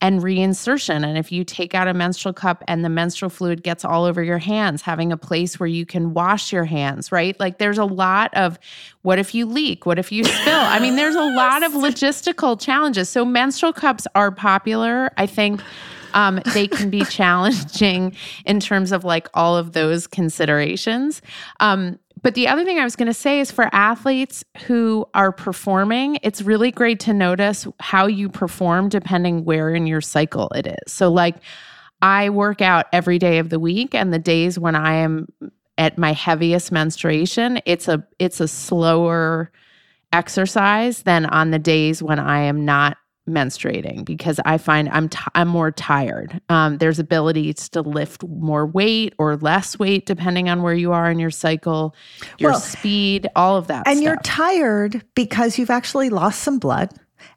and 0.00 0.20
reinsertion. 0.22 1.04
And 1.04 1.18
if 1.18 1.30
you 1.30 1.44
take 1.44 1.74
out 1.74 1.86
a 1.86 1.94
menstrual 1.94 2.32
cup 2.32 2.64
and 2.66 2.84
the 2.84 2.88
menstrual 2.88 3.28
fluid 3.28 3.62
gets 3.62 3.84
all 3.84 4.04
over 4.04 4.22
your 4.22 4.38
hands, 4.38 4.82
having 4.82 5.12
a 5.12 5.16
place 5.16 5.60
where 5.60 5.66
you 5.66 5.84
can 5.84 6.14
wash 6.14 6.52
your 6.52 6.64
hands, 6.64 7.12
right? 7.12 7.38
Like 7.38 7.58
there's 7.58 7.78
a 7.78 7.84
lot 7.84 8.32
of 8.34 8.58
what 9.02 9.18
if 9.18 9.34
you 9.34 9.46
leak? 9.46 9.86
What 9.86 9.98
if 9.98 10.10
you 10.10 10.24
spill? 10.24 10.60
I 10.60 10.78
mean, 10.78 10.96
there's 10.96 11.14
a 11.16 11.22
lot 11.34 11.62
of 11.62 11.72
logistical 11.74 12.58
challenges. 12.60 13.08
So 13.08 13.24
menstrual 13.24 13.72
cups 13.72 14.06
are 14.14 14.30
popular. 14.30 15.10
I 15.16 15.26
think 15.26 15.60
um, 16.14 16.40
they 16.54 16.66
can 16.66 16.90
be 16.90 17.04
challenging 17.10 18.16
in 18.46 18.60
terms 18.60 18.92
of 18.92 19.04
like 19.04 19.28
all 19.34 19.56
of 19.56 19.72
those 19.72 20.06
considerations. 20.06 21.22
Um, 21.60 21.98
but 22.22 22.34
the 22.34 22.48
other 22.48 22.64
thing 22.64 22.78
I 22.78 22.84
was 22.84 22.96
going 22.96 23.06
to 23.06 23.14
say 23.14 23.40
is 23.40 23.50
for 23.50 23.68
athletes 23.72 24.44
who 24.66 25.06
are 25.14 25.32
performing, 25.32 26.18
it's 26.22 26.42
really 26.42 26.70
great 26.70 27.00
to 27.00 27.14
notice 27.14 27.66
how 27.78 28.06
you 28.06 28.28
perform 28.28 28.88
depending 28.88 29.44
where 29.44 29.74
in 29.74 29.86
your 29.86 30.00
cycle 30.00 30.48
it 30.54 30.66
is. 30.66 30.92
So, 30.92 31.10
like, 31.10 31.36
I 32.02 32.30
work 32.30 32.62
out 32.62 32.86
every 32.92 33.18
day 33.18 33.38
of 33.38 33.50
the 33.50 33.58
week, 33.58 33.94
and 33.94 34.12
the 34.12 34.18
days 34.18 34.58
when 34.58 34.74
I 34.74 34.94
am 34.94 35.28
at 35.76 35.98
my 35.98 36.12
heaviest 36.12 36.72
menstruation, 36.72 37.60
it's 37.66 37.88
a 37.88 38.06
it's 38.18 38.40
a 38.40 38.48
slower 38.48 39.50
exercise 40.12 41.02
than 41.02 41.26
on 41.26 41.50
the 41.50 41.58
days 41.58 42.02
when 42.02 42.18
I 42.18 42.40
am 42.40 42.64
not 42.64 42.96
menstruating 43.30 44.04
because 44.04 44.40
I 44.44 44.58
find 44.58 44.88
I'm 44.90 45.08
t- 45.08 45.18
I'm 45.34 45.48
more 45.48 45.70
tired. 45.70 46.40
Um, 46.48 46.78
there's 46.78 46.98
abilities 46.98 47.68
to 47.70 47.82
lift 47.82 48.22
more 48.24 48.66
weight 48.66 49.14
or 49.18 49.36
less 49.36 49.78
weight 49.78 50.06
depending 50.06 50.48
on 50.48 50.62
where 50.62 50.74
you 50.74 50.92
are 50.92 51.10
in 51.10 51.18
your 51.18 51.30
cycle, 51.30 51.94
your 52.38 52.52
well, 52.52 52.60
speed, 52.60 53.28
all 53.36 53.56
of 53.56 53.66
that. 53.68 53.86
And 53.86 53.98
stuff. 53.98 54.04
you're 54.04 54.16
tired 54.22 55.04
because 55.14 55.58
you've 55.58 55.70
actually 55.70 56.10
lost 56.10 56.42
some 56.42 56.58
blood, 56.58 56.90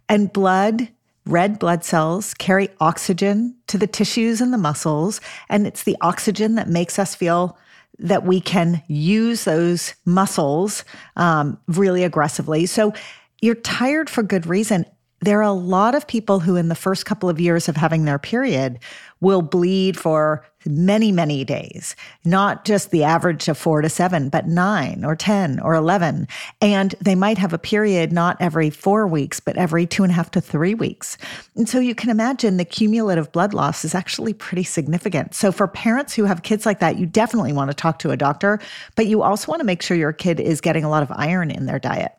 and 0.09 0.31
blood. 0.31 0.89
Red 1.25 1.57
blood 1.57 1.85
cells 1.85 2.33
carry 2.33 2.67
oxygen 2.81 3.55
to 3.67 3.77
the 3.77 3.87
tissues 3.87 4.41
and 4.41 4.51
the 4.51 4.57
muscles, 4.57 5.21
and 5.47 5.65
it's 5.65 5.83
the 5.83 5.95
oxygen 6.01 6.55
that 6.55 6.67
makes 6.67 6.99
us 6.99 7.15
feel 7.15 7.57
that 7.99 8.25
we 8.25 8.41
can 8.41 8.83
use 8.87 9.45
those 9.45 9.95
muscles 10.05 10.83
um, 11.15 11.57
really 11.67 12.03
aggressively. 12.03 12.65
So 12.65 12.93
you're 13.41 13.55
tired 13.55 14.09
for 14.09 14.23
good 14.23 14.45
reason 14.45 14.85
there 15.23 15.39
are 15.39 15.43
a 15.43 15.51
lot 15.51 15.95
of 15.95 16.07
people 16.07 16.39
who, 16.39 16.55
in 16.55 16.69
the 16.69 16.75
first 16.75 17.05
couple 17.05 17.29
of 17.29 17.39
years 17.39 17.69
of 17.69 17.77
having 17.77 18.05
their 18.05 18.19
period, 18.19 18.79
will 19.21 19.41
bleed 19.41 19.97
for 19.97 20.45
many, 20.65 21.11
many 21.11 21.43
days, 21.43 21.95
not 22.25 22.65
just 22.65 22.91
the 22.91 23.03
average 23.03 23.47
of 23.47 23.57
four 23.57 23.81
to 23.81 23.89
seven, 23.89 24.29
but 24.29 24.47
nine 24.47 25.03
or 25.05 25.15
10 25.15 25.59
or 25.61 25.73
11. 25.73 26.27
And 26.61 26.95
they 27.01 27.15
might 27.15 27.37
have 27.37 27.53
a 27.53 27.57
period 27.57 28.11
not 28.11 28.37
every 28.39 28.69
four 28.69 29.07
weeks, 29.07 29.39
but 29.39 29.57
every 29.57 29.85
two 29.85 30.03
and 30.03 30.11
a 30.11 30.15
half 30.15 30.31
to 30.31 30.41
three 30.41 30.73
weeks. 30.73 31.17
And 31.55 31.67
so 31.67 31.79
you 31.79 31.95
can 31.95 32.09
imagine 32.09 32.57
the 32.57 32.65
cumulative 32.65 33.31
blood 33.31 33.53
loss 33.53 33.85
is 33.85 33.95
actually 33.95 34.33
pretty 34.33 34.63
significant. 34.63 35.33
So 35.35 35.51
for 35.51 35.67
parents 35.67 36.13
who 36.13 36.25
have 36.25 36.43
kids 36.43 36.65
like 36.65 36.79
that, 36.79 36.97
you 36.97 37.05
definitely 37.05 37.53
want 37.53 37.71
to 37.71 37.75
talk 37.75 37.99
to 37.99 38.11
a 38.11 38.17
doctor, 38.17 38.59
but 38.95 39.07
you 39.07 39.21
also 39.21 39.51
want 39.51 39.59
to 39.61 39.65
make 39.65 39.81
sure 39.81 39.95
your 39.95 40.13
kid 40.13 40.39
is 40.39 40.61
getting 40.61 40.83
a 40.83 40.89
lot 40.89 41.03
of 41.03 41.11
iron 41.11 41.51
in 41.51 41.65
their 41.65 41.79
diet. 41.79 42.13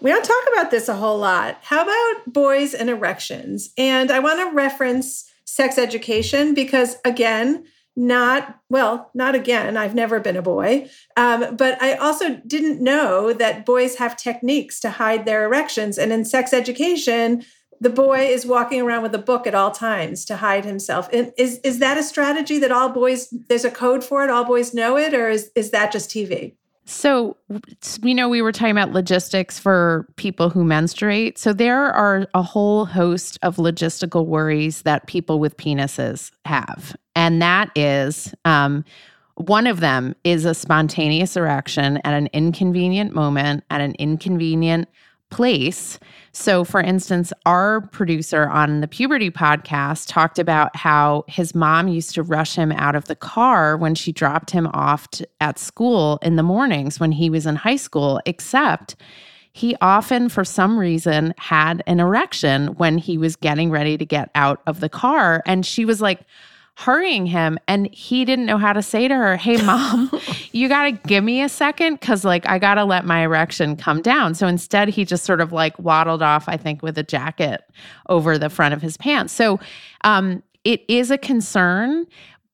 We 0.00 0.10
don't 0.10 0.24
talk 0.24 0.44
about 0.52 0.70
this 0.70 0.88
a 0.88 0.94
whole 0.94 1.18
lot. 1.18 1.58
How 1.62 1.82
about 1.82 2.32
boys 2.32 2.74
and 2.74 2.90
erections? 2.90 3.70
And 3.78 4.10
I 4.10 4.18
want 4.18 4.40
to 4.40 4.54
reference 4.54 5.30
sex 5.44 5.78
education 5.78 6.54
because, 6.54 6.96
again, 7.04 7.64
not 7.98 8.60
well 8.68 9.10
not 9.14 9.34
again 9.34 9.74
i've 9.74 9.94
never 9.94 10.20
been 10.20 10.36
a 10.36 10.42
boy 10.42 10.86
um, 11.16 11.56
but 11.56 11.82
i 11.82 11.94
also 11.94 12.36
didn't 12.46 12.78
know 12.78 13.32
that 13.32 13.64
boys 13.64 13.96
have 13.96 14.18
techniques 14.18 14.78
to 14.78 14.90
hide 14.90 15.24
their 15.24 15.44
erections. 15.44 15.96
And 15.96 16.12
in 16.12 16.26
sex 16.26 16.52
education 16.52 17.42
the 17.80 17.90
boy 17.90 18.20
is 18.20 18.46
walking 18.46 18.80
around 18.80 19.02
with 19.02 19.14
a 19.14 19.18
book 19.18 19.46
at 19.46 19.54
all 19.54 19.70
times 19.70 20.24
to 20.26 20.36
hide 20.36 20.64
himself. 20.64 21.08
And 21.12 21.32
is 21.36 21.58
is 21.58 21.78
that 21.78 21.98
a 21.98 22.02
strategy 22.02 22.58
that 22.58 22.72
all 22.72 22.88
boys 22.88 23.32
there's 23.48 23.64
a 23.64 23.70
code 23.70 24.02
for 24.04 24.24
it? 24.24 24.30
All 24.30 24.44
boys 24.44 24.72
know 24.72 24.96
it? 24.96 25.14
Or 25.14 25.28
is, 25.28 25.50
is 25.54 25.70
that 25.70 25.92
just 25.92 26.10
tv 26.10 26.54
so, 26.86 27.36
you 28.02 28.14
know, 28.14 28.28
we 28.28 28.40
were 28.40 28.52
talking 28.52 28.70
about 28.70 28.92
logistics 28.92 29.58
for 29.58 30.06
people 30.14 30.50
who 30.50 30.64
menstruate. 30.64 31.36
So, 31.36 31.52
there 31.52 31.92
are 31.92 32.28
a 32.32 32.42
whole 32.42 32.84
host 32.84 33.38
of 33.42 33.56
logistical 33.56 34.26
worries 34.26 34.82
that 34.82 35.08
people 35.08 35.40
with 35.40 35.56
penises 35.56 36.30
have. 36.44 36.96
And 37.16 37.42
that 37.42 37.70
is 37.74 38.32
um, 38.44 38.84
one 39.34 39.66
of 39.66 39.80
them 39.80 40.14
is 40.22 40.44
a 40.44 40.54
spontaneous 40.54 41.36
erection 41.36 41.98
at 42.04 42.14
an 42.14 42.28
inconvenient 42.32 43.14
moment, 43.14 43.64
at 43.68 43.80
an 43.80 43.94
inconvenient 43.98 44.88
place. 45.36 45.98
So, 46.32 46.64
for 46.64 46.80
instance, 46.80 47.30
our 47.44 47.82
producer 47.82 48.48
on 48.48 48.80
the 48.80 48.88
Puberty 48.88 49.30
podcast 49.30 50.08
talked 50.08 50.38
about 50.38 50.74
how 50.74 51.24
his 51.28 51.54
mom 51.54 51.88
used 51.88 52.14
to 52.14 52.22
rush 52.22 52.54
him 52.54 52.72
out 52.72 52.96
of 52.96 53.04
the 53.04 53.16
car 53.16 53.76
when 53.76 53.94
she 53.94 54.12
dropped 54.12 54.50
him 54.50 54.66
off 54.68 55.10
to, 55.10 55.28
at 55.42 55.58
school 55.58 56.18
in 56.22 56.36
the 56.36 56.42
mornings 56.42 56.98
when 56.98 57.12
he 57.12 57.28
was 57.28 57.44
in 57.44 57.54
high 57.54 57.76
school, 57.76 58.18
except 58.24 58.96
he 59.52 59.76
often, 59.82 60.30
for 60.30 60.42
some 60.44 60.78
reason, 60.78 61.34
had 61.36 61.82
an 61.86 62.00
erection 62.00 62.68
when 62.68 62.96
he 62.96 63.18
was 63.18 63.36
getting 63.36 63.70
ready 63.70 63.98
to 63.98 64.06
get 64.06 64.30
out 64.34 64.62
of 64.66 64.80
the 64.80 64.88
car. 64.88 65.42
And 65.44 65.66
she 65.66 65.84
was 65.84 66.00
like, 66.00 66.20
hurrying 66.78 67.24
him 67.24 67.58
and 67.66 67.88
he 67.92 68.26
didn't 68.26 68.44
know 68.44 68.58
how 68.58 68.72
to 68.72 68.82
say 68.82 69.08
to 69.08 69.14
her, 69.14 69.36
Hey, 69.36 69.60
mom, 69.62 70.10
you 70.52 70.68
got 70.68 70.84
to 70.84 70.92
give 70.92 71.24
me 71.24 71.42
a 71.42 71.48
second 71.48 71.94
because, 71.94 72.24
like, 72.24 72.46
I 72.46 72.58
got 72.58 72.74
to 72.74 72.84
let 72.84 73.06
my 73.06 73.22
erection 73.22 73.76
come 73.76 74.02
down. 74.02 74.34
So 74.34 74.46
instead, 74.46 74.88
he 74.88 75.04
just 75.04 75.24
sort 75.24 75.40
of 75.40 75.52
like 75.52 75.78
waddled 75.78 76.22
off, 76.22 76.48
I 76.48 76.58
think, 76.58 76.82
with 76.82 76.98
a 76.98 77.02
jacket 77.02 77.62
over 78.10 78.36
the 78.36 78.50
front 78.50 78.74
of 78.74 78.82
his 78.82 78.98
pants. 78.98 79.32
So 79.32 79.58
um, 80.04 80.42
it 80.64 80.84
is 80.86 81.10
a 81.10 81.18
concern. 81.18 82.06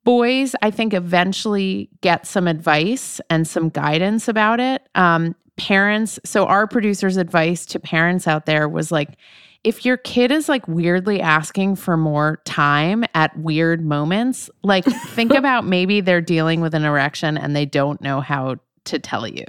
Boys, 0.04 0.54
I 0.62 0.70
think, 0.70 0.94
eventually 0.94 1.90
get 2.00 2.24
some 2.26 2.46
advice 2.46 3.20
and 3.28 3.46
some 3.46 3.70
guidance 3.70 4.28
about 4.28 4.60
it. 4.60 4.88
Um, 4.94 5.34
parents, 5.56 6.20
so 6.24 6.46
our 6.46 6.68
producer's 6.68 7.16
advice 7.16 7.66
to 7.66 7.80
parents 7.80 8.28
out 8.28 8.46
there 8.46 8.68
was 8.68 8.92
like, 8.92 9.16
if 9.64 9.84
your 9.84 9.96
kid 9.96 10.32
is 10.32 10.48
like 10.48 10.66
weirdly 10.66 11.20
asking 11.20 11.76
for 11.76 11.96
more 11.96 12.40
time 12.44 13.04
at 13.14 13.36
weird 13.38 13.84
moments, 13.84 14.50
like 14.62 14.84
think 14.84 15.32
about 15.34 15.64
maybe 15.64 16.00
they're 16.00 16.20
dealing 16.20 16.60
with 16.60 16.74
an 16.74 16.84
erection 16.84 17.38
and 17.38 17.54
they 17.54 17.66
don't 17.66 18.00
know 18.00 18.20
how 18.20 18.56
to 18.84 18.98
tell 18.98 19.26
you. 19.26 19.46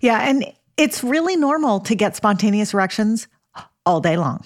Yeah. 0.00 0.28
And 0.28 0.44
it's 0.76 1.04
really 1.04 1.36
normal 1.36 1.80
to 1.80 1.94
get 1.94 2.16
spontaneous 2.16 2.74
erections 2.74 3.28
all 3.84 4.00
day 4.00 4.16
long, 4.16 4.44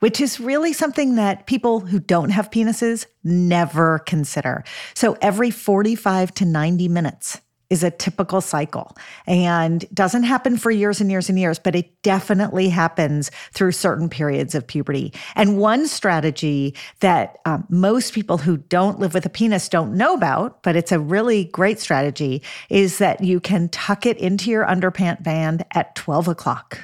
which 0.00 0.20
is 0.20 0.38
really 0.38 0.72
something 0.72 1.14
that 1.16 1.46
people 1.46 1.80
who 1.80 1.98
don't 1.98 2.30
have 2.30 2.50
penises 2.50 3.06
never 3.24 4.00
consider. 4.00 4.62
So 4.94 5.16
every 5.22 5.50
45 5.50 6.34
to 6.34 6.44
90 6.44 6.88
minutes, 6.88 7.40
is 7.72 7.82
a 7.82 7.90
typical 7.90 8.42
cycle 8.42 8.94
and 9.26 9.86
doesn't 9.94 10.24
happen 10.24 10.58
for 10.58 10.70
years 10.70 11.00
and 11.00 11.10
years 11.10 11.30
and 11.30 11.38
years, 11.38 11.58
but 11.58 11.74
it 11.74 12.02
definitely 12.02 12.68
happens 12.68 13.30
through 13.52 13.72
certain 13.72 14.10
periods 14.10 14.54
of 14.54 14.66
puberty. 14.66 15.10
And 15.36 15.56
one 15.56 15.86
strategy 15.88 16.74
that 17.00 17.38
um, 17.46 17.66
most 17.70 18.12
people 18.12 18.36
who 18.36 18.58
don't 18.58 18.98
live 18.98 19.14
with 19.14 19.24
a 19.24 19.30
penis 19.30 19.70
don't 19.70 19.94
know 19.94 20.12
about, 20.12 20.62
but 20.62 20.76
it's 20.76 20.92
a 20.92 21.00
really 21.00 21.46
great 21.46 21.80
strategy, 21.80 22.42
is 22.68 22.98
that 22.98 23.24
you 23.24 23.40
can 23.40 23.70
tuck 23.70 24.04
it 24.04 24.18
into 24.18 24.50
your 24.50 24.66
underpant 24.66 25.22
band 25.22 25.64
at 25.72 25.94
12 25.94 26.28
o'clock. 26.28 26.78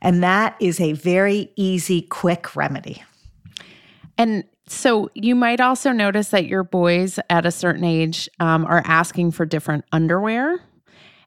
And 0.00 0.22
that 0.22 0.54
is 0.60 0.80
a 0.80 0.92
very 0.92 1.50
easy, 1.56 2.02
quick 2.02 2.54
remedy. 2.54 3.02
And 4.16 4.44
so 4.70 5.10
you 5.14 5.34
might 5.34 5.60
also 5.60 5.90
notice 5.90 6.28
that 6.28 6.46
your 6.46 6.62
boys 6.62 7.18
at 7.28 7.44
a 7.44 7.50
certain 7.50 7.82
age 7.82 8.28
um, 8.38 8.64
are 8.64 8.82
asking 8.84 9.32
for 9.32 9.44
different 9.44 9.84
underwear. 9.90 10.60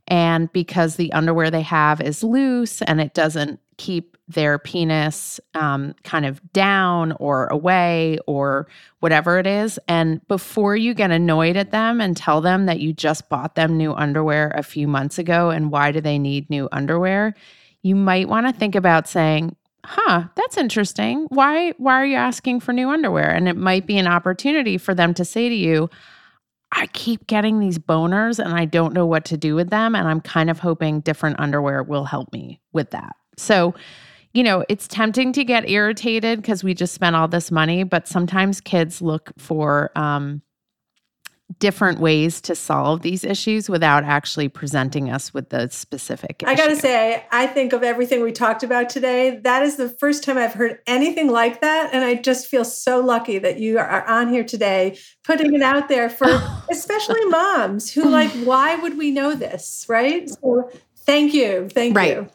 And 0.07 0.51
because 0.53 0.95
the 0.95 1.11
underwear 1.11 1.51
they 1.51 1.61
have 1.61 1.99
is 1.99 2.23
loose 2.23 2.81
and 2.81 3.01
it 3.01 3.13
doesn't 3.13 3.59
keep 3.75 4.15
their 4.29 4.57
penis 4.57 5.41
um, 5.55 5.93
kind 6.05 6.25
of 6.25 6.41
down 6.53 7.11
or 7.19 7.47
away 7.47 8.17
or 8.27 8.65
whatever 9.01 9.37
it 9.39 9.45
is. 9.45 9.77
And 9.89 10.25
before 10.29 10.77
you 10.77 10.93
get 10.93 11.11
annoyed 11.11 11.57
at 11.57 11.71
them 11.71 11.99
and 11.99 12.15
tell 12.15 12.39
them 12.39 12.65
that 12.67 12.79
you 12.79 12.93
just 12.93 13.27
bought 13.27 13.55
them 13.55 13.77
new 13.77 13.93
underwear 13.93 14.53
a 14.55 14.63
few 14.63 14.87
months 14.87 15.17
ago 15.17 15.49
and 15.49 15.69
why 15.69 15.91
do 15.91 15.99
they 15.99 16.17
need 16.17 16.49
new 16.49 16.69
underwear, 16.71 17.35
you 17.81 17.95
might 17.95 18.29
want 18.29 18.47
to 18.47 18.57
think 18.57 18.75
about 18.75 19.09
saying, 19.09 19.57
huh, 19.85 20.25
that's 20.35 20.57
interesting. 20.57 21.27
Why 21.29 21.71
why 21.77 21.93
are 21.95 22.05
you 22.05 22.15
asking 22.15 22.59
for 22.59 22.73
new 22.73 22.89
underwear? 22.89 23.29
And 23.29 23.47
it 23.47 23.57
might 23.57 23.87
be 23.87 23.97
an 23.97 24.07
opportunity 24.07 24.77
for 24.77 24.93
them 24.93 25.13
to 25.15 25.25
say 25.25 25.49
to 25.49 25.55
you, 25.55 25.89
I 26.71 26.87
keep 26.87 27.27
getting 27.27 27.59
these 27.59 27.79
boners 27.79 28.39
and 28.39 28.53
I 28.53 28.65
don't 28.65 28.93
know 28.93 29.05
what 29.05 29.25
to 29.25 29.37
do 29.37 29.55
with 29.55 29.69
them 29.69 29.95
and 29.95 30.07
I'm 30.07 30.21
kind 30.21 30.49
of 30.49 30.59
hoping 30.59 31.01
different 31.01 31.39
underwear 31.39 31.83
will 31.83 32.05
help 32.05 32.31
me 32.31 32.61
with 32.71 32.91
that. 32.91 33.15
So, 33.37 33.73
you 34.33 34.43
know, 34.43 34.63
it's 34.69 34.87
tempting 34.87 35.33
to 35.33 35.43
get 35.43 35.69
irritated 35.69 36.41
because 36.41 36.63
we 36.63 36.73
just 36.73 36.93
spent 36.93 37.15
all 37.15 37.27
this 37.27 37.51
money, 37.51 37.83
but 37.83 38.07
sometimes 38.07 38.61
kids 38.61 39.01
look 39.01 39.31
for 39.37 39.91
um 39.95 40.42
different 41.59 41.99
ways 41.99 42.41
to 42.41 42.55
solve 42.55 43.01
these 43.01 43.23
issues 43.23 43.69
without 43.69 44.03
actually 44.03 44.47
presenting 44.47 45.09
us 45.09 45.33
with 45.33 45.49
the 45.49 45.69
specific 45.69 46.41
issue. 46.41 46.51
I 46.51 46.55
got 46.55 46.67
to 46.67 46.75
say, 46.75 47.25
I 47.31 47.47
think 47.47 47.73
of 47.73 47.83
everything 47.83 48.21
we 48.23 48.31
talked 48.31 48.63
about 48.63 48.89
today, 48.89 49.37
that 49.43 49.63
is 49.63 49.75
the 49.75 49.89
first 49.89 50.23
time 50.23 50.37
I've 50.37 50.53
heard 50.53 50.79
anything 50.87 51.29
like 51.29 51.61
that 51.61 51.89
and 51.93 52.03
I 52.03 52.15
just 52.15 52.47
feel 52.47 52.65
so 52.65 52.99
lucky 53.01 53.37
that 53.39 53.59
you 53.59 53.77
are 53.77 54.05
on 54.07 54.29
here 54.29 54.43
today 54.43 54.97
putting 55.23 55.53
it 55.53 55.61
out 55.61 55.89
there 55.89 56.09
for 56.09 56.27
especially 56.71 57.23
moms 57.27 57.91
who 57.91 58.09
like 58.09 58.31
why 58.43 58.75
would 58.75 58.97
we 58.97 59.11
know 59.11 59.35
this, 59.35 59.85
right? 59.87 60.29
So 60.29 60.69
thank 60.97 61.33
you. 61.33 61.69
Thank 61.69 61.95
right. 61.95 62.17
you. 62.17 62.29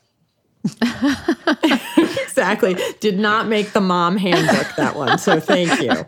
exactly. 2.22 2.76
Did 3.00 3.18
not 3.18 3.48
make 3.48 3.72
the 3.72 3.80
mom 3.80 4.16
handbook 4.16 4.74
that 4.76 4.96
one. 4.96 5.18
So 5.18 5.40
thank 5.40 5.80
you. 5.80 6.04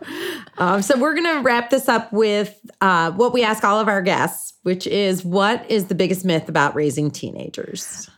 Um, 0.61 0.83
so 0.83 0.99
we're 0.99 1.15
going 1.15 1.39
to 1.39 1.43
wrap 1.43 1.71
this 1.71 1.89
up 1.89 2.13
with 2.13 2.61
uh, 2.83 3.13
what 3.13 3.33
we 3.33 3.43
ask 3.43 3.65
all 3.65 3.81
of 3.81 3.89
our 3.89 4.03
guests, 4.03 4.53
which 4.63 4.87
is 4.87 5.25
what 5.25 5.69
is 5.71 5.87
the 5.87 5.95
biggest 5.95 6.25
myth 6.25 6.49
about 6.51 6.75
raising 6.75 7.11
teenagers? 7.11 8.11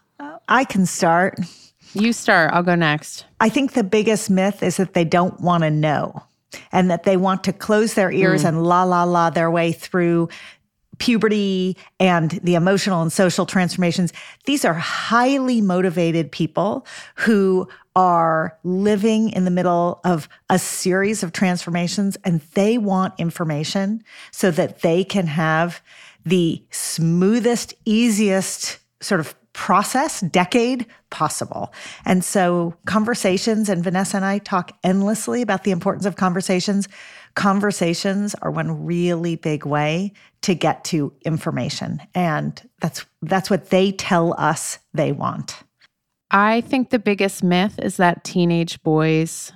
I 0.49 0.65
can 0.65 0.85
start. 0.85 1.39
You 1.95 2.13
start. 2.13 2.53
I'll 2.53 2.63
go 2.63 2.75
next. 2.75 3.27
I 3.41 3.49
think 3.49 3.73
the 3.73 3.85
biggest 3.85 4.29
myth 4.29 4.63
is 4.63 4.77
that 4.77 4.95
they 4.95 5.05
don't 5.05 5.41
want 5.41 5.63
to 5.63 5.71
know 5.71 6.23
and 6.73 6.91
that 6.91 7.05
they 7.05 7.17
want 7.17 7.45
to 7.45 7.53
close 7.53 7.95
their 7.95 8.11
ears 8.11 8.43
mm. 8.43 8.49
and 8.49 8.65
la 8.65 8.83
la 8.83 9.05
la 9.05 9.31
their 9.31 9.51
way 9.51 9.73
through 9.73 10.29
puberty 10.99 11.77
and 11.99 12.33
the 12.43 12.55
emotional 12.55 13.03
and 13.03 13.13
social 13.13 13.47
transformations. 13.47 14.13
These 14.45 14.65
are 14.65 14.75
highly 14.75 15.61
motivated 15.61 16.31
people 16.31 16.87
who 17.17 17.69
are 17.95 18.59
living 18.65 19.31
in 19.31 19.45
the 19.45 19.51
middle 19.51 20.01
of 20.05 20.29
a 20.49 20.59
series 20.59 21.23
of 21.23 21.33
transformations 21.33 22.17
and 22.25 22.41
they 22.55 22.79
want 22.79 23.15
information 23.19 24.03
so 24.31 24.51
that 24.51 24.81
they 24.81 25.05
can 25.05 25.27
have 25.27 25.83
the 26.25 26.63
smoothest, 26.71 27.75
easiest 27.85 28.79
sort 29.01 29.21
of 29.21 29.35
process 29.53 30.21
decade 30.21 30.87
possible. 31.11 31.73
And 32.07 32.25
so 32.25 32.75
conversations 32.87 33.69
and 33.69 33.85
Vanessa 33.85 34.17
and 34.17 34.25
I 34.25 34.39
talk 34.39 34.73
endlessly 34.83 35.43
about 35.43 35.65
the 35.65 35.71
importance 35.71 36.07
of 36.07 36.17
conversations 36.17 36.89
conversations 37.35 38.35
are 38.37 38.51
one 38.51 38.85
really 38.85 39.37
big 39.37 39.65
way 39.65 40.13
to 40.43 40.55
get 40.55 40.85
to 40.85 41.13
information 41.25 42.01
and 42.15 42.69
that's 42.81 43.07
that's 43.23 43.49
what 43.49 43.71
they 43.71 43.93
tell 43.93 44.35
us 44.39 44.79
they 44.93 45.13
want 45.13 45.63
i 46.33 46.61
think 46.63 46.91
the 46.91 46.99
biggest 46.99 47.43
myth 47.43 47.79
is 47.81 47.97
that 47.97 48.25
teenage 48.25 48.83
boys 48.83 49.53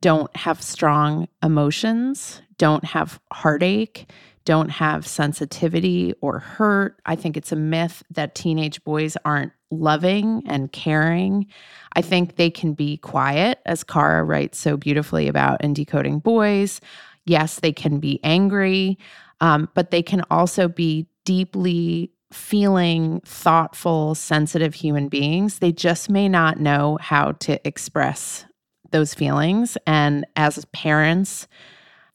don't 0.00 0.34
have 0.36 0.62
strong 0.62 1.28
emotions 1.42 2.42
don't 2.58 2.84
have 2.84 3.20
heartache 3.32 4.10
don't 4.44 4.70
have 4.70 5.06
sensitivity 5.06 6.14
or 6.20 6.38
hurt 6.38 7.00
i 7.06 7.14
think 7.14 7.36
it's 7.36 7.52
a 7.52 7.56
myth 7.56 8.02
that 8.10 8.34
teenage 8.34 8.82
boys 8.84 9.16
aren't 9.24 9.52
loving 9.70 10.42
and 10.46 10.72
caring. 10.72 11.46
I 11.94 12.02
think 12.02 12.36
they 12.36 12.50
can 12.50 12.72
be 12.72 12.98
quiet, 12.98 13.60
as 13.66 13.82
Cara 13.84 14.24
writes 14.24 14.58
so 14.58 14.76
beautifully 14.76 15.28
about 15.28 15.62
in 15.62 15.74
Decoding 15.74 16.18
Boys. 16.18 16.80
Yes, 17.24 17.60
they 17.60 17.72
can 17.72 17.98
be 17.98 18.20
angry, 18.22 18.98
um, 19.40 19.68
but 19.74 19.90
they 19.90 20.02
can 20.02 20.22
also 20.30 20.68
be 20.68 21.06
deeply 21.24 22.12
feeling, 22.32 23.20
thoughtful, 23.24 24.14
sensitive 24.14 24.74
human 24.74 25.08
beings. 25.08 25.58
They 25.60 25.72
just 25.72 26.10
may 26.10 26.28
not 26.28 26.58
know 26.58 26.98
how 27.00 27.32
to 27.32 27.64
express 27.66 28.44
those 28.90 29.14
feelings. 29.14 29.76
And 29.86 30.26
as 30.36 30.64
parents, 30.66 31.46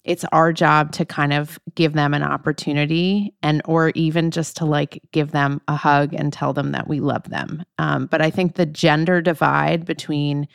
it's 0.03 0.25
our 0.31 0.51
job 0.51 0.91
to 0.93 1.05
kind 1.05 1.31
of 1.31 1.59
give 1.75 1.93
them 1.93 2.13
an 2.13 2.23
opportunity 2.23 3.33
and 3.43 3.61
or 3.65 3.91
even 3.95 4.31
just 4.31 4.57
to 4.57 4.65
like 4.65 5.01
give 5.11 5.31
them 5.31 5.61
a 5.67 5.75
hug 5.75 6.13
and 6.13 6.33
tell 6.33 6.53
them 6.53 6.71
that 6.71 6.87
we 6.87 6.99
love 6.99 7.29
them 7.29 7.63
um, 7.77 8.07
but 8.07 8.21
i 8.21 8.29
think 8.29 8.55
the 8.55 8.65
gender 8.65 9.21
divide 9.21 9.85
between 9.85 10.47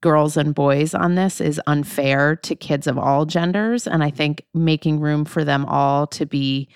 girls 0.00 0.36
and 0.36 0.54
boys 0.54 0.94
on 0.94 1.14
this 1.14 1.40
is 1.40 1.60
unfair 1.66 2.34
to 2.36 2.54
kids 2.56 2.86
of 2.86 2.96
all 2.96 3.26
genders 3.26 3.86
and 3.86 4.02
i 4.02 4.10
think 4.10 4.44
making 4.54 4.98
room 4.98 5.24
for 5.24 5.44
them 5.44 5.66
all 5.66 6.06
to 6.06 6.24
be 6.24 6.68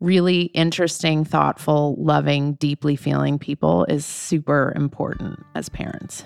really 0.00 0.42
interesting 0.54 1.24
thoughtful 1.24 1.96
loving 1.98 2.54
deeply 2.54 2.96
feeling 2.96 3.38
people 3.38 3.84
is 3.84 4.04
super 4.04 4.72
important 4.76 5.38
as 5.54 5.68
parents 5.68 6.24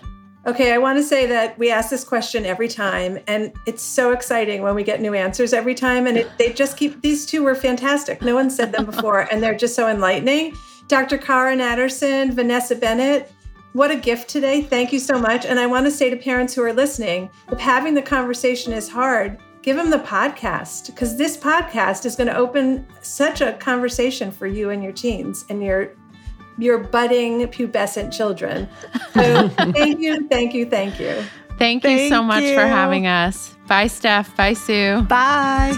Okay, 0.48 0.72
I 0.72 0.78
want 0.78 0.96
to 0.96 1.02
say 1.02 1.26
that 1.26 1.58
we 1.58 1.70
ask 1.70 1.90
this 1.90 2.04
question 2.04 2.46
every 2.46 2.68
time, 2.68 3.18
and 3.26 3.52
it's 3.66 3.82
so 3.82 4.12
exciting 4.12 4.62
when 4.62 4.74
we 4.74 4.82
get 4.82 4.98
new 4.98 5.12
answers 5.12 5.52
every 5.52 5.74
time. 5.74 6.06
And 6.06 6.16
it, 6.16 6.38
they 6.38 6.54
just 6.54 6.78
keep, 6.78 7.02
these 7.02 7.26
two 7.26 7.42
were 7.42 7.54
fantastic. 7.54 8.22
No 8.22 8.34
one 8.34 8.48
said 8.48 8.72
them 8.72 8.86
before, 8.86 9.30
and 9.30 9.42
they're 9.42 9.54
just 9.54 9.74
so 9.74 9.90
enlightening. 9.90 10.56
Dr. 10.86 11.18
Cara 11.18 11.54
Natterson, 11.54 12.32
Vanessa 12.32 12.74
Bennett, 12.74 13.30
what 13.74 13.90
a 13.90 13.96
gift 13.96 14.30
today. 14.30 14.62
Thank 14.62 14.90
you 14.90 14.98
so 14.98 15.18
much. 15.18 15.44
And 15.44 15.60
I 15.60 15.66
want 15.66 15.84
to 15.84 15.90
say 15.90 16.08
to 16.08 16.16
parents 16.16 16.54
who 16.54 16.62
are 16.62 16.72
listening 16.72 17.28
if 17.52 17.60
having 17.60 17.92
the 17.92 18.00
conversation 18.00 18.72
is 18.72 18.88
hard, 18.88 19.38
give 19.68 19.76
them 19.76 19.90
the 19.90 19.98
podcast 19.98 20.86
because 20.86 21.18
this 21.18 21.36
podcast 21.36 22.06
is 22.06 22.16
going 22.16 22.26
to 22.26 22.34
open 22.34 22.86
such 23.02 23.42
a 23.42 23.52
conversation 23.52 24.30
for 24.30 24.46
you 24.46 24.70
and 24.70 24.82
your 24.82 24.92
teens 24.92 25.44
and 25.50 25.62
your 25.62 25.90
your 26.56 26.78
budding 26.78 27.40
pubescent 27.48 28.10
children. 28.10 28.66
So 29.12 29.48
thank 29.74 30.00
you, 30.00 30.26
thank 30.28 30.54
you, 30.54 30.64
thank 30.64 30.98
you. 30.98 31.22
Thank 31.58 31.84
you 31.84 31.90
thank 31.90 32.10
so 32.10 32.22
much 32.22 32.44
you. 32.44 32.54
for 32.54 32.62
having 32.62 33.06
us. 33.06 33.54
Bye, 33.66 33.88
Steph. 33.88 34.34
Bye, 34.36 34.54
Sue. 34.54 35.02
Bye. 35.02 35.76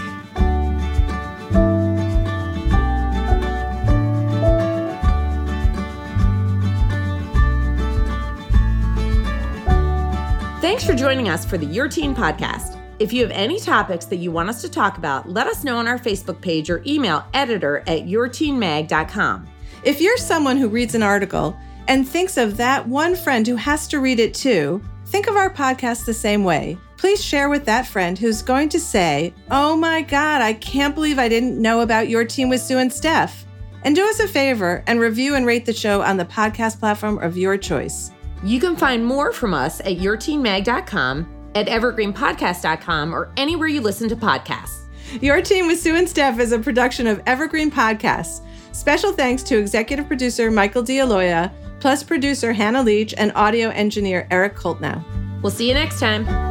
Thanks 10.61 10.85
for 10.85 10.95
joining 10.95 11.27
us 11.27 11.43
for 11.43 11.57
the 11.57 11.65
Your 11.65 11.89
Teen 11.89 12.15
podcast. 12.15 12.80
If 13.01 13.11
you 13.11 13.23
have 13.23 13.31
any 13.31 13.59
topics 13.59 14.05
that 14.05 14.17
you 14.17 14.31
want 14.31 14.49
us 14.49 14.61
to 14.61 14.69
talk 14.69 14.99
about, 14.99 15.27
let 15.27 15.47
us 15.47 15.63
know 15.63 15.79
on 15.79 15.87
our 15.87 15.97
Facebook 15.97 16.39
page 16.39 16.69
or 16.69 16.83
email 16.85 17.25
editor 17.33 17.79
at 17.87 18.05
yourteenmag.com. 18.05 19.47
If 19.83 19.99
you're 19.99 20.17
someone 20.17 20.57
who 20.57 20.69
reads 20.69 20.93
an 20.93 21.01
article 21.01 21.57
and 21.87 22.07
thinks 22.07 22.37
of 22.37 22.57
that 22.57 22.87
one 22.87 23.15
friend 23.15 23.47
who 23.47 23.55
has 23.55 23.87
to 23.87 23.99
read 23.99 24.19
it 24.19 24.35
too, 24.35 24.83
think 25.07 25.25
of 25.25 25.35
our 25.35 25.51
podcast 25.51 26.05
the 26.05 26.13
same 26.13 26.43
way. 26.43 26.77
Please 26.97 27.25
share 27.25 27.49
with 27.49 27.65
that 27.65 27.87
friend 27.87 28.19
who's 28.19 28.43
going 28.43 28.69
to 28.69 28.79
say, 28.79 29.33
Oh 29.49 29.75
my 29.75 30.03
God, 30.03 30.43
I 30.43 30.53
can't 30.53 30.93
believe 30.93 31.17
I 31.17 31.27
didn't 31.27 31.59
know 31.59 31.81
about 31.81 32.07
Your 32.07 32.23
Teen 32.23 32.49
with 32.49 32.61
Sue 32.61 32.77
and 32.77 32.93
Steph. 32.93 33.47
And 33.83 33.95
do 33.95 34.07
us 34.07 34.19
a 34.19 34.27
favor 34.27 34.83
and 34.85 34.99
review 34.99 35.33
and 35.33 35.47
rate 35.47 35.65
the 35.65 35.73
show 35.73 36.03
on 36.03 36.17
the 36.17 36.25
podcast 36.25 36.79
platform 36.79 37.17
of 37.17 37.35
your 37.35 37.57
choice. 37.57 38.11
You 38.43 38.59
can 38.59 38.75
find 38.75 39.03
more 39.03 39.31
from 39.31 39.55
us 39.55 39.79
at 39.79 39.97
yourteenmag.com, 39.97 41.40
at 41.55 41.67
evergreenpodcast.com, 41.67 43.13
or 43.13 43.31
anywhere 43.37 43.67
you 43.67 43.81
listen 43.81 44.09
to 44.09 44.15
podcasts. 44.15 44.81
Your 45.21 45.41
Teen 45.41 45.67
with 45.67 45.79
Sue 45.79 45.95
and 45.95 46.07
Steph 46.07 46.39
is 46.39 46.51
a 46.51 46.59
production 46.59 47.07
of 47.07 47.21
Evergreen 47.25 47.69
Podcasts. 47.69 48.41
Special 48.71 49.11
thanks 49.11 49.43
to 49.43 49.57
executive 49.57 50.07
producer 50.07 50.49
Michael 50.49 50.83
D'Aloia, 50.83 51.51
plus 51.79 52.03
producer 52.03 52.53
Hannah 52.53 52.83
Leach 52.83 53.13
and 53.17 53.31
audio 53.35 53.69
engineer 53.69 54.27
Eric 54.31 54.55
Koltnow. 54.55 55.03
We'll 55.41 55.51
see 55.51 55.67
you 55.67 55.73
next 55.73 55.99
time. 55.99 56.50